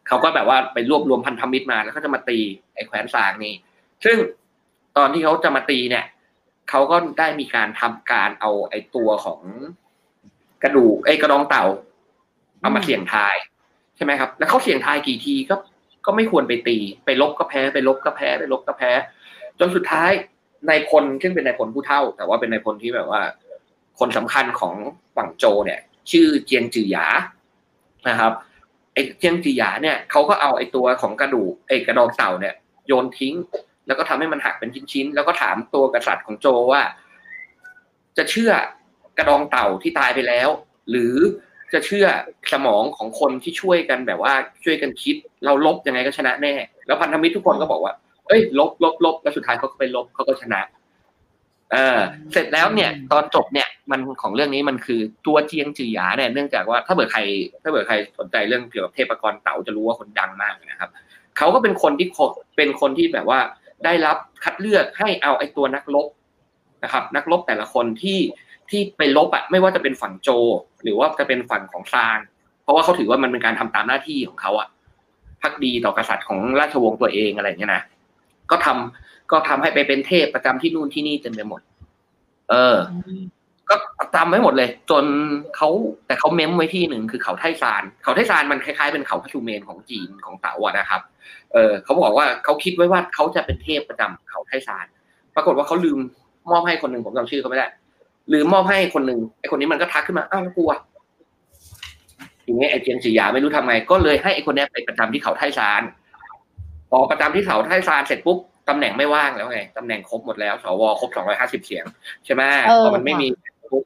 [0.08, 2.40] เขาก็แบบว่าไปรวบรวมพันธมิตรมาแล้วก็จะมาตี
[2.76, 3.54] ไอ้แคว้นซางนี่
[4.06, 4.18] ซึ่ง
[4.98, 6.06] ตอนที่เขาจะมาตีเนี่ย
[6.70, 9.42] เขาก็ได้มีการทำการเอาไอ้ตัวของ
[10.64, 11.66] กระดูกไอ้กระดองเต่า
[12.62, 13.36] เอามาเสี่ยงทาย
[13.96, 15.56] ใช่ไหมครับ แล้วเขาเสี่ยงทายกี่ทีก็
[16.06, 18.92] ก็ไม่ควรไปตี ไปลบก็แพ้ไปลบก็แพ้ไปลบก็แพ้
[19.60, 20.12] จนสุดท้าย
[20.70, 23.22] นายพลซึ่งเป็นนายพลผู้เท่า แต่ว่าเป็นนายพลที่แบบว่า
[24.00, 24.76] คนสำคัญของ
[25.16, 25.80] ฝั่งโจเนี่ย
[26.12, 27.08] ชื่อเจียงจือหยา
[28.10, 28.34] นะครับ
[28.94, 32.56] ไอ้เจียงจือหยาเนี่ยเขาก็เอาไอ้ตัวของกระดูกไอ้กระดองเต่าเนี่ย
[32.88, 33.36] โยนทิ้ง
[33.88, 36.82] แล้วก็ทำให้มันหักเป็นชิ้นๆแล้วก็ถามตัวกษัตริย์ของโจว่า
[38.18, 38.52] จะเชื่อ
[39.18, 40.50] กระดองเต่าที่ตายไปแล้ว
[40.90, 41.16] หรือ
[41.74, 42.08] จะเชื่อ
[42.54, 44.34] สมองของคนที่ช่วยกันแบบว่า
[44.64, 46.54] ช่วยกันคิด เราลบยังไงก็ชนะแน่
[46.88, 47.94] แล้วพันธมิตรทุกคนก็บอกว่า
[48.28, 50.62] เอ้ย ลบลบลบแล้วสุดท้ายเขาก็ไปลบเขาก็ชนะ
[51.72, 52.00] เออ
[52.32, 57.22] เสร็จแล้วเนี่ย ตอนจบเนี่ย มันของเรื่องนี้มันคือตัวเจียงจือหยาเนี่ยเนื่องจากว่าถ้าเกิดใคร
[57.64, 60.90] ถ้าเกิดใครสนใจเรื่องเกี่ยวกับเทพกรเต๋าจะรู้ว่าคนดังมากนะครับ
[61.38, 62.08] เขาก็เป็นคนที่
[62.58, 63.40] เป็นคนที่แบบว่า
[63.86, 66.08] ได้รับคัดเลือกให้เอาไอ้ตัวนักรบ
[66.84, 68.20] นะครับ นักรบแต่ละคนที่
[68.70, 70.30] ที่ไปลบอะไม่ว่าจะเป็นฝั่งโจ
[70.84, 72.18] หรือว่าจะเป็นฝั่งของซาง
[72.64, 74.68] เพราะว่าเขาถือว่ามันเป็นการทำตามหน้าที่ของเขาอะ
[75.42, 77.84] พักดีต่อกษัตริย์ของราชวงศ์ตัวเองอะไรเงี้ยนะ
[78.52, 81.62] ก็ทำก็ทำให้ไปเป็นเทพประจำที่นู่นที่นี่เต็มไปหมด
[82.50, 82.78] เออ
[83.70, 83.76] ก็
[84.16, 85.06] จำไว้หมดเลย จน
[85.56, 85.70] เขา
[86.08, 91.02] แต่เขาเม้มไว้ที่หนึ่งคือเขาไทซาน เขาไทซานมันคล้ายๆเป็นเขาพัชูเมนของจีนของเต๋าอะนะครับ
[91.54, 94.86] เออเขาบอกว่าเขาคิดไว้ว่าเขาจะเป็นเทพประจำเขาไทซาน
[95.36, 96.00] ปรากฏว่าเขาลืม
[96.52, 97.68] มอบให้คนหนึ่งผมจำชื่อเขาไม่ได้
[98.32, 100.72] ลืมมอบให้คนหนึ่งไอ้คนนี้มันก็ทักขึ้นมาอ้าวแล้วกลัว
[102.44, 105.82] อย่างเงี้ยไอ้เจียงสีหยาไม่รู้ทำไง ก็เลยให้ไอ้คนเนี้ยไปประจำที่เขาไทซาน
[106.90, 108.38] พอประจำที่เขาไทซานเสร็จปุ๊บ
[108.70, 111.86] ตำแหน่งไม่ว่างแล้วไงตำแหน่งครบหมดแล้วสวครบสองร้อยห้าสิบเสียง
[112.26, 113.28] ใช่ไหมเออพอมันไม่มี
[113.72, 113.84] ปุ๊บ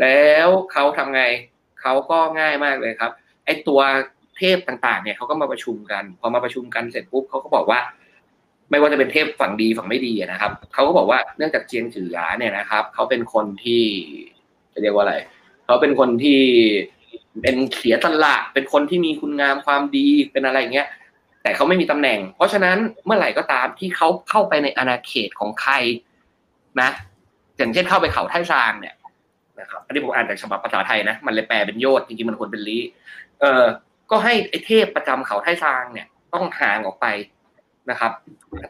[0.00, 1.22] แล้วเขาทำไง
[1.80, 3.10] เขาก็ง่ายมากเลยครับ
[3.44, 3.80] ไอ้ตัว
[4.38, 7.80] เทพต่างๆ เนี่ยเขาก็มาประชุมกัน พอมาประชุมกันเสร็จปุ๊บเขาก็บอกว่า
[8.70, 13.82] ไม่ว่าจะเป็นเทพฝั่งดีฝั่งไม่ดีนะครับเขาก็บอกว่าเนื่องจากเจียงจือหยาเนี่ยนะครับเขาเป็นคนที่
[14.72, 15.16] จะเรียกว่าอะไร
[15.64, 16.40] เขาเป็นคนที่
[17.42, 20.88] เป็นเสียสละเป็นคนที่มีคุณงามความดีเป็นอะไรเงี้ย
[21.42, 25.74] แต่เขาไม่มีตำแหน่ง เพราะฉะนั้นเมื่อไหร่ก็ตามที่เขาเข้าไปในอาณาเขตของใคร
[26.80, 26.90] นะ
[27.56, 28.94] อย่างเช่นเข้าไปเขาไท่ซางเนี่ย
[29.60, 32.78] นะครับอันนี้ผมอ่านจากฉบับภาษาไทยนะ มันเลยแปลเป็นโยชน์จริงๆมันควรเป็นลี
[33.40, 33.64] เออ
[34.10, 37.06] ก็ให้ไอ้เทพประจำเขาไท่ซางเนี่ย ต้องห่างออกไป
[37.90, 38.12] นะครับ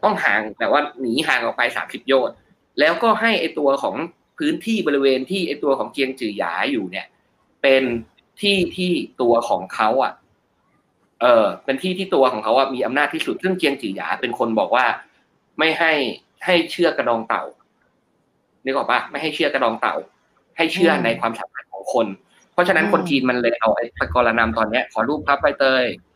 [0.04, 2.36] ต้องห่างแต่ว่าหนีห่างออกไปสามสิบโยชน์
[2.80, 3.96] แล้วก็ให้ไอ้ตัวของ
[4.38, 7.06] พื้นที่บริเวณที่ไอ้ตัวของเจียงจือหยาอยู่เนี่ย
[7.62, 7.82] เป็น
[8.40, 10.12] ที่ที่ตัวของเขาอะ
[11.20, 14.86] เออเป็นที่ที่ตัวของเขาอะมีอำนาจที่สุดซึ่งเจียงจือหยาเป็นคนบอกว่า
[15.58, 15.92] ไม่ให้
[16.44, 17.42] ให้เชื่อกระดองเต่า
[18.64, 19.94] นึกออกปะไม่ให้เชื่อกระดองเต่า
[20.56, 22.06] ให้เชื่อในความสามารถของคน
[22.52, 26.13] เพราะฉะนั้นคนจีนมันเลยเอาไอ้ตะกรนำตอนเนี้ยขอรูปครับใบเตยอ่า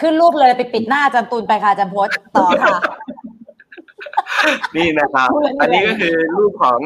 [0.00, 2.76] ขึ้นรูปเลยไปปิดหน้าอาจันตูนไปค่ะอาจันพจน์ต่อค่ะ
[4.76, 6.80] นี่นะครับพูดเลยอันนี้ก็คือรูปของ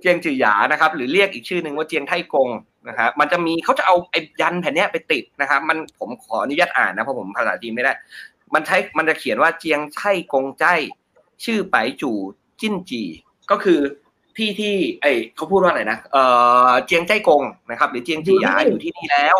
[0.00, 2.48] เจียงจือหยานะครับ หรือเรียกอีกชื่อหนึ่งว่าเจียงไทกง
[2.88, 7.92] นะครับมันจะมีเขาจะเอาไอ้ยันแผ่นเนี้ยไปติดนะครับ มันผมขออนุญาตอ่านนะเพราะผมภาษาจีนไม่ได้
[8.54, 10.02] มันใช้มันจะเขียนว่าเจียงไท
[10.32, 10.64] กงใจ
[11.44, 12.16] ชื่อไปจู่
[12.60, 13.02] จิ้นจี
[13.50, 13.80] ก็คือ
[14.36, 15.06] ที่ที่ไอ
[15.36, 16.16] เขาพูดว่าอะไรนะเอ
[16.68, 19.36] อเจียงใจกงนะครับ หรือเจียงจีหยาอยู่ที่นี่แล้ว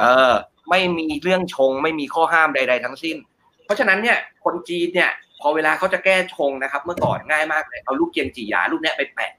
[0.00, 0.34] เออ
[0.70, 3.16] ไม่มีเรื่องชง ไม่มีข้อห้ามใด ๆ ทั้งสิ้น
[3.64, 5.10] เพราะฉะนั้นเนี่ยคนจีนเนี่ย
[5.40, 9.32] พอเวลาเขาจะแก้ชงนะครับ เมื่อก่อนง่ายมากเลยเอาลูกเจียงจีหยาลูกเนี้ยไปแปะ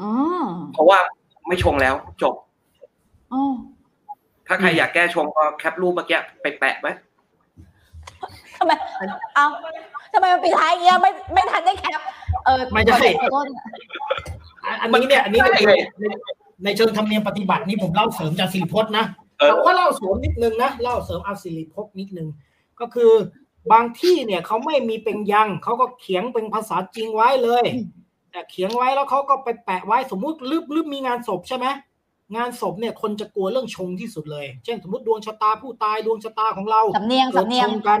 [0.00, 0.08] อื
[0.42, 0.98] มเพราะว่า
[1.48, 2.34] ไม่ชงแล้วจบ
[3.32, 3.54] อืม
[4.46, 6.92] ถ้าใครอยากแก้ชงก็แคปรูปเมื่อกี้ไปแปะไว้
[8.58, 8.72] ทำไม
[9.34, 9.46] เอา
[10.12, 12.00] ทำไมมันปิดท้ายอย่างเงี้ยไม่ไม่ทันได้แคป
[12.46, 13.46] เออไม่ใช่ขอโทษ
[14.80, 16.04] อันนี้เนี่ยอันนี้ได้เลยใน
[16.64, 19.04] ในเชิงธรรมเนียมปฏิบัตินี่ผมเล่าเสริมจากสิริพจน์นะ
[19.40, 22.28] เออแต่ว่าเล่าเสริมนิดนึงนะเล่าเสริมเอาสิริพจน์นิดนึง
[22.80, 23.12] ก็คือ
[23.72, 27.64] บางที่เนี่ยเขาไม่มีเป็นยังเขาก็เขียงเป็นภาษาจริงไว้เลย
[28.30, 31.66] แต่เขียงไว้แล้วเขาก็ไปแปะไว้สมมุติลืบลืบมีงานศพใช่ไหม
[32.36, 38.00] งานศพเนี่ยคนจะกลัวเรื่องชงที่สุดเลย เช่นสมมติดวงชะตาผู้ตายดวงชะตาของเราสำเนียงเกิดสำเนียชงงกัน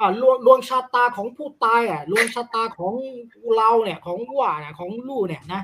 [0.00, 2.94] อ่าดวงดวงชะตาของผู้ตายอะดวงชะตาของ
[3.56, 5.60] เราเนี่ยของว่าเนี่ยของลูกเนี่ยนะ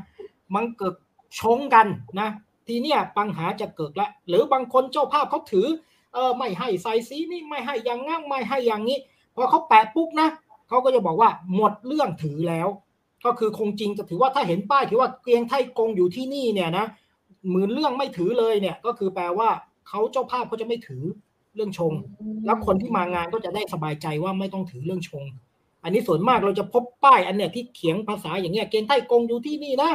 [0.55, 0.95] มันเกิด
[1.41, 1.87] ชงกัน
[2.21, 2.29] นะ
[2.69, 5.67] ทีเนี้ยปัญหาจะเกิดละหรือบางคนเจ้าภาพเขาถือ
[6.15, 8.99] เออไม่ให้ใส่สีนี่ไม่ให้อย่างงั้นไม่ให้อย่างนี้
[9.35, 10.29] พอเขาแปะปุ๊บนะ
[10.69, 12.69] เขาก็จะบอกว่าหมดเรื่องถือแล้ว
[13.25, 16.87] ก็คือคงจริงจะถือว่าถ้าเห็นป้ายถือว่าเกรียงไทยกงอยู่ที่นี่เนี่ยนะ
[17.51, 19.49] หมื่นเรื่องไม่ถือเลยเนี่ยก็คือแปลว่า
[19.89, 21.03] เขาเจ้าภาพเขาจะไม่ถือ
[21.55, 21.93] เรื่องชง
[22.47, 25.25] แล้วคนที่มางานก็จะได้สบายใจว่าไม่ต้องถือเรื่องชง
[25.85, 29.91] อันนี้ส่วนมากเราจะพบป้ายอันเนี้ยที่เขียงภาษาอย่างเงี้ยเกณฑ์ไต้กงอยู่ที่นี่นะ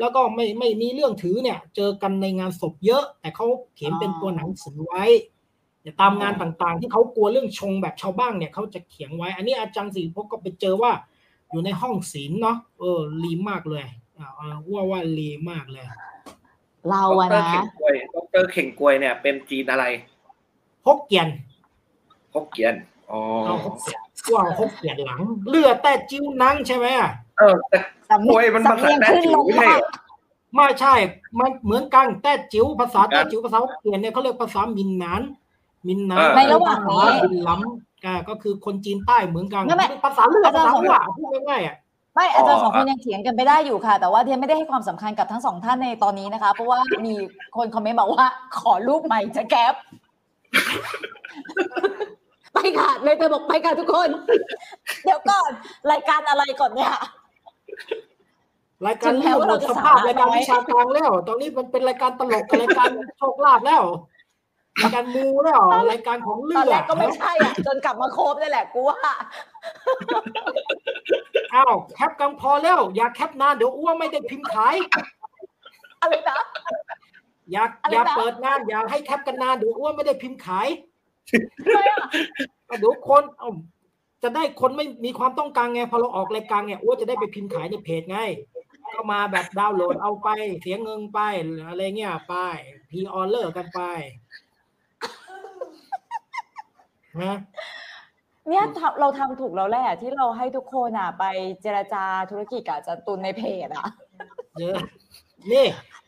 [0.00, 5.04] แล้วก็ไม่ไม่มีเรื่องถือเนี่ย เจอกันในงานศพเยอะ แต่เขาเขียนเป็นตัวหนังสือไว้
[5.82, 10.92] แต่ตามงานต่างๆ ที่เขากลัวเรื่องชงแบบชาวบ้านเนี่ยเขาจะเขียนไว้ อันนี้อาจารย์สิริพกก็ไปเจอว่า
[11.50, 13.84] อยู่ในห้องศิลป์เนาะเออลีมากเลย
[14.18, 15.84] อ่าอ่าว่าว่าลีมากเลย
[16.88, 17.94] เราดอะรนะเข่งกวย
[18.34, 19.84] ดรเข่งกวยเนี่ย เป็นจีนอะไร
[20.86, 21.28] ฮกเกียน
[22.34, 22.74] ฮกเกียน
[23.10, 24.00] อ๋อเอาฮกเกียน
[24.34, 27.78] ว่าฮกเกียนหลัง เลือดแต่จิ้วนังใช่ไหมอะเออแต่
[28.10, 29.92] สำเนีโอ้ยยงมันสำเนียงภาษาขึ้นลงแต้จิ๋วไม่ใช่มากเหรอ
[30.54, 30.94] ไม่ใช่
[31.38, 35.22] มันเหมือนกันแต่จิ๋วภาษาแต่จิ๋วภาษาฮกเกียนเนี่ยเขาเรียกภาษามินนาน
[35.86, 41.76] มินนานเออในระหว่างนี้บินล้ำอ่าก็คือคนจีนใต้เหมือนกันไม่ไม่ภาษาเลือดอาจารภาย์ษาว่าพูดง่ายๆอะ
[42.14, 47.14] ไม่อาจารย์อ๋อสองคนยังเถียงกันไปได้อยู่ค่ะ แต่ว่าเทียนไม่ได้ให้ความสำคัญกับทั้งสองท่านในตอนนี้นะคะ เพราะว่ามี
[47.56, 48.26] คนคอมเมนต์บอกว่า
[48.58, 49.74] ขอรูปใหม่จะแคป
[52.54, 54.08] ไปค่ะเลยเธอบอกไปค่ะทุกคน
[55.04, 55.50] เดี๋ยวก่อน
[55.90, 56.92] รายการอะไรก่อนเนี่ย
[58.86, 63.84] รายการถึงแม้เรื่องว่าหมเราดจะสภาพสาระรายการน้อยวิชาการแล้ว ตอนนี้มันเป็นรายการตลกกับรายการโชคลาภแล้ว
[64.82, 65.62] รายการมูแล้ว
[65.92, 68.98] รายการของเลืตออนดแรกก็ไม่ใช่อะจนกลับมาโคบนี่แหละกูว่า
[71.54, 74.76] อ้าว cap กันพอแล้ว อย่า cap นานเดี๋ยวอ้วนไม่ได้พิมพ์ขาย
[76.00, 76.38] อะไรนะ
[77.50, 80.68] อย่าอะไรนะอย่าเปิดงานอย่าให้ cap กันนานเดี๋ยวอ้วนไม่ได้พิมพ์ขาย
[81.64, 82.00] ทำไมอะ
[82.80, 83.50] เดี๋ยวคนเอ้า
[84.24, 88.18] จะได้คนไม่มีความต้องการไง พอเราออกรายการไงอ้วนจะได้ไปพิมพ์ขายในเพจไง
[88.94, 90.28] ก็มาแบบดาวน์โหลดเอาไป
[90.60, 91.18] เสียเงินไป
[91.68, 92.34] อะไรเงี้ยไป
[92.90, 93.80] pre-order กันไป
[97.20, 97.34] ฮะ
[98.48, 101.24] เนี่ยทำเราทำถูกแล้วแหละที่เราให้ทุกคนอะ ไป
[101.62, 103.86] เจรจาธุรกิจกับอาจารย์ตุลในเพจอะ
[104.58, 104.76] เยอะ
[105.52, 105.66] นี่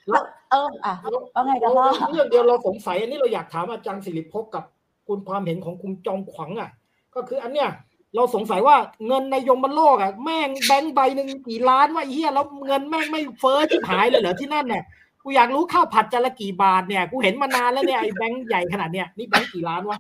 [0.09, 0.95] แล้วเอออะ
[1.35, 4.65] ว่าไงกันล่ะเรื่องเดียวเราสงสัยอันนี้เราอยากถามอาจารย์สิริพกกับ
[5.07, 6.71] คุณความเห็นของคุณจอมขวัญอะ
[7.15, 7.69] ก็คืออันเนี้ย
[8.17, 14.85] เราสงสัยว่าเงินในยมบนโลกอะแม่งแบงค์ใบหนึ่งกี่ล้านวะไอ้เฮียแล้วเงินแม่งไม่เฟ้อชิบหายเลยเหรอที่นั่นเนี่ย
[15.23, 19.99] กูอยากรู้ข้าวผัดจานละกี่บาทเนี่ยกูเห็นมานานแล้วเนี่ยไอ้แบงค์ใหญ่ขนาดเนี้ยนี่แบงค์กี่ล้านวะ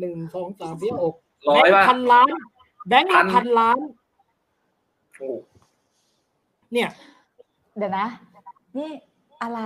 [0.00, 1.14] หนึ่งสองสามสี่หก
[1.48, 2.28] ร้อยแบงว่าค์พันล้าน
[2.88, 3.78] แบงค์ละพันล้าน
[5.16, 5.30] โอ้
[6.72, 6.88] เนี่ย
[7.76, 8.06] เดี๋ยวนะ
[8.78, 8.90] นี่
[9.42, 9.60] อะไร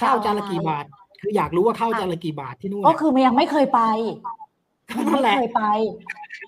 [0.00, 0.84] ข้าวจานละกี่บาท
[1.20, 3.80] คืออยากรู้ว่าข้าวจานละกี่บาทที่นู่นก็น่ะคือมันยังไม่เคยไป
[4.28, 4.45] มั
[4.94, 5.62] นนั่ไม่นแหละเคยไป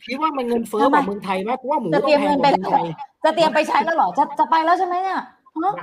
[0.06, 2.86] คิดว่ามันเงินเฟ้อกว่าเมืองไทยไหมกูว่าหมูจะต้อเตรียมงแพเงิงนกไปว่าเมืองไทย
[3.24, 5.20] จะเตรียมไปใช้แล้วเหรอจะจะไปแล้วใช่ไหมเนี่ย
[5.64, 5.74] ฮะ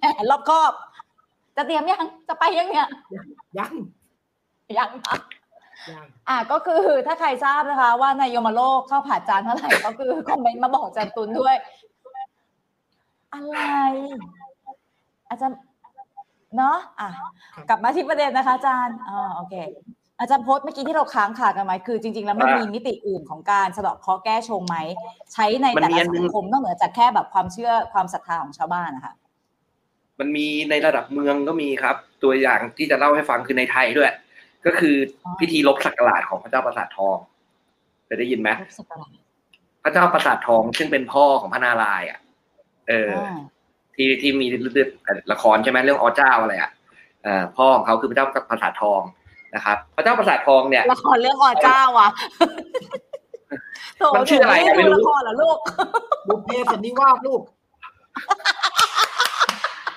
[0.00, 0.72] แหมรอบคอบ
[1.56, 2.88] จะเตรียมยังจะไปยังเนี่ย
[3.58, 3.72] ยัง
[4.78, 5.16] ยังค่ะ
[5.90, 11.56] ยังอะก็คือถ้าใครทราบนะคะ ว่าในโยมโลกข้าวผัดจานเท่าไหร่ก็คือคอมเมนต์มาบอกจันตุนด้วย
[13.32, 13.58] อะไร
[15.28, 15.58] อาจารย์
[16.56, 17.08] เนาะอะ
[17.68, 19.54] กลับมาที่ประเด็นนะคะอาจารย์อ่าโอเค
[20.20, 24.76] อาจารย์โพสต์เมื่อกี้ที่เราค้างขากันไว้คือจริง ๆ แล้วมันมีมิติอื่นของการสะเดาะเคราะห์แก้ชงไหม
[25.32, 29.14] ใช้ในแต่ละสังคมนอกเหนือจากแค่แบบความเชื่อความศรัทธาของชาวบ้านนะคะ
[30.20, 34.10] มันมีในระดับเมืองก็มีครับ ตัวอย่างที่จะเล่าให้ฟังคือในไทยด้วย
[34.66, 37.16] ก็คือออพิธีลบสักการะของพระเจ้าประสาททอง
[38.04, 39.06] เคยได้ยินไหมรูปสักการะ
[39.84, 42.20] พระเจ้าประสาททองซึ่งเป็นพ่อของพระนารายณ์อะ
[42.88, 43.38] เออออ่า
[43.96, 44.88] ที่ที่มีเรื่อง
[45.32, 46.70] ละครใช่ไหมเรื่องอเจ้าอะไรอะ
[47.22, 49.00] เอ่อพ่อของเขาคือพระเจ้าประสาททอง
[49.54, 52.10] นะครับพระเจ้าประสาททองเนี่ยละครเรื่องอเจ้าอะ
[53.98, 55.58] โถมันชื่ออะไรหนูไม่รู้ละครเหรอลูก
[56.28, 57.40] บุพเพสันนิวาสลูก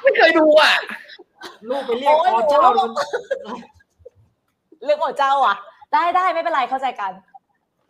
[0.02, 0.74] ไม่เคยดูอะ
[1.70, 2.92] ลูกไปเรียกโอ้ยอเจ้าหนูมัน
[4.84, 5.56] เรื่องอเจ้าอะ
[5.94, 7.12] ได้ได้ไม่เป็นไรเข้าใจกัน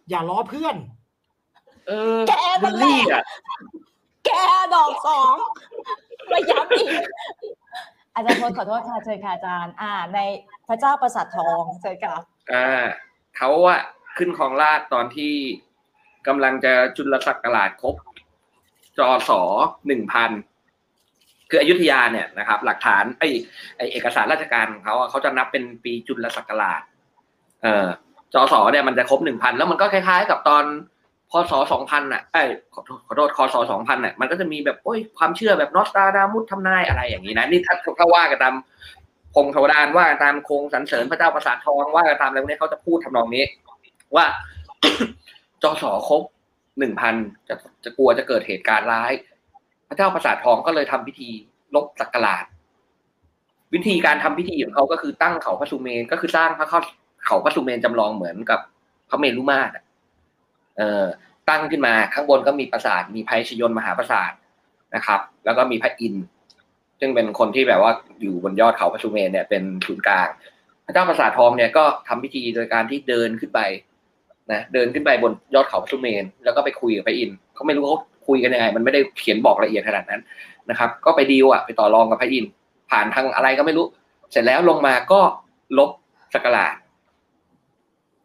[0.10, 0.76] อย่าล้อเพื่อน
[1.88, 2.34] เออแก
[2.64, 3.24] บินั่ลนแหละลี่อะ
[4.26, 4.30] แก
[4.76, 5.36] ดอกสอง
[6.32, 7.04] มาย้ำอีก
[8.16, 10.20] อาจารย์พลขอโทษค่ะเชิญค่ะอาจารย์ อ่า ใน
[10.68, 12.16] พระเจ้าประสาททองเชิญค่ะ
[12.52, 12.84] อ่า
[13.38, 13.80] เขาอะ
[14.18, 15.34] ขึ้นของราชตอนที่
[16.28, 17.96] กำลังจะจุลศักราชครบ
[18.98, 19.42] จอสอ
[19.88, 20.32] หนึ่งพัน
[21.50, 23.30] คืออยุธยาเนี่ยนะครับ หลักฐานไอ้
[23.78, 26.82] ไอเอกสารราชการของเขาเขาจะนับเป็นปีจุลศักราช
[27.62, 27.88] เอ่อ
[28.34, 30.64] จอสอเนี่ยมันจะครบหนึ่งพันแล้วมันก็คล้ายๆ กับตอน
[31.34, 32.42] พศสองพันอะไอ้
[32.74, 38.56] ขอโทษขอโทษคศสองพันอะมันก็จะมีแบบโอ้ยความเชื่อแบบนอสตาดามุสทำนายอะไรอย่างนี้นะนี่ถ้าถ้าว่ากันตาม
[39.36, 43.44] พงศาวดารว่ากันตามโคงสรรเสริญพระเจ้าประสาททองว่ากันตามอะไรพวกนี้เขาจะพูดทำนองนี้
[44.16, 44.26] ว่า
[45.64, 46.22] จสครบ
[46.80, 47.16] หนึ่งพัน
[47.50, 49.12] จะจะกลัวจะเกิดเหตุการณ์ร้าย
[49.90, 51.30] พระเจ้าประสาททองก็เลยทำพิธี
[51.76, 52.46] ลบสักการาช
[53.74, 56.80] วิธีการทำพิธีของเขาก็คือตั้งเขาพระสุเมนก็คือสร้างพระเขา
[57.26, 58.60] เขาพระสุเมนจำลองเหมือนกับ
[59.10, 59.74] พระเมรุมาตร
[60.78, 61.06] เอ่อ
[61.50, 64.32] ตั้งขึ้นมาข้างบนก็มีปราสาทมีภัยชยนมหาปราสาท
[64.96, 66.26] นะครับ แล้วก็มีพระอินทร์
[67.00, 70.28] ซึ่งเป็นคนที่แบบว่าอยู่บนยอดเขาพระสุเมนเนี่ยเป็นศูนย์กลาง
[70.86, 73.60] พระเจ้าประสาททองเนี่ยก็ทำพิธีโดยการที่เดินขึ้นไป
[74.52, 80.22] นะเดินขึ้นไปบนยอดเขาพระสุเมน แล้วก็ไปคุยกับพระอินทร์เขาไม่รู้เขาคุยกันยังไงมันไม่ได้เขียนบอกละเอียดขนาดนั้น
[80.70, 82.52] นะครับ ก็ไปดีลอะไปต่อรองกับพระอินทร์
[82.92, 83.86] ผ่านทางอะไรก็ไม่รู้
[84.32, 85.22] เสร็จแล้วลงมาก็
[85.78, 85.90] ลบ
[86.34, 86.74] สกราช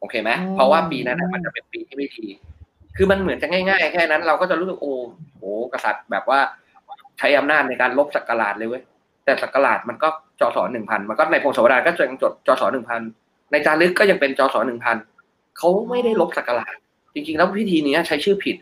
[0.01, 2.27] โอเคไหมอืมเพราะว่าปีนั้นนะมันจะเป็นปีที่ไม่ดี
[2.97, 4.95] คือมันเหมือนจะง่ายๆ แค่นั้น เราก็จะรู้สึกโอ้
[5.37, 6.41] โหกษัตริย์แบบว่า
[7.19, 8.83] ใช้อำนาจในการลบสกราชเลยเว้ย
[9.25, 10.09] แต่สักราชมันก็
[10.41, 13.01] จอสอหนึ่งพันมันก็ในพงศาวดารก็ยังจดจอสอหนึ่งพัน
[13.51, 14.97] ในจารึกก็ยังเป็นจอสอหนึ่งพัน
[15.57, 16.75] เขาไม่ได้ลบสักราช
[17.15, 18.57] จริงๆ แล้วพิธีนี้ใช้ชื่อผิด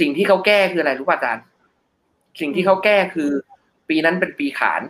[0.00, 1.44] สิ่งที่เขาแก้คืออะไรรู้ป่ะอาจารย์
[2.40, 3.30] สิ่งที่เขาแก้คือ
[3.88, 4.82] ปีนั้นเป็นปีขาน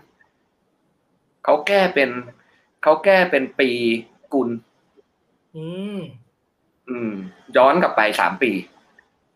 [1.44, 2.10] เขาแก้เป็น
[2.82, 3.70] เขาแก้เป็นปี
[4.34, 4.48] กุล
[5.56, 5.98] อืม
[6.88, 7.12] อืม
[7.56, 8.50] ย้อนกลับไปสามปี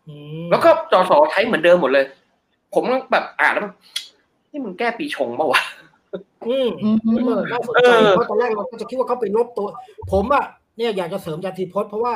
[0.09, 2.05] อืมแล้วก็จอสอใช้เหมือนเดิมหมดเลย
[2.75, 3.75] ผมแบบอ่านแล้วแบบ
[4.51, 5.63] นี่มึงแก้ปีชงเปล่าวะ
[6.49, 6.97] อืมอืม
[7.27, 9.69] เออน่าสนเอใจอเพราะตอนแรกเราก็จะคิดว่าเขาไปลบตัว
[10.13, 10.45] ผมอะ
[10.79, 12.15] เนี่ยอยากจะเสริมอาจารย์ธีพจน์เพราะว่า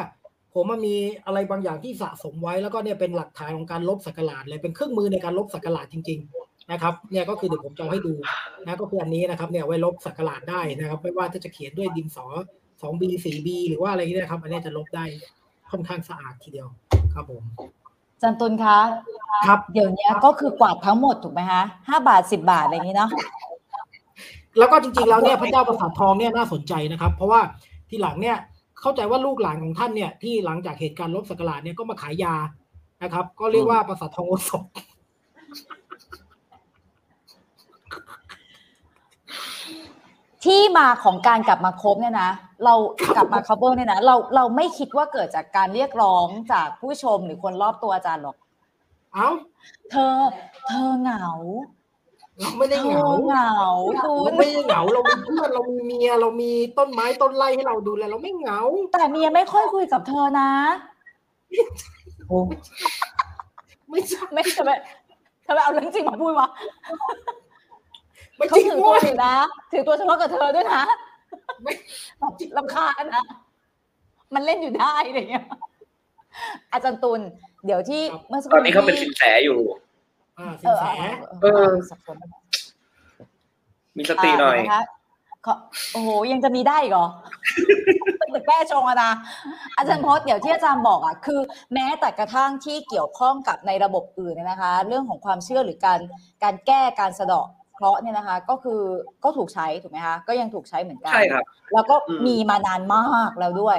[0.54, 0.96] ผมมันมี
[1.26, 8.12] อะไรบางอย่างที่สะสมไว้แล้วก็เนี่ยเป็นหลักฐานของการลบสักการะเลยเป็นเครื่องมือในการลบสักการะจริง ๆ นะครับ เนี่ยก็คือเดี๋ยวผมจะเอาให้ดู
[8.66, 12.26] นะก็คืออันนี้นะครับ เนี่ยไว้ลบสักการะได้นะครับ ไม่ว่าจะจะเขียนด้วยดินสอ
[12.82, 15.04] สองบีสี่บีหรือว่าอะไรนี่นะครับ อันนี้จะลบได้
[15.70, 16.68] ค่อนข้างสะอาดทีเดียว
[17.14, 17.42] ครับผม
[18.22, 18.78] จันตุนคะ
[19.48, 23.10] ครับเดี๋ยวนี้ก็คือกวาดทั้งหมดถูกไหมคะห้าบาทสิบบาทอะไรอย่างนี้เนาะ
[24.58, 27.40] แล้วก็จริงๆแล้วเนี่ยพระเจ้าประสาททองเนี่ยน่าสนใจนะครับ เพราะว่า
[27.88, 28.36] ทีหลังเนี่ย
[28.80, 32.34] เข้าใจว่าลูกหลานของท่านเนี่ยที่หลังจากเหตุการณ์ลบสักการะเนี่ยก็มาขายยา
[33.02, 34.64] นะครับ ก็เรียกว่าประสาททองโอสถ
[40.44, 42.30] ที่มาของการกลับมาคบเนี่ยนะ
[42.64, 42.74] เรา
[43.16, 48.36] กลับมา cover เนี่ยนะเราเราไม่คิดว่าเกิดจากการเรียกร้องจากผู้ชมหรือคนรอบตัวอาจารย์หรอก
[49.14, 49.28] เอ้า
[49.90, 50.16] เธอ
[50.66, 51.26] เธอเหงา
[52.38, 53.54] เราไม่ได้เธเหงาอเหงา
[54.04, 58.60] คุเราณไม่ได้เหงาเรามีเพื่อนเรามีเมียเรามีต้นไม้ต้นไร่ให้เราดูแลเราไม่เหงา
[58.92, 60.50] แต่เมียไม่ค่อยคุยกับเธอนะ
[62.28, 62.38] โอ้
[63.90, 64.70] ไม่ใช่ไม่ทำไม
[65.46, 67.47] ทำไมเอาเรื่องจริงมาพูดวะไม่
[68.48, 69.34] เขาจริงถือตัวเว้ยอยู่นะ
[69.72, 70.82] ถือตัวเฉพาะกับเธอด้วยนะ
[71.62, 71.72] ไม่
[72.18, 73.24] แบบลำคาญนะ
[74.34, 75.44] มันเล่นอยู่ได้อะไรเงี้ย
[76.72, 77.20] อาจารย์ตุล
[77.66, 79.58] เดี๋ยวที่เมื่อสักคตอรู่นนี้เขาเป็นสินแสอยู่
[80.38, 80.86] อ่าสิเอนอแส
[81.42, 82.16] เออเออสับสน
[83.96, 84.82] มีสติหน่อยาเดี๋วะคะ
[85.46, 85.54] ขอ
[85.92, 87.06] โอ้โหยังจะมีได้อีกเหรอ
[88.18, 89.12] เป็นตึกแก้ชงอะนะ
[89.76, 91.40] อาจารย์พจน์เดี๋ยวที่อาจารย์บอกอะคือ
[91.74, 96.00] แม้แต่กระทั่งที่เกี่ยวข้องกับในระบบอื่นเนี่ยนะคะ เรื่องของความเชื่อหรือการ
[96.42, 97.46] การแก้การสะเดาะ
[97.78, 98.80] เคราะห์เนี่ยนะคะ ก็คือ
[99.24, 103.78] ก็ถูกใช้ถูกไหมคะก็ยังถูกใช้เหมือนกันใช่ครับ แล้วก็อืมมีมานานมากแล้วด้วย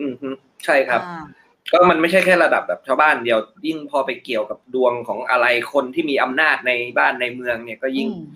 [0.00, 0.28] อืมฮึ
[0.64, 1.24] ใช่ครับอ่า
[1.72, 8.26] ก็มันไม่ใช่แค่ระดับแบบชาวบ้านเดียว ยิ่งพอไปเกี่ยวกับดวงของอะไรคนที่มีอำนาจในบ้านในเมืองเนี่ยก็ยิ่งอืม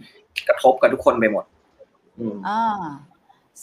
[0.48, 1.44] กระทบกับทุกคนไปหมด
[2.18, 2.62] อืมอ่า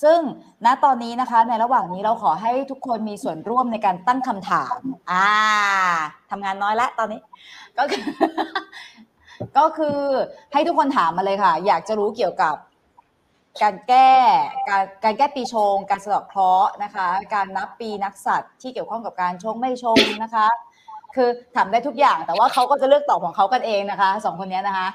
[0.03, 0.19] ซึ่ง
[0.65, 4.79] ณตอนนี้นะคะ ในระหว่างนี้เราขอให้ทุกคนมีส่วนร่วมในการตั้งคำถาม
[5.11, 5.27] อ่า
[6.31, 7.19] ทำงานน้อยแล้วตอนนี้
[7.77, 8.03] ก็คือ
[9.57, 9.99] ก็คือ
[10.53, 12.55] ให้ทุกคนถามมาเลยค่ะ อยากจะรู้เกี่ยวกับ
[13.63, 14.11] การแก้
[14.69, 20.47] การการแก้ปีชง การสะเดอกเคราะห์นะคะ การนับปีนักสัตว์ที่เกี่ยวข้องกับการชงไม่ชงนะคะ
[21.15, 24.87] คือถามได้ทุกอย่างแต่ว่าเขาก็จะเลือกตอบของเขากันเองนะคะสองคนนี้นะคะ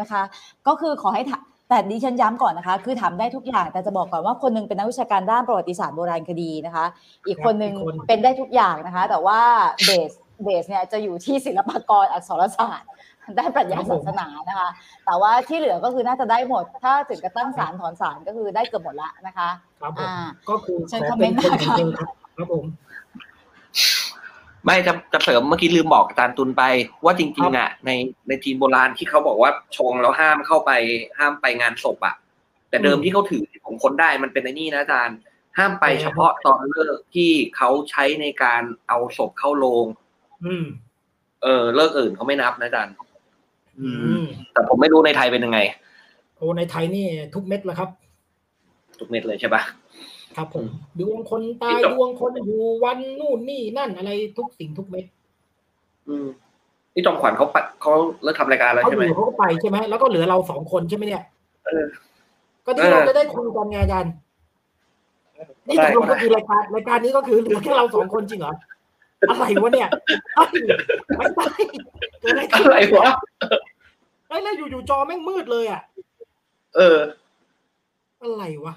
[0.00, 0.22] นะคะ
[0.66, 6.84] ก็คือขอให้ถามแต่ดิฉันย้ำก่อนนะคะ คือถามได้ทุกอย่างแต่จะบอกก่อนว่าคนหนึงเป็นนักวิชาการด้านประวัติศาสตร์โบราณคดีนะคะ
[7.28, 9.40] อีกคนหนึงอีกคนเป็นได้ทุกอย่างนะคะ แต่ว่า
[9.84, 10.12] เบส
[10.44, 12.90] เบสเนี่ยจะอยู่ที่ศิลปากรอักษรศาสตร์
[13.38, 14.70] ด้านปรัชญาศาสนานะคะ
[15.06, 19.48] แต่ว่าที่เหลือก็คือน่าจะได้หมด ถ้าถึงกระตั้งศาลถอนศาลก็คือได้เกือบหมดละนะคะ
[19.80, 20.14] ครับผมอ่า
[20.50, 22.64] ก็คือเชิญขอคอมเมเป็นนต์คนนะคะจริงๆครับครับผม
[24.64, 26.62] ไม่จะจะเสริมเมื่อกี้ลืมบอกอาจารย์ตุลไป
[27.04, 27.90] ว่าจริง ๆอะใน
[28.28, 30.70] ในจีนโบราณที่เขาบอกว่าชงแล้วห้ามเข้าไป
[31.18, 32.14] ห้ามไปงานศพอะ
[32.70, 35.16] แต่เดิมที่เขาถือของคนได้มันเป็นไอ้นี่นะอาจารย์
[35.58, 39.86] ห้ามไปเฉพาะตอนเลิกที่เขาใช้ในการเอาศพเข้าโรง
[40.44, 40.64] อืม
[41.42, 42.94] เออเลิกอื่นเขาไม่นับนะอาจารย์
[43.80, 43.88] อื
[44.20, 44.22] ม
[44.52, 45.58] แต่ผมไม่รู้ในไทยเป็นยังไง
[46.36, 47.88] โอ้ในไทยนี่ทุกเม็ดแล้วครับ
[48.98, 49.62] ทุกเม็ดเลยใช่ปะ
[50.36, 50.64] ครับผม
[50.98, 55.04] ดวงคนตายดวงคนอยู่วันนู่นนี่นั่นอะไรทุกสิ่งทุกเม็ด
[56.08, 56.26] อืม
[56.94, 61.22] นี่จอมขวัญเขาปะเขาเลิกทำรายการแล้วเขาใช่อไหมยู่เขาก็ไปใช่ไหมแล้วก็เหลือเราสองคนใช่ไหมเนี่ย
[61.64, 61.84] เออ
[62.66, 64.12] ก็ที่เออเราจะได้คุยกันไงอาจารย์
[65.68, 68.54] นี่ตกลงก็คือรายการรายการนี้ก็คือเหลือแค่เราสองคนจริงเหรอ
[69.30, 69.88] อะไรวะเนี่ย
[70.36, 70.50] เอ้ย
[72.22, 73.12] ไม่ได้เกิดอะไรขึ้นอะไรวะ
[74.28, 75.82] เฮ้ยแล้วอยู่ๆจอแม่งมืดเลยอะ
[76.76, 76.98] เออ
[78.22, 78.74] อะไรวะ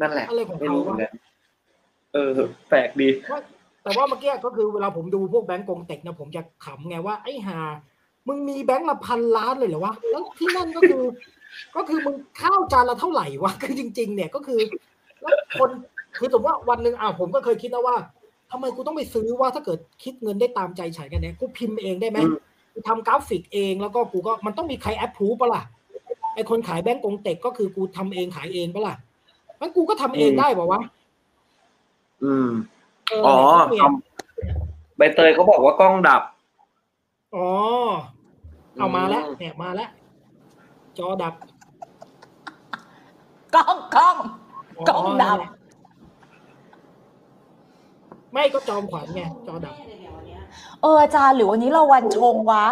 [0.00, 1.12] นั่นแหละอะไรของไม่เขารู้เหมือนวะกัน
[2.14, 2.30] เออ
[2.68, 3.08] แปลกดี
[3.82, 7.58] แต่ว่าเมื่อกี้ก็คือเวลาผมดูพวกแบงก์กงเต็กนะผมจะขำไงว่าไอ้หา
[8.28, 11.02] มึงมีแบงก์ละพันล้านเลยเหรอวะแล้วที่นั่นก็คือ
[11.76, 14.60] ก็คือมึงข้าวจานละเท่าไหร่วะคือจริง ๆ เนี่ยก็คือ
[15.22, 15.70] แล้วคน
[16.16, 17.96] คือสมมติว่าวันหนึ่งอะผมก็เคยคิดนะว่า
[18.56, 22.36] ทำไมกูต้องไปซื้อว่าถ้าเกิดคิดเงินได้ตามใจฉันกันเนี่ยกูพิมพ์เองได้ไหมอืม
[22.72, 25.62] กูทำกราฟิกเองแล้วก็กูก็มันต้องมีใครแอปพูปะล่ะ
[26.34, 28.94] ไอคนขายแบงก์กงเต็กก็คือกูทำเองขายเองปะล่ะ
[29.60, 30.80] งั้นกูก็ทำเองได้ป่าวะ
[32.24, 32.48] อืม
[33.08, 33.36] เอออ๋อ
[33.70, 36.22] เนี่ยทำใบเตยเขาบอกว่ากล้องดับ
[37.34, 37.48] อ๋อ
[38.76, 39.90] เอามาแล้วเนี่ยมาแล้ว
[40.98, 41.34] จอดับ
[43.54, 44.16] กล้องกล้อง
[44.88, 45.50] กล้องดับนั่นแหละ
[48.34, 49.74] ไม่ก็จอมขวัญไงจอดับ
[50.82, 52.64] เอออาจารย์หรือวันนี้เราวันชงวะ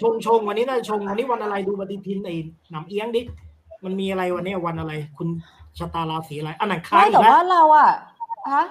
[0.00, 2.34] ชงชงวันนี้น่าจะชงวันนี้วันอะไรดูปฏิทินไอ้
[2.70, 3.20] หนำเอี้ยงดิ
[3.84, 5.28] มันมีอะไรวันนี้วันอะไร คุณ
[5.78, 7.90] ชะตาราศีอะไรอันไหนค้างไม่อีแต่กแล้วว่าเราอะ
[8.52, 8.64] ฮะ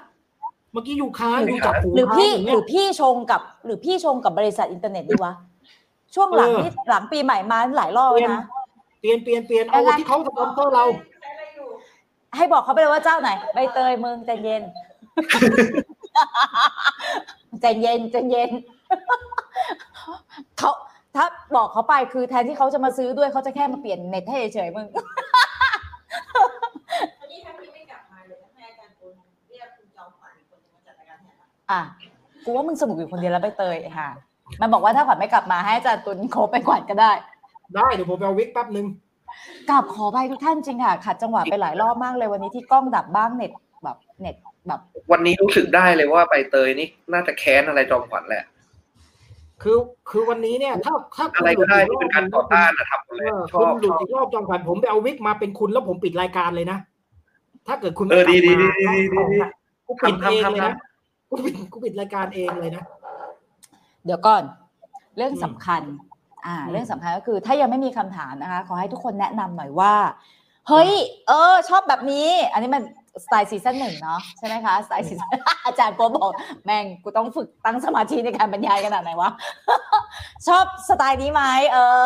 [0.71, 5.33] เมื่อกี้อยู่ค้างอยู่จับหูหรือพี่ค้างย่างหเงี้รืยอพี่ชงกับ หรือพี่ชงกับบริษัทอินเทอร์เน็ตดีวะ
[6.15, 8.43] ช่วงหลังเออนี่หลังปีใหม่มาหลายรอบแล้วนะ
[8.99, 10.85] เปลี่ยนเปลี่ยนเปลี่ยนเอายังไงที่เขาสปอนเซอร์เรา
[12.37, 14.63] ให้บอกเขาไปเลยว่าเจ้าไหนใบเตยมึงใจเย็น
[17.61, 18.51] ใจเย็นใจเย็น
[20.57, 20.71] เขา
[21.15, 21.25] ถ้า
[21.55, 24.87] บอกเขาไปคือแทนที่เขาจะมาซื้อด้วยเขาจะแค่มาเปลี่ยนเน็ตให้เฉยๆมึง
[27.19, 29.13] วันนี้ถ้าพี่ไม่กลับมาเลยให้อาจารย์ปุณ
[29.49, 31.81] เรียกคุณจอมขวัญอีกคนหนึงมาจัดรายการแทนเราอะ
[32.45, 34.09] กูว่ามึงสนุกอยู่คนเดียวแล้วใบเตยค่ะ
[34.61, 37.11] มันบอกว่าถ้าขวัญไม่กลับมาให้อาจารย์ตุนโคบไปขวัญก็ได้
[37.75, 38.85] ได้เดี๋ยวผมไปเอาวิกแป๊บหนึ่ง
[39.69, 43.51] กลับขอไปทุกท่านจริงค่ะขัดจังหวะไปหลายรอบมากเลยวันนี้ที่กล้องดับบ้างเน็ต
[43.83, 44.35] แบบเน็ต
[44.67, 44.79] แบบ
[45.11, 48.43] วันนี้รู้สึกได้เลยว่าใบเตยนี่น่าจะแค้นอะไรจอมขวัญแหละ
[49.61, 49.77] คือ
[50.09, 56.77] คือวันนี้เนี่ย ถ้าถ้าคุณอะไรก็ได้ที่หลุเป็นการต่อต้านนะทำหมดเอเลยอชคุอณบหลุดชอบอีกรอบจอมขวัญผมไปเอาวิกมาเป็นคุณแล้วผมปิดรายการเลยนะ
[57.67, 59.39] ถ้าเกิดคุณไม่เออกลับดีดีมาดีดีดีดี
[59.87, 60.75] กูปิดทำเองทำเลยทำนะ
[61.29, 62.83] กูปิดกูปิดรายการเองเลยนะ
[64.05, 64.43] เดี๋ยวก่อน
[65.17, 65.81] เรื่องอืมสำคัญ
[66.45, 69.93] อ่าอืมเรื่องสำคัญก็คือ ถ้ายังไม่มีคำถามนะคะ ขอให้ทุกคนแนะนำหน่อยว่า
[70.67, 70.91] เฮ้ย
[71.27, 72.83] เออ ชอบแบบนี้ อันนี้มัน
[73.23, 75.31] สไตล์ซีซั่นหนึ่งเนาะใช่ไหมคะสไตล์ซีซั่น
[75.65, 76.31] อาจารย์พจน์บอก
[76.65, 79.29] แม่งกูต้องฝึกตั้งสมาธิในการบรรยายขนาดไหนวะ
[80.47, 82.03] ชอบสไตล์นี้ไหมเออ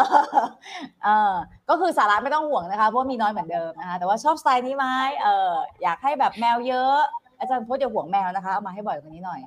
[1.04, 1.34] เออ
[1.70, 4.86] ก็คือสาระไม่ต้องห่วงนะคะเพราะว่ามีน้อยเหมือนเดิมนะคะแต่ว่าชอบสไตล์นี้ไหม
[5.22, 5.52] เออ
[5.84, 6.98] อยากให้แบบแมวเยอะ
[7.40, 9.40] อาจารย์โพสอย่าห่วงแมวนะคะเอามาให้บ่อยกว่านี้หน่อย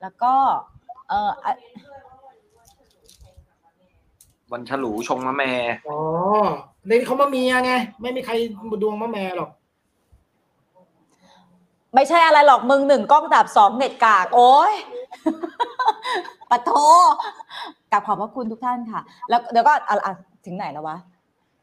[0.00, 0.32] แล้วก็
[1.08, 1.52] เอออะ
[4.52, 5.52] วันฉลูชงมะแม่
[5.88, 5.98] อ๋อ
[6.88, 8.32] เล่นเขามาเมียไงไม่มีใคร
[8.82, 9.50] ดวงมะแม่หรอก
[11.94, 14.72] ไม่ใช่อะไรหรอกมึงหนึ่งกล้องดับสองเน็ตกาก โอ้ย
[16.50, 16.70] ปะโท
[17.92, 20.14] กลับขอบพระคุณทุกท่านค่ะ แล้วเดี๋ยวก็อะอะ
[20.46, 20.96] ถึงไหนแล้ววะ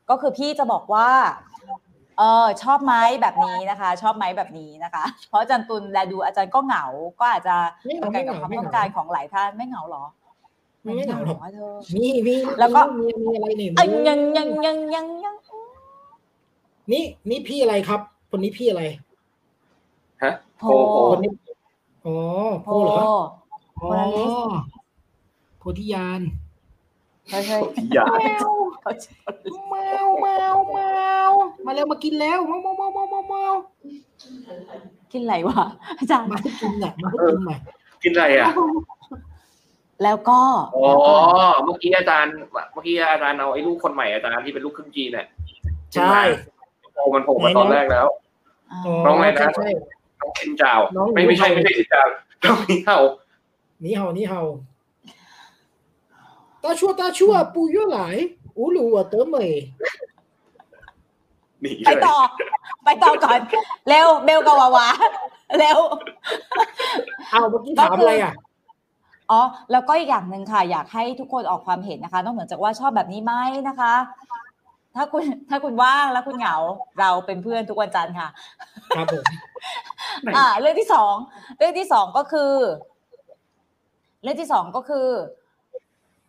[0.09, 1.09] ก็คือพี่จะบอกว่า
[2.17, 6.85] เออชอบไหมแบบนี้นะคะ ชอบไหมแบบนี้นะคะ เพราะอาจารย์ตุลแลดูอาจารย์ก็เหงา
[7.19, 7.55] ก็อาจจะ
[7.85, 10.03] ไม่เหตรงงากันกับความไม่เหงาต้องการของหลายท่านไม่เหงาเหรอ
[10.83, 15.35] ไม่เหงาหรอกวะเธอมีมีแล้วก็มีมีอะไรนี่อะยังยังยังยังยัง
[16.91, 17.99] นี่นี่พี่อะไรครับ
[18.31, 19.06] คนนี้พี่อะไรฮะ
[20.59, 21.31] โพโพโพคนนี้
[22.05, 22.15] อ๋อ
[22.63, 23.15] โพโพเหรออ๋อ
[23.75, 24.33] โพลาริส
[25.59, 26.21] โพธิยาน
[27.27, 27.57] เขาใช่
[27.93, 28.05] อย่า
[28.81, 29.13] เขาใช่
[29.69, 29.75] แม
[30.05, 30.79] วแมวแม
[31.29, 31.31] ว
[31.65, 33.53] มาแล้วมากินแล้วแมวแมวแมวแมวแมวแมว
[35.11, 35.65] กินอะไรวะ
[35.99, 37.59] อาจารย์มาให้กินน่ะมาให้กินน่ะ
[38.03, 38.49] กินอะไรอะ
[40.03, 40.39] แล้วก็
[40.75, 40.87] อ๋อ
[41.63, 42.33] เมื่อกี้อาจารย์
[42.73, 45.27] เมื่อกี้อาจารย์เอาไอ้ลูกคนใหม่อาจารย์ที่เป็นลูกครึ่งจีนเนี่ย
[45.95, 46.19] ใช่
[46.93, 48.07] โผล่มันโผล่มาตอนแรกแล้ว
[48.71, 49.69] อ่าอ๋อน้องอะไรนะใช่ใช่
[50.19, 52.07] น้องเคนจาวน้องไม่ไม่ใช่ไม่ใช่เคนจาว
[52.45, 52.99] น้องนี่เท่า
[53.83, 54.41] นี่เห่านี่เห่า
[56.63, 58.15] ตาชั่วตาชั่วปูยั่วหลาย
[58.57, 59.51] อูหลูอะเต๋อเหมย
[61.61, 62.17] หนีไปเลยต่อ
[62.83, 63.39] ไปต่อก่อน
[63.87, 64.87] เร็วเบลกับวาวา
[65.59, 65.79] เร็ว
[67.31, 68.33] เอาเมื่อกี้ถามอะไรอะ
[69.31, 69.41] อ๋อ
[69.71, 73.33] แล้วก็อีกอย่างหนึ่งค่ะ อยากให้ทุกคนออกความเห็นนะคะ นอกเหนือจากว่าชอบแบบนี้ไหม
[73.67, 73.93] นะคะ
[74.97, 76.55] ถ้าคุณถ้าคุณว่างแล้วคุณเหงา
[76.99, 78.29] เราเป็นเพื่อนทุกวันจันทร์ค่ะ
[78.95, 79.23] ครับผม
[80.21, 81.13] ไหนอ่า เรื่องที่สอง
[81.57, 82.51] เรื่องที่สองก็คือ
[84.23, 85.07] เรื่องที่สองก็คือ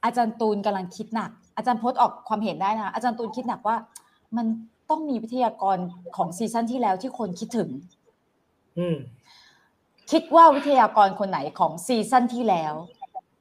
[0.04, 3.76] อาจารย์ตูนกำลังคิดหนัก อาจารย์พจน์ออกความเห็นได้นะคะอาจารย์ตูนคิดหนักว่า
[4.36, 4.46] มัน
[4.90, 5.78] ต้องมีวิทยากร
[6.16, 7.70] ของซีซั่นที่แล้วที่คนคิดถึง
[8.78, 8.96] อืม
[10.10, 12.74] คิดว่าวิทยากรคนไหนของซีซั่นที่แล้ว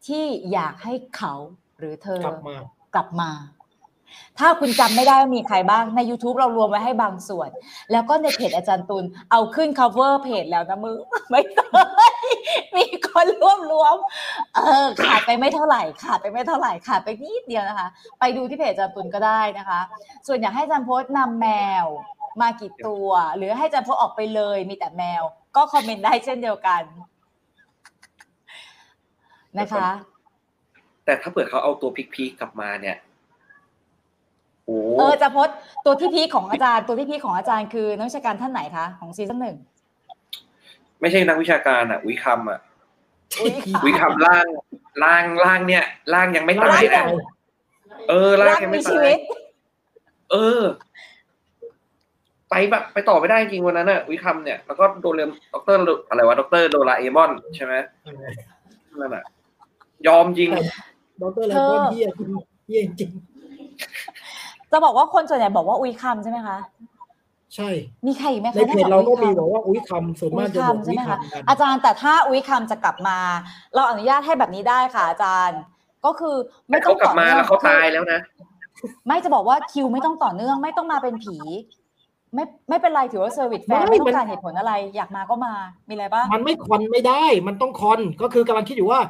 [0.08, 1.34] ที่อยากให้เขา
[1.80, 2.56] หรือเธอกลับมา
[2.96, 3.30] กลับมา
[4.40, 7.50] ถ้าคุณจำไม่ได้ว่ามีใครบ้างใน YouTube เรารวมไว้ให้บางส่วน
[7.92, 10.98] แล้วก็ในเพจอาจารย์ตุลเอาขึ้น cover เพจแล้วนะมือ
[11.30, 11.60] ไม่เค
[12.12, 12.22] ย
[12.76, 13.96] มีคนรวบรวม
[14.56, 17.88] เออขาดไปไม่เท่าไหร่ขาดไปไม่เท่าไหร่ขาดไปนิดเดียวนะคะ
[18.20, 19.80] ไปดูที่เพจอาจารย์ตุลก็ได้นะคะ
[20.28, 21.48] ส่วนอยากให้อาจารย์โพสต์นำแม
[21.84, 21.86] ว
[22.42, 25.24] มากี่ตัว หรือให้อาจารย์โพสต์ออกไปเลย มีแต่แมว
[25.56, 26.84] ก็คอมเมนต์ได้เช่นเดียวกัน
[29.60, 29.90] นะคะ
[31.06, 32.98] แต่ถ้าเปิดเขาเอาตัวพีคๆกลับมาเนี่ย
[34.98, 39.56] เออจะโพสต์ตัวที่พีคของอาจารย์ ตัวที่พีคของอาจารย์คือนักวิชาการท่านไหนคะของซีซั่นหนึ่ง
[41.02, 42.60] ไม่ใช่นักวิชาการอะ วิคำอะ
[43.40, 43.52] อุ๊ย
[43.86, 44.46] วิคำล่าง
[45.04, 45.84] ล่างล่างเนี่ย
[46.14, 47.28] ล่างยังไม่ตายร่างนะ
[48.10, 49.20] เออล่างร่างยังมีไม่ชีตายวิต
[50.32, 50.62] เออ
[52.50, 55.80] ไปแบบไปต่อไม่ได้จริงวันนั้นอะวิคัมเนี่ยแล้วก็โดเรมด็อกเตอร์
[56.10, 57.74] อะไรวะด็อกเตอร์โดราเอมอนใช่ไหม
[59.00, 59.24] นั่นแหละ
[60.08, 60.50] ยอมจริง
[61.22, 62.30] ดรเลมอนเฮียจริง
[62.68, 63.10] เฮียจริง
[64.72, 66.58] จะบอกว่าคนส่วนใหญ่บอกว่าอุ้ยคำใช่ไหมคะ
[67.56, 67.70] ใช่
[68.08, 73.20] มีใครอีกไหมในคะเพจเราก็มีบอกว่าอุ้ยคำส่วนอุ้มากยจะบอกคำใช่อุ้ยไหมคะคำกันอาจารย์แต่ถ้าอุ้ยคำจะกลับมา
[73.76, 75.60] เราอนุญาตให้แบบนี้ได้ค่ะ อาจารย์
[76.06, 76.36] ก็คือ
[76.70, 78.20] ไม่ต้เขาองกลับต่อมาเนื่องแล้วเขาตายแล้วนะ
[79.06, 81.38] ไม่จะบอกว่าคิวไม่ต้องต่อเนื่อง ไม่ต้องมาเป็นผี
[82.36, 85.54] ไม่ไม่เป็นไรถือว่า service แฟนไม่ต้องการเหตุผลอะไร อยากมาก็มา
[85.88, 89.02] มีอะไรบ้างมันไม่ con ไม่ได้ มันต้อง con ก็คือกำลังคิดอยู่ว่า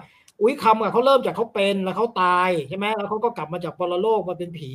[0.42, 4.72] อุ้ยคำอะเขาเริ่มจากเขาเป็นแล้วเขาตายใช่ไหมแล้วเขาก็กลับมาจากปรโลกมาเป็นผี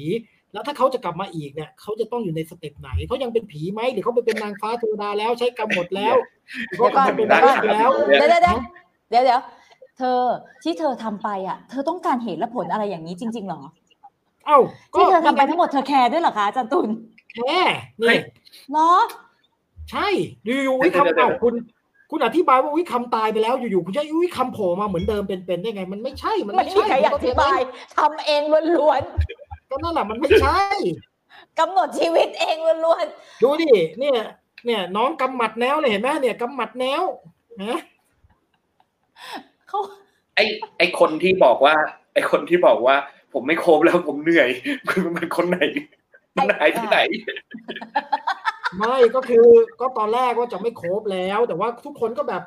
[0.53, 6.15] แล้วถ้าเขาจะกลับมาอีกเนี่ยเขาจะต้องอยู่ใน step ไหนเขายังเป็นผีไหมหรือเขาไปเป็นนางฟ้าเทวดาแล้วใช้กรรมหมดแล้ว
[6.77, 8.59] เขากลับมาเป็นเดี๋ยวก่อนแล้วเดี๋ยวเดี๋ยว
[9.11, 9.41] เดี๋ยวเดี๋ยว
[9.99, 10.19] เธอ
[10.63, 13.61] ที่เธอทำไปอะ เธอต้องการเหตุและผลอะไรอย่างนี้จริง ๆหรอ
[14.47, 14.59] เอ้า
[14.93, 16.89] ที่เธอทำไปทั้งหมดเธอแคร์ด้วยเหรอคะอาจารย์ตุล
[17.35, 17.59] แค่
[18.03, 18.17] นี่
[18.73, 19.01] เนาะ
[19.91, 20.07] ใช่
[20.45, 21.55] อยู่ๆอุ้ยเดี๋ยวคำเอาคุณ
[22.11, 27.59] คุณอธิบายว่าอุ้ยคำตายไปแล้วอยู่ๆคุณจะอุ้ยคำโผล่มาเหมือนเดิมเป็นๆได้ไง มันไม่ใช่มันไม่ไม่มีใช่ใครอยากอธิบาย
[27.97, 29.03] ทำเองล้วน
[29.73, 33.07] ก็นั่นแหละมันไม่ใช่ๆกำหนดชีวิตเองล้วน
[33.43, 34.19] ดูดิเนี่ย
[34.67, 37.03] เนี่ย น้องกำหมัดแนวเลยเห็นไหมเนี่ยกำหมัดแนว
[37.63, 39.81] นะๆเขา
[40.37, 40.41] ไอ
[40.79, 41.75] ไอคนที่บอกว่า
[42.15, 42.97] ไอคนที่บอกว่า
[43.33, 44.51] ผมไม่โคบแล้วผมเหนื่อย
[45.17, 45.59] มันคนไหน
[46.37, 46.99] มันหายที่ไหน
[48.79, 49.47] ไม่ก็คือ
[49.81, 52.43] ก็ตอนแรกว่าจะไม่ครบแล้ว แต่ว่าทุกคนก็แบบ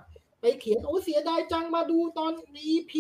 [0.46, 2.32] ไปเขียนโอ้เสียดายจังมาดูตอน
[2.72, 2.92] EP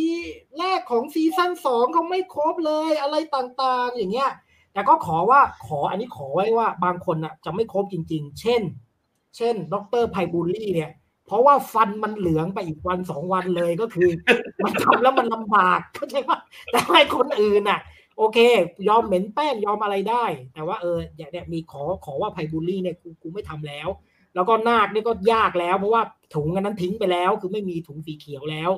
[0.57, 4.31] แรกของซีซั่นสองเขาไม่ครบเลยอะไรต่างๆ อย่างเงี้ย
[4.73, 8.61] แต่ก็ขอว่าขออันนี้ขอไว้ว่าบางคนน่ะจะไม่ครบจริง ๆ เช่น
[9.37, 10.91] เช่นดรไพบูลลี่เนี่ย
[11.25, 14.09] เพราะว่าฟันมันเหลืองไปอีกวันสองวันเลยก็คือ
[14.63, 16.39] มันทำแล้วมันลำบากเข้าใจปะ
[16.71, 17.79] แต่ให้คนอื่นน่ะ
[18.17, 18.37] โอเค
[18.87, 23.89] ยอมเหม็นแป้งยอมอะไรได้ แต่ว่าเอออย่างเนี่ยมีขอขอว่าไพบูลลี่เนี่ยกูกูไม่ทำแล้ว
[24.35, 26.01] แล้วก็นาคนี่ก็ยากแล้ว เพราะว่า
[26.35, 28.71] ถุงอันนั้นทิ้งไปแล้ว คือไม่มีถุงสีเขียวแล้ว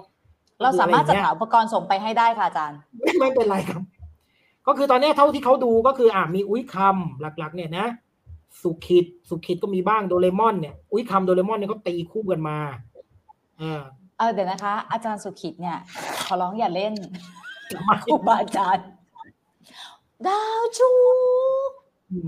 [0.62, 3.82] เราสามารถจะคืออะหาไอย่งอุปกรณ์ส่งไปให้ได้ค่ะอาจารย์เงี้ยไม่เป็นไรครับ
[4.68, 7.88] ก็คือตอนเนี้ยเท่าที่เขาดูก็คืออ่ามีอุ้ยคำหลัก ๆ เนี่ยนะ
[8.62, 12.58] สุขิดสุขิดก็มีบ้างโดเรมอนเนี่ยอุ้ยคำโดเรมอนเนี่ยเขาตีคู่กันมา
[13.62, 13.82] อ่า
[14.18, 15.78] เออเดี๋ยวนะคะ อาจารย์สุขิตเนี่ย
[16.26, 16.94] ขอร้องอย่าเล่น
[17.72, 18.88] ทำไมครูบาอาจารย์
[20.28, 20.90] ดาวชู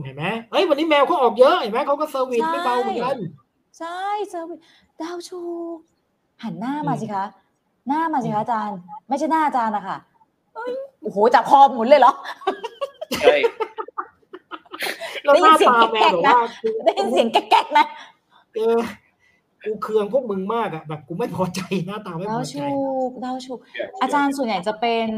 [0.04, 3.18] เห็นไหมเอ้ยวันนี้แมวเขาออกเยอะเห็นไหมเขาก็ service ไม่เบาเหมือนกัน
[3.80, 4.00] ใช่
[4.30, 4.60] service
[5.02, 5.40] ดาวชู
[6.44, 7.26] หันหน้ามาสิคะ
[7.88, 8.78] หน้ามาสิคะอาจารย์
[9.08, 9.98] ไม่ใช่หน้าอาจารย์นะคะ
[10.56, 12.14] เอ้ยโอ้โหจับคอหมุนเลยเหรอ
[13.20, 13.36] ใช่
[15.24, 16.38] แล้วหน้าตาแมวแบบว่า
[16.86, 17.86] ได้ยินเสียงแก๊กๆนะ
[18.56, 18.80] เออ
[19.66, 22.66] กูเคืองพวกมึงมากอะแบบกูไม่พอใจหน้าตาไม่ดาพวอใจชู
[23.24, 23.54] ดาวชู
[24.02, 25.10] อาจารย์ส่วนใหญ่จะเป็น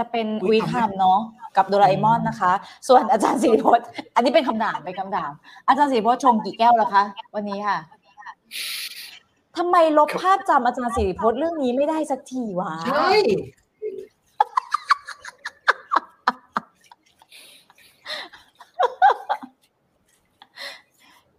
[0.00, 1.20] จะเป็นอุ๊อุยยคำเนาะ
[1.56, 2.52] กับโดราเอมอนนะคะ
[2.88, 5.30] ส่วนอาจารย์สิริพจน์อันนี้เป็นคำถามเป็นคำถาม
[5.68, 7.04] อาจารย์สิริพจน์ชงกี่แก้วแล้วคะ
[7.34, 7.78] วันนี้ค่ะ
[9.56, 13.10] ทำไมลบภาพจำอาจารย์สิริพจน์เรื่องนี้ไม่ได้สักทีวะใช่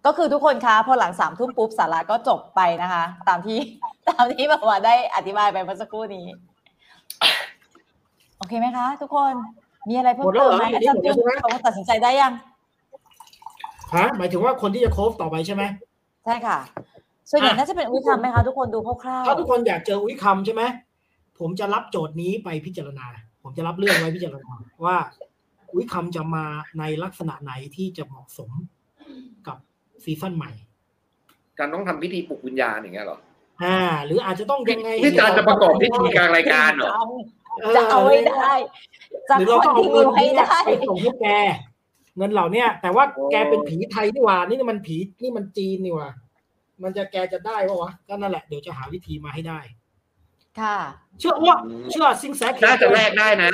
[0.06, 3.60] ก็คือทุกคนคะพอหลังสามทุ่มปุ๊บสาระก็จบไปนะคะ ตามที่
[4.10, 6.26] ตามที่แบบว่าได้อธิบายไปเมื่อสักครู่นี้
[8.42, 9.34] โอเคไหมคะ ทุกคน
[9.90, 12.34] มีอะไรเพิ่มเติมไหมอาจารย์จุนเขาตัดสินใจได้ยัง
[13.96, 15.64] ฮะหมายถึงว่าคนที่จะโค้ชต่อไปใช่ไหม
[16.26, 16.58] ใช่ค่ะ
[17.30, 20.64] ส่วนใหญ่อะน่าจะเป็นอุ้ยคำไหมคะทุกคนดูคร่าวถ้าทุกคนอยากเจออุ้ยคำใช่ไหม
[21.40, 23.06] ผมจะรับโจทย์นี้ไปพิจารณา
[23.44, 24.54] ผมจะรับเรื่องไว้พิจารณา
[24.86, 24.98] ว่า
[25.74, 26.46] อุ้ยคำจะมา
[26.80, 28.52] ในลักษณะไหนที่จะเหมาะสม
[29.48, 29.58] กับ
[30.04, 30.52] ซีซั่นใหม่
[31.60, 33.20] การต้องทำพิธีปลุกวิญญาณอย่างเงี้ยเหรอ
[33.64, 37.41] อ่า หรืออาจจะต้องยังไงนี่การจะประกอบพิธีกลางรายการเหรอๆ
[37.76, 38.52] จะเอาไว้ได้
[39.30, 41.28] จะหรือคเราอนต้องเอาติเงิเนีนยให้นี้ได้ไปส่งให้แก
[42.18, 46.10] เงินเหล่าเนี้ยแต่ว่าโอ้แกเป็นผีไทยนี่หว่า นี่มันผีนี่มันจีนนี่หว่า
[46.84, 49.60] มันจะแกจะได้ปะวะก็นั่นแหละเดี๋ยวจะหาวิธีมาให้ได้
[50.60, 50.78] ค่ะ
[51.20, 51.58] เชื่อว่า
[51.92, 53.52] เชื่อซิงแซกน่าจะแลกได้นะ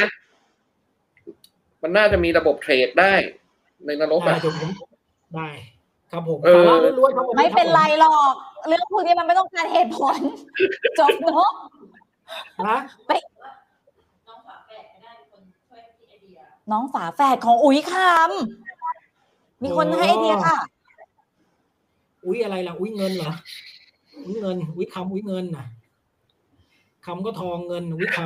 [1.82, 3.14] มันน่าจะมีระบบเทรดได้
[3.86, 4.70] ในนรกอ่าอะเดี๋ยวผม
[5.36, 5.50] ได้
[6.12, 8.34] ครับผมเออสาระล้วนๆครับวันนี้ไม่เป็นคไรบหรอก
[8.68, 10.18] เรื่องพวกนี้มันไม่ต้องการเหตุผล
[11.00, 11.52] จบเนาะ
[13.08, 13.37] ผม
[16.72, 20.58] น้องฝาแฝดของอุ๋ยคำมีคนให้ไอเดียค่ะ
[22.26, 23.32] อุ้ยอะไรล่ะ อุ้ยเงินเหรอ
[24.26, 25.66] อุ้ยเงิน อุ้ยคำอุ้ยเงินน่ะ
[27.06, 28.20] คำก็ทองเงินอุ้ยค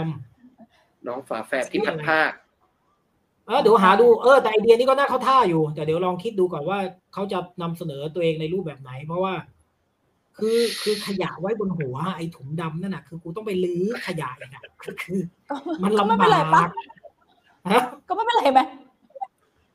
[0.50, 2.32] ำน้องฝาแฝดที่พัดผ้าค
[3.48, 6.80] เออเดี๋ยวหาดูเออแต่ไอเดียนี้ก็น่าเข้าท่าอยู่ แต่เดี๋ยวลองคิดดูก่อนว่า
[7.14, 9.34] เขาจะนำเสนอตัวเองในรูปแบบไหน เพราะว่า
[10.38, 16.70] คือคือขยะไว้บนหัวไอ้ถุงดำนั่นน่ะ คือกูต้องไปลื้อขยะอีกอะคือคือก็มันก็ไม่ลำเป็นไรบาปะก
[17.70, 18.60] ฮะก็ไม่เป็นไรไหม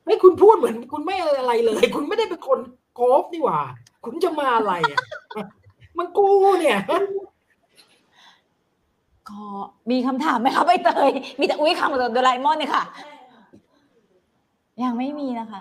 [0.04, 2.58] ไม่คุณพูดเหมือน คุณไม่อะไรเลย คุณไม่ได้เป็นคน
[2.94, 3.60] โกฟนี่หว่า
[4.04, 5.00] คุณจะมาอะไรอะ
[5.98, 6.28] มันกู
[6.60, 6.96] เนี่ยก็
[9.90, 12.84] มีคำถามไหมคะใบเตย มีแต่อุ้ยคำกับโดราเอมอนเนี่ยค่ะ
[14.82, 15.60] ยังไม่มีนะคะ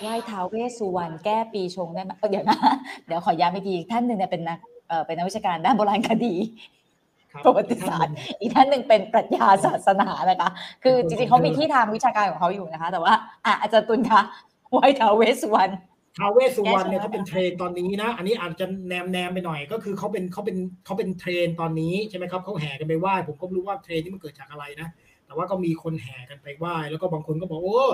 [0.00, 2.58] ไหว้ท้าวเวสสุวรรณแก้ปีชงได้ไหมเดี๋ยวนะ
[3.06, 4.58] เดี๋ยวขอย้ำอีกทีท่านหนึ่งเนี่ยเป็นนัก
[5.06, 6.34] เป็นนักวิชาการด้านโบราณคดี
[7.44, 10.50] ประวัติศาสตร์ อีกท่านหนึ่งเป็นปรัชญาศาสนานะคะ
[10.84, 14.20] คือจริงๆเขามีที่ทางวิชาการของเขาอยู่นะคะ แต่ว่าอะอาจารย์ตุลคะ
[14.70, 15.72] ไหว้ท้าวเวสสุวรรณ
[16.18, 24.88] ท้าวเวสสุวรรณเนี่ยแก้ชงเขาเป็นเทรนตอนนี้นะ อันนี้อาจจะแนมแนมไปหน่อยก็คือเขาเป็นเขาเป็นเขาเป็นเทรนตอนนี้ใช่ไหมครับเขาแห่กันไปไหว้ผมก็ไม่รู้ว่าเทรนนี่มันเกิดจากอะไรนะ
[25.26, 27.84] แต่ว่าก็มีคนแห่กันไปไหว้แล้วก็บางคนก็บอกโอ้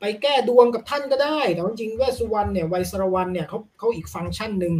[0.00, 4.74] ไปแก้ดวงกับท่านก็ได้ แต่ว่าจริงๆเวสสุวรรณเนี่ยไวยสรวรรณเนี่ยเขาเขาอีกฟังก์ชันหนึ่ง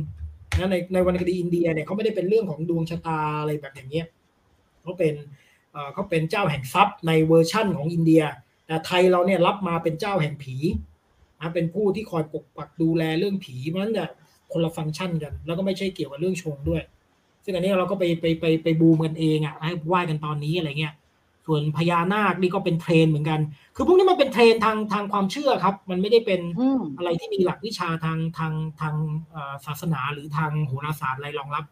[0.58, 4.06] นะในในวรรณคดีอินเดียเนี่ยเขาไม่ได้เป็นเรื่องของดวงชะตาอะไรแบบอย่างเงี้ย
[4.82, 5.14] เขาเป็น
[5.92, 8.22] เขาเป็นเจ้าแห่งทรัพย์ในเวอร์ชั่นของอินเดีย
[8.66, 10.56] แต่ไทยเราเนี่ยรับมาเป็นเจ้าแห่งผี
[11.40, 14.08] นะเป็นผู้ที่คอยปกปักดูแลเรื่องผีเพราะฉะนั้นเนี่ย
[14.52, 16.82] คนละฟังก์ชันกัน แล้วก็ไม่ใช่เกี่ยวกับเรื่องชงด้วย
[17.44, 20.94] ซึ่งอันนี้เราก็ไปไปไปไปบูมกันเองอะให้ไหว้กันตอนนี้อะไรเงี้ย
[21.46, 23.40] ส่วนพญานาคนี่ก็เป็นเทรนเหมือนกัน
[23.76, 28.94] คือพวกนี้มันเป็นเทรนทางทางความเชื่อครับ มันไม่ได้เป็นอืมอะไรที่มีหลักวิชาทางทางทาง
[29.30, 31.64] เอ่อศาสนาหรือทางโหราศาสตร์อะไรรองรับ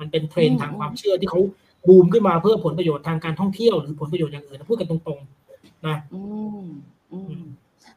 [0.00, 1.40] มันเป็นเทรนอืมทางความเชื่อที่เขา
[1.88, 6.20] บูมขึ้นมาเพื่อผลประโยชน์ทางการท่องเที่ยวหรือผลประโยชน์อย่างอื่นพูดกันตรงๆนะอื
[6.60, 6.62] ม
[7.12, 7.42] อืม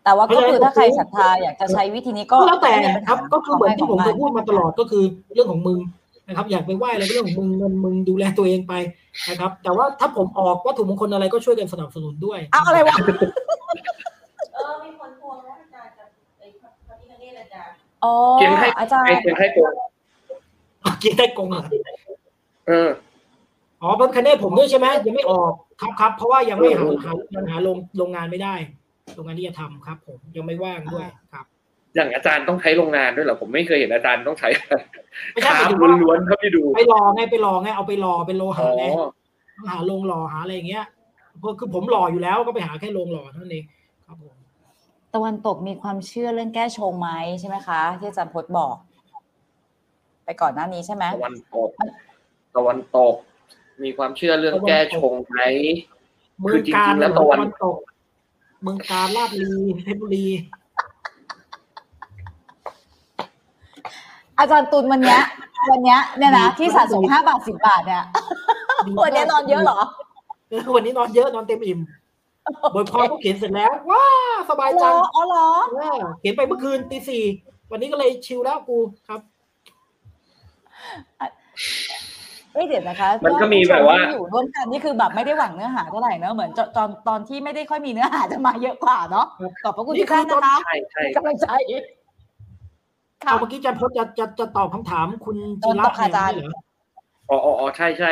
[0.03, 5.79] แต่ว่าก็คือถ้าใครศรัทธาอยากจะใช้วิธีนี้ก็ก็แล้วแต่ไม่มีปัญหาครับ ก็คือเหมือนที่ผมเคยขพูงดมาตลอดก็คือเรื่องของมึง
[6.27, 8.73] นะครับ อยากไปไหว้อะไรก็เรื่องของมึงเงินมึงดูแลตัวเองไป
[9.29, 12.95] นะครับ แต่ว่าถ้าผมออกวัตถุมงคลอะไรก็ช่วยกันสนับสนุนด้วยเอาอะไรวะ
[14.53, 15.93] เออมีคนทวงว่าอาจารย์
[18.03, 19.71] อ๋อเขียนให้อาจารไอ้ย์เขียนให้โกง
[21.03, 21.63] กินได้กงเหรอ
[22.67, 22.89] เออ
[23.81, 25.51] อ๋อเป็นคะแนนผมด้วยใช่ไหมยังไม่ออก
[25.81, 28.55] ครับครับเพราะว่ายังไม่หาหายังหาโรงโรงงานไม่ได้
[29.15, 31.45] โรงงานที่จะทำครับ ผมยังไม่ว่างด้วยครับ
[31.95, 34.49] อย่างอาจารย์ต้องใช้โรงงานด้วยเหรอผมไม่เคยเห็นอาจารย์ต้องใช้
[35.31, 38.85] ไม่ใช่คหรามายถึงว่าล้วนๆเท่าที่ดูไปรอไงไปรอไงเอาไปรอเป็นโลอ๋หะอไง
[39.55, 40.85] ต้องหาโรงหล่อหาอะไรอย่างเงี้ย
[41.39, 43.65] เพราะคือผมหล่ออยู่แล้วก็ไปหาแค่โรงหล่อเท่านั้นเอง
[44.07, 44.35] ครับผม
[45.13, 47.09] ตะวันตกมีความเชื่อเรื่องแก้ชงไหม
[47.39, 48.75] ใช่ไหมคะ ที่อาจารย์พจน์บอก
[50.25, 51.69] ไปก่อนหน้านี้ใช่ไหมตะวันตก
[52.55, 53.15] ตะวันตก
[53.83, 55.37] มีความเชื่อเรื่องแก้ชงไหม
[56.41, 57.77] เมืคือองจริงๆการแล้วตะวันตก
[58.61, 59.53] เมืองการลาดลี
[59.85, 60.27] เพชรบุรี
[64.43, 65.21] อาจารย์ตุลวันเนี้ย
[65.71, 68.03] วันเนี้ยเนี่ยนะที่สะสมห้าบาทสิบบาทเนี่ย
[69.03, 69.79] วันเนี้ยนอนเยอะเหรอ
[70.49, 71.79] เออวันนี้นอนเยอะนอนเต็มอิ่ม
[72.75, 74.05] บทความก็เขียนเสร็จแล้ว ว้า
[74.49, 77.23] สบายเหรจัองอ๋อเหรอเออเขียนไปเมื่อคืนตีสี่
[77.71, 79.19] วันนี้ก็เลยชิลแล้วกูครับ
[82.53, 89.25] เอ้ยเดี๋ยวนะคะมันก็มีแบบว่าผู้ชที่อยู่ร่วมกันนี่คือแบบไม่ได้หวังเนื้อหาเท่าไหร่เนอะเหมือนตอนตอนตอนที่ไม่ได้ค่อยมีเนื้อหาจะมาเยอะกว่าเนาะ
[89.63, 92.02] ขอบพระคุณนี่ทุกท่านคือตอนนะคะใช่ใช่กำลังใจค่ะ
[93.25, 96.51] เอาเมื่อกี้อาจันพจน์จะจะจะตอบคำถามคุณโดจินระตกค่ะอาจารย์เหรอ
[97.29, 98.11] อ๋ออ๋ออ๋อใช่ใช่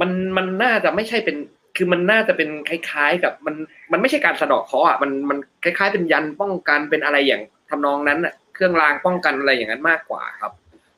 [0.00, 1.36] มันมันน่าจะไม่ใช่เป็น
[1.76, 3.54] คือมันน่าจะเป็นคล้ายๆ กับมัน
[3.92, 10.52] มันไม่ใช่การสะเดอกเคราะห์อะมันมันคล้าย ๆ เป็นยันป้องกันเป็นอะไรอย่างทำนองนั้นอะเครื่องรางป้องกันอะไรอย่างนั้นมากกว่าครับ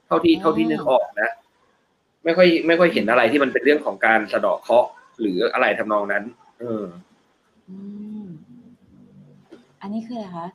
[0.06, 1.32] เท่าที่เท่าที่นึกออกนะ
[2.24, 4.88] ไม่ค่อยไม่ค่อยเห็นอะไรที่มันเป็นเรื่องของการสะเดอกเคราะห์
[5.20, 6.24] หรืออะไรทำนองนั้น
[6.60, 6.84] เออ
[7.68, 7.76] อื
[8.22, 8.24] ม
[9.80, 10.46] อันนี้คืออะไรคะ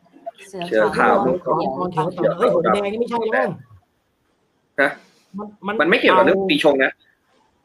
[0.50, 1.16] เสือเสือขาว
[1.46, 3.50] ขาวเขียวตอนเขียวต่อเฮ้ยผมแดงนี่ไม่ใช่แล้วมั้ง
[4.82, 4.90] ฮะ
[5.38, 6.92] มันมันมันไม่เกี่ยวกับเรื่องปีชงนะ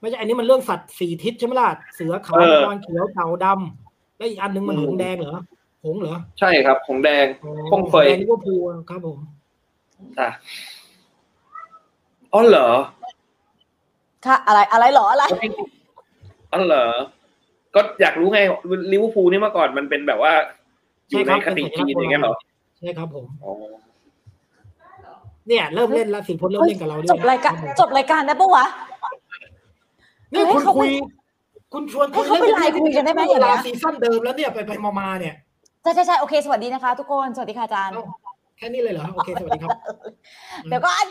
[0.00, 5.40] ไม่ใช่อันนี้มันเรื่องสัตว์สี่ทิศใช่ไหมล่ะเสือขาวเออกวางเขียวเต่าดำแล้วอีกอันหนึงมันหงส์แดงเหรอ
[5.84, 9.18] หงส์เหรอใช่ครับของแดงอ๋อคงเฟยแดงลิเวอร์พูลครับผม
[10.20, 10.28] อะ
[12.34, 12.68] อ๋อเหรอ
[14.26, 15.24] ค่ะอะไรอะไรเหรออะไร
[16.52, 16.84] อ๋อเหรอ
[17.74, 18.40] ก็อยากรู้ไง
[18.92, 20.32] ลิเวอร์พูลนี่เมื่อก่อนมันเป็นแบบว่า
[21.10, 22.36] อยู่ในคติจีนอย่างเงี้ยเหรอ
[22.82, 23.52] ใช่ครับผมอ๋อ
[25.48, 28.64] เนี่ย เริ่มเล่นแล้วสิพลเริ่มเล่นกับเราด้วยจบรายการคผมจบรายการได้ปะวะ
[30.30, 30.90] เนี่ยให้คุณเขาคุย
[31.72, 35.34] คุณชวนให้เขาไปไลน์คุยกันได้ไหมเวลาอย่างเงี้ยซีซั่นเดิมแล้วเนี่ยไปไปมามาเนี่ย
[35.82, 38.04] ใช่ใช่ใช่โอเคสวัสดีนะคะ ทุกคนสวัสดีค่ะอาจารย์เอ้า
[38.58, 39.76] แค่นี้เลยเหรอโอเคสวัสดีครับ
[40.68, 41.06] เดี๋ยวก่อน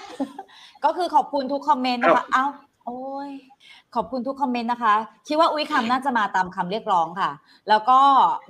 [0.85, 2.45] ก็คือขอบคุณทุกคอมเมนต์นะคะเอ้า
[2.85, 3.29] โอ้ย
[3.95, 4.95] ขอบคุณทุกคอมเมนต์นะคะ
[5.27, 7.31] คิดว่าอุ้ยคำน่าจะมาตามคำเรียกร้องค่ะ
[7.69, 7.99] แล้วก็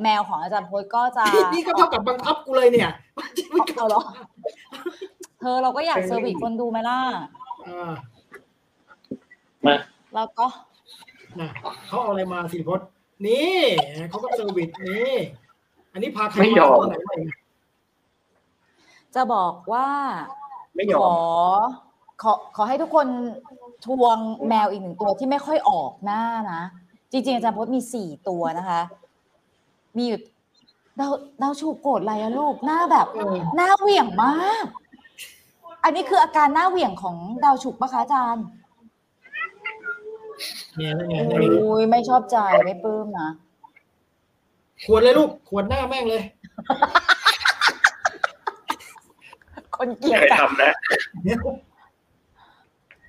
[0.03, 2.91] แมวของอาจารย์พจน์ก็จะนี่ก็เท่ากับบังคับกูเลยเนี่ย
[3.75, 4.01] เอาเหรอ
[5.41, 6.99] เธอเราก็อยากเซอร์วิสคนดูไหมล่ะ
[7.67, 7.91] อ่า
[9.65, 9.75] มา
[10.15, 10.47] แล้วก็
[11.39, 11.49] น่ะ
[11.87, 12.87] เขาเอาอะไรมาสิพจน์
[13.27, 13.57] นี่
[14.09, 15.11] เขาก็ service นี่
[15.93, 17.29] อันนี้พาใครไม่ยอมตัวไหนมาอีก
[19.15, 19.87] จะบอกว่า
[20.75, 21.13] ไม่ยขออ
[21.61, 21.90] ม
[22.21, 23.07] ขอขอให้ทุกคน
[23.85, 24.17] ทวง
[24.47, 26.21] แมวอีกหนึ่งตัวที่ไม่ค่อยออกหน้า
[26.51, 26.61] นะ
[27.11, 28.81] จริงๆ อาจารย์พจน์มีสี่ตัวนะคะ
[29.97, 30.19] มีอยู่
[30.99, 31.11] ดาว
[31.41, 34.65] ดาวชูโกรธอะไรอะลูกหน้าแบบเออหน้าเหวี่ยงมาก
[35.83, 38.45] อันนี้คืออาการหน้าเหวี่ยงของดาวฉุกปะคะอาจารย์
[40.75, 43.29] เนี่ยนั่นไงโอนั่นไง้ยไม่ชอบใจไม่ปลื้มนะ
[44.85, 46.23] ขวดเลยลูกขวดหน้าแม่งเลย
[49.75, 50.71] คนเกลียดใครกัน ทำนะ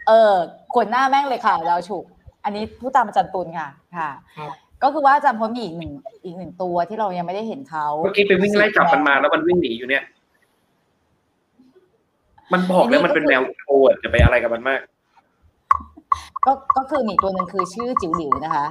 [0.09, 0.35] เออ
[0.75, 2.05] ขวนหน้าแม่งเลยค่ะดาวฉุก
[2.45, 4.53] อันนี้ผู้ตามอาจารย์ตุลค่ะค่ะครับ
[4.83, 5.93] ก็คือว่าอาจารย์พจน์มีอีกหนึ่ง
[6.25, 10.05] อีกหนึ่งตัวที่เรายังไม่ได้เห็นเขาเมื่อกี้ไปวิ่งไล่จับมันมาแล้วมันวิ่งหนีอยู่เนี่ย
[12.53, 14.81] มันบอกแล้วมันเป็นแมวโอดจะไปอะไรกับมันมาก
[16.45, 18.67] ก็ก็คือมีตัวหนึ่งคือชื่อจิ๋วหลิวนะคะ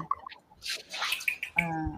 [1.58, 1.90] อ่า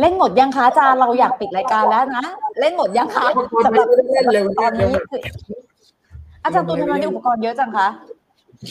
[0.00, 2.24] เล่นหมดยังคะอาจารย์เราอยากปิดรายการแล้วนะ
[2.60, 3.24] เล่นหมดยังคะ
[3.64, 5.16] สำหรับเล่นเร็วตอนนี้คื
[6.48, 7.88] ออาจารย์ตุลทำไมมีอุปกรณ์เยอะจังคะ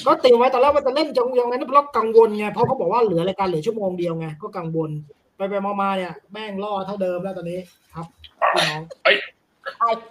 [0.06, 4.90] ก็เตรียมไว้ตอนแรกว่าจะเล่นจังยังไงนะเพราะกังวลไงเพราะเขาบอกว่าเหลือรายการเหลือชั่วโมงเดียวไงก็กังวล
[5.36, 7.60] ไปไปมามาเนี่ยแม่งล่อเท่าเดิมแล้วตอนนี้
[7.95, 8.06] ครับ
[8.54, 8.82] พี่น้อง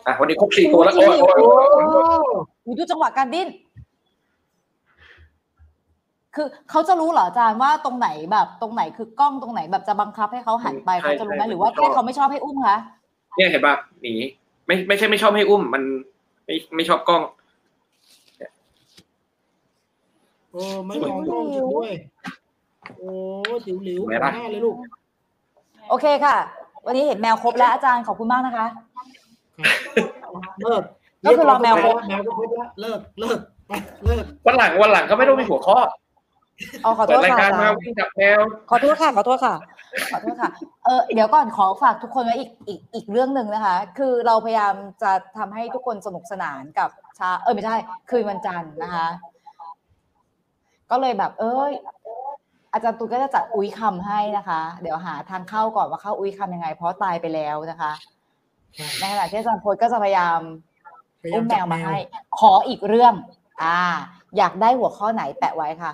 [0.06, 1.46] อะวันนี้ครบสี่ตัวแล้วโอ้ยโอ้ยโอ้
[1.92, 2.26] โอ้ย
[2.64, 3.48] อยู่ดูจังหวะการดิ้น
[6.34, 12.76] คือเขาจะรู้เหรออาจารย์ว่าตรงไหนแบบตรงไหนคือกล้องตรงไหนแบบจะบังคับให้เขาหันไปเขาจะรู้ไหมหรือว่าแค่เขาไม่ชอบให้อุ้มคะ
[13.36, 14.14] เนี่ยเห็นป่ะหนี
[14.66, 15.82] ไม่ไม่ใช่ไม่ชอบให้อุ้มมัน
[16.46, 17.22] ไม่ไม่ชอบกล้อง
[20.56, 21.92] โอ้ไม่มองกล้องจริงด้วย
[22.98, 23.10] โอ้
[23.64, 24.76] จิ๋วหลิวไม่ได้หน้าเลยลูก
[25.90, 26.36] โอเคค่ะ
[26.86, 28.66] วันนี้เห็นแมวครบแล้วอาจารย์ขอบคุณมากนะคะ
[30.62, 30.82] เลิก
[31.24, 33.38] ก็คือรอแมวครบแมวก็ครบแล้วเลิกเลิก
[33.68, 33.72] ไป
[34.04, 35.76] เลิกวันหลังวันหลังก็ไม่ต้องมีหัวข้อ
[36.84, 38.38] อ๋อขอโทเปิดษรายค่ะการอาจารมาย์วิ่งจับแมว
[38.70, 39.54] ขอโทษค่ะขอโทษค่ะ
[40.12, 40.50] ขอโทษค่ะ
[40.84, 47.76] เออเดี๋ยวก่อนขอฝากทุกคนไว้อีกอีกอีกเรื่องหนึ่งนะคะ คือเราพยายามจะทำให้ทุกคนสนุกสนานกับชาเออไม่ใช่
[48.10, 49.06] คืนวันจันทร์นะคะ
[50.90, 51.72] ก็เลยแบบเอ้ย
[52.72, 57.92] อาจารย์ตุลก็จะจัดอุ้ยคำให้นะคะ เดี๋ยวหาทางเข้าก่อนว่าเข้าอุ้ยคำยังไง เพราะตายไปแล้วนะคะ
[58.74, 60.40] ใช่ในขณะที่อาจารย์พจน์ก็จะพยายาม
[61.22, 61.96] พยายาอุ้มมแมจับวแมมาวให้
[62.38, 63.14] ขออีกเรื่อง
[63.62, 63.78] อ่า
[64.36, 65.92] อยากได้หัวข้อไหนแปะไว้ค่ะ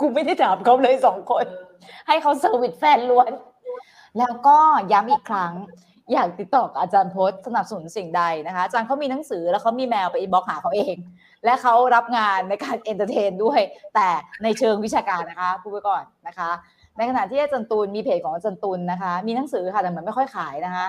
[0.00, 1.46] กูไม่ได้ถามเขาเลยสองคน
[2.06, 3.30] ให้เขา service แฟนล้วน
[4.18, 4.56] แล้วก็
[4.92, 5.52] ย้ำอีกครั้ง
[6.12, 10.96] อยากติดต่อกับอาจารย์พจน์สนับสนุนสิ่งใดนะคะอาจารย์เขามีหนังสือแล้วเขามีแมวไป inbox หาเขาเอง
[11.44, 13.60] และเขารับงานในการ entertain ด้วย
[13.94, 14.08] แต่
[14.42, 16.50] ในเชิงวิชาการนะคะพูดไว้ก่อนนะคะ
[16.96, 20.86] ในขณะที่อาจารย์ตุลมีเพจของอาจารย์ตุลนะคะ มีหนังสือค่ะแต่เหมือนไม่ค่อยขายนะคะ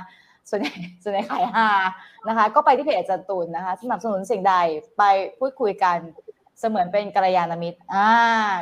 [0.49, 0.73] ส่วนใหญ่
[1.03, 1.69] ส่วนใหญ่ขายฮา
[2.27, 4.55] นะคะ ก็ไปที่เพจอาจารย์ตุลนะคะสนับสนุนสิ่งใด
[4.97, 5.03] ไป
[5.39, 5.97] พูดคุยกัน
[6.59, 8.09] เสมือนเป็นกัลยาณมิตรอ่า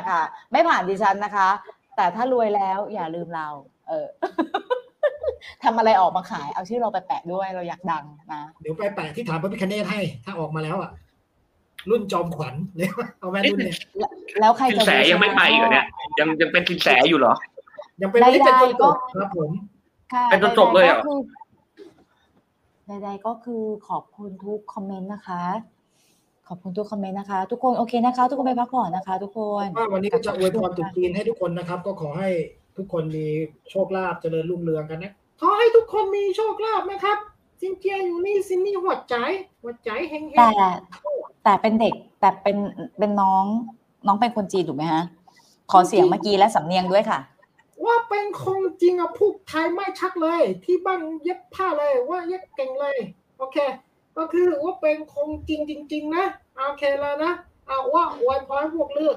[0.08, 0.22] ค่ะ
[0.52, 1.48] ไม่ผ่านดิฉันนะคะ
[1.96, 3.48] แต่ถ้ารวยแล้วอย่าลืมเรา
[3.88, 4.06] เออ
[5.64, 10.90] ทำอะไรออกมาขาย เอาชื่อเราไปแปะด้วยเราอยากดังนะเดี๋ยวไปแปะที่ฐานพระพิคเนตให้ ถ้าออกมาแล้วอะ
[11.90, 12.90] รุ่นจอมขวัญเนี่ย
[13.20, 13.76] เอาแม่รุ่นเนี่ย
[14.40, 15.86] แล้วใครสินจะแสยังไม่ไปอีกเหรอเนี่ย
[16.18, 17.34] ยังยังเป็นสินแสอยู่เหรอ
[18.02, 19.50] ยังเป็นไม่ได้เป็นจนจบครับผม
[20.12, 21.02] ค่ะเป็นจนจบเลยเหรอ
[22.86, 25.42] ใดๆก็คือใดๆก็คือขอบคุณทุกคอมเมนต์นะคะ
[26.48, 32.30] ขอบคุณทุกคอมเมนต์นะคะ ทุกคนโอเคนะคะ ทุกคนไปพักผ่อนนะคะ ทุกคนว่าวันนี้ก็จะอวยพรตรุษจีนให้ทุกคนนะครับ ก็ขอให้
[32.76, 33.26] ทุกคนมี
[33.70, 37.18] โชคลาภเจริญรุ่งเรืองกันนะ ขอให้ทุกคนมีโชคลาภนะครับ
[37.60, 39.14] ซินเจียอยู่นี่ซินนี่หัวใจ
[39.62, 40.50] หัวใจเฮงแต่
[41.44, 42.56] แต่เป็นเด็กแต่เป็น
[42.98, 43.44] เป็นน้อง
[44.06, 45.02] น้องเป็นคนจีนถูกไหมฮะ
[45.70, 52.96] ขอเสียงเมื่อกี้และสำเนียงด้วยค่ะๆว่าเป็นคงจริงอะพูดไทยไม่ชัดเลย ที่บ้านเย็บผ้าเลยว่าเย็บเก่งเลย
[53.38, 53.56] โอเค
[54.16, 56.24] ก็คือว่าเป็นคงจริงจริง ๆ นะ
[56.56, 57.32] โอเคแล้วนะ
[57.66, 59.16] เอาว่าอวยพรพวกเลือก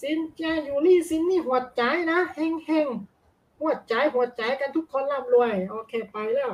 [0.00, 3.17] ซินเจียอยู่นี่ซินนี่หัวใจนะเฮงเฮงๆ
[3.60, 6.52] หัวใจหัวใจกันทุกคนร่ำรวย โอเคไปแล้ว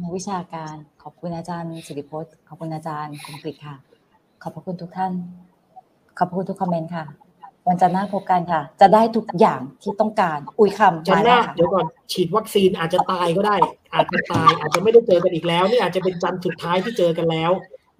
[0.00, 3.76] นักวิชาการขอบคุณอาจารย์สิริพจน์ขอบคุณอาจารย์คมกริตค่ะ
[4.42, 5.12] ขอบพระคุณทุกท่าน
[6.18, 7.04] ขอบพระคุณทุกคอมเมนต์ค่ะ
[7.68, 13.56] วันจันทร์หน้าพบกันค่ะ จะได้ทุกอย่างที่ต้องการ อุยคำจันมาหแล้น้าวค่ะเดี๋ยวก่อนฉีดวัคซีนอาจจะตายก็ได้
[13.94, 17.50] อาจจะตาย อาจจะไม่ได้เจอกันอีกแล้ว นี่อาจจะเป็นจันทร์สุดท้ายที่เจอกันแล้ว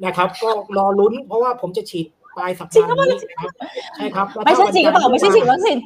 [0.05, 2.07] นะครับ ก็รอลุ้นเพราะว่าผมจะฉีด
[2.37, 3.51] ปลายสัปดาห์นี้นะครับ
[3.97, 5.79] ใช่ครับแล้วไม่ใช่ถ้าจริงหรือเปล่าวันไม่ใช่ฉีดวัคซีน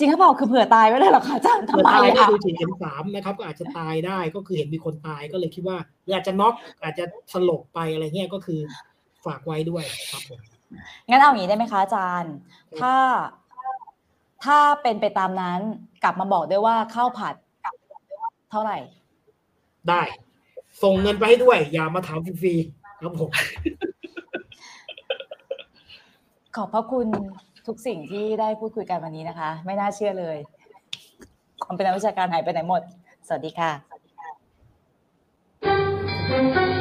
[0.00, 8.60] จริงหรือเปล่าคือเผื่อตายไว้เลยเหรอคะอาจารย์ทำเผื่อไมตายก็อะคือฉีดเข็มสามนะครับ ก็อาจจะตายได้ก็คือเห็นมีคนตายก็เลยคิดว่าหรืออาจจะน็อกอาจจะสลบไปอะไรเงี้ยก็คือ
[9.24, 10.40] ฝากไว้ด้วยครับผม
[11.08, 12.34] งั้นเอาอย่างนี้ได้ไหมคะอาจารย์
[12.80, 12.94] ถ้า
[14.44, 15.58] ถ้าเป็นไปตามนั้น
[16.02, 17.34] กลับมาบอกด้วยว่าข้าวผัด
[18.50, 18.78] เท่าไหร่
[19.88, 20.02] ได้
[20.82, 23.30] ส่งเงินไปให้ด้วย อย่ามาถามฟรีๆครับผม
[26.56, 27.06] ขอบพระคุณ
[27.70, 30.36] ทุกสิ่งที่ได้พูดคุยกันวันนี้นะคะ ไม่น่าเชื่อเลย
[31.64, 32.82] ความเป็นนักวิชาการหายไปไหนหมด
[33.26, 36.79] สวัสดีค่ะ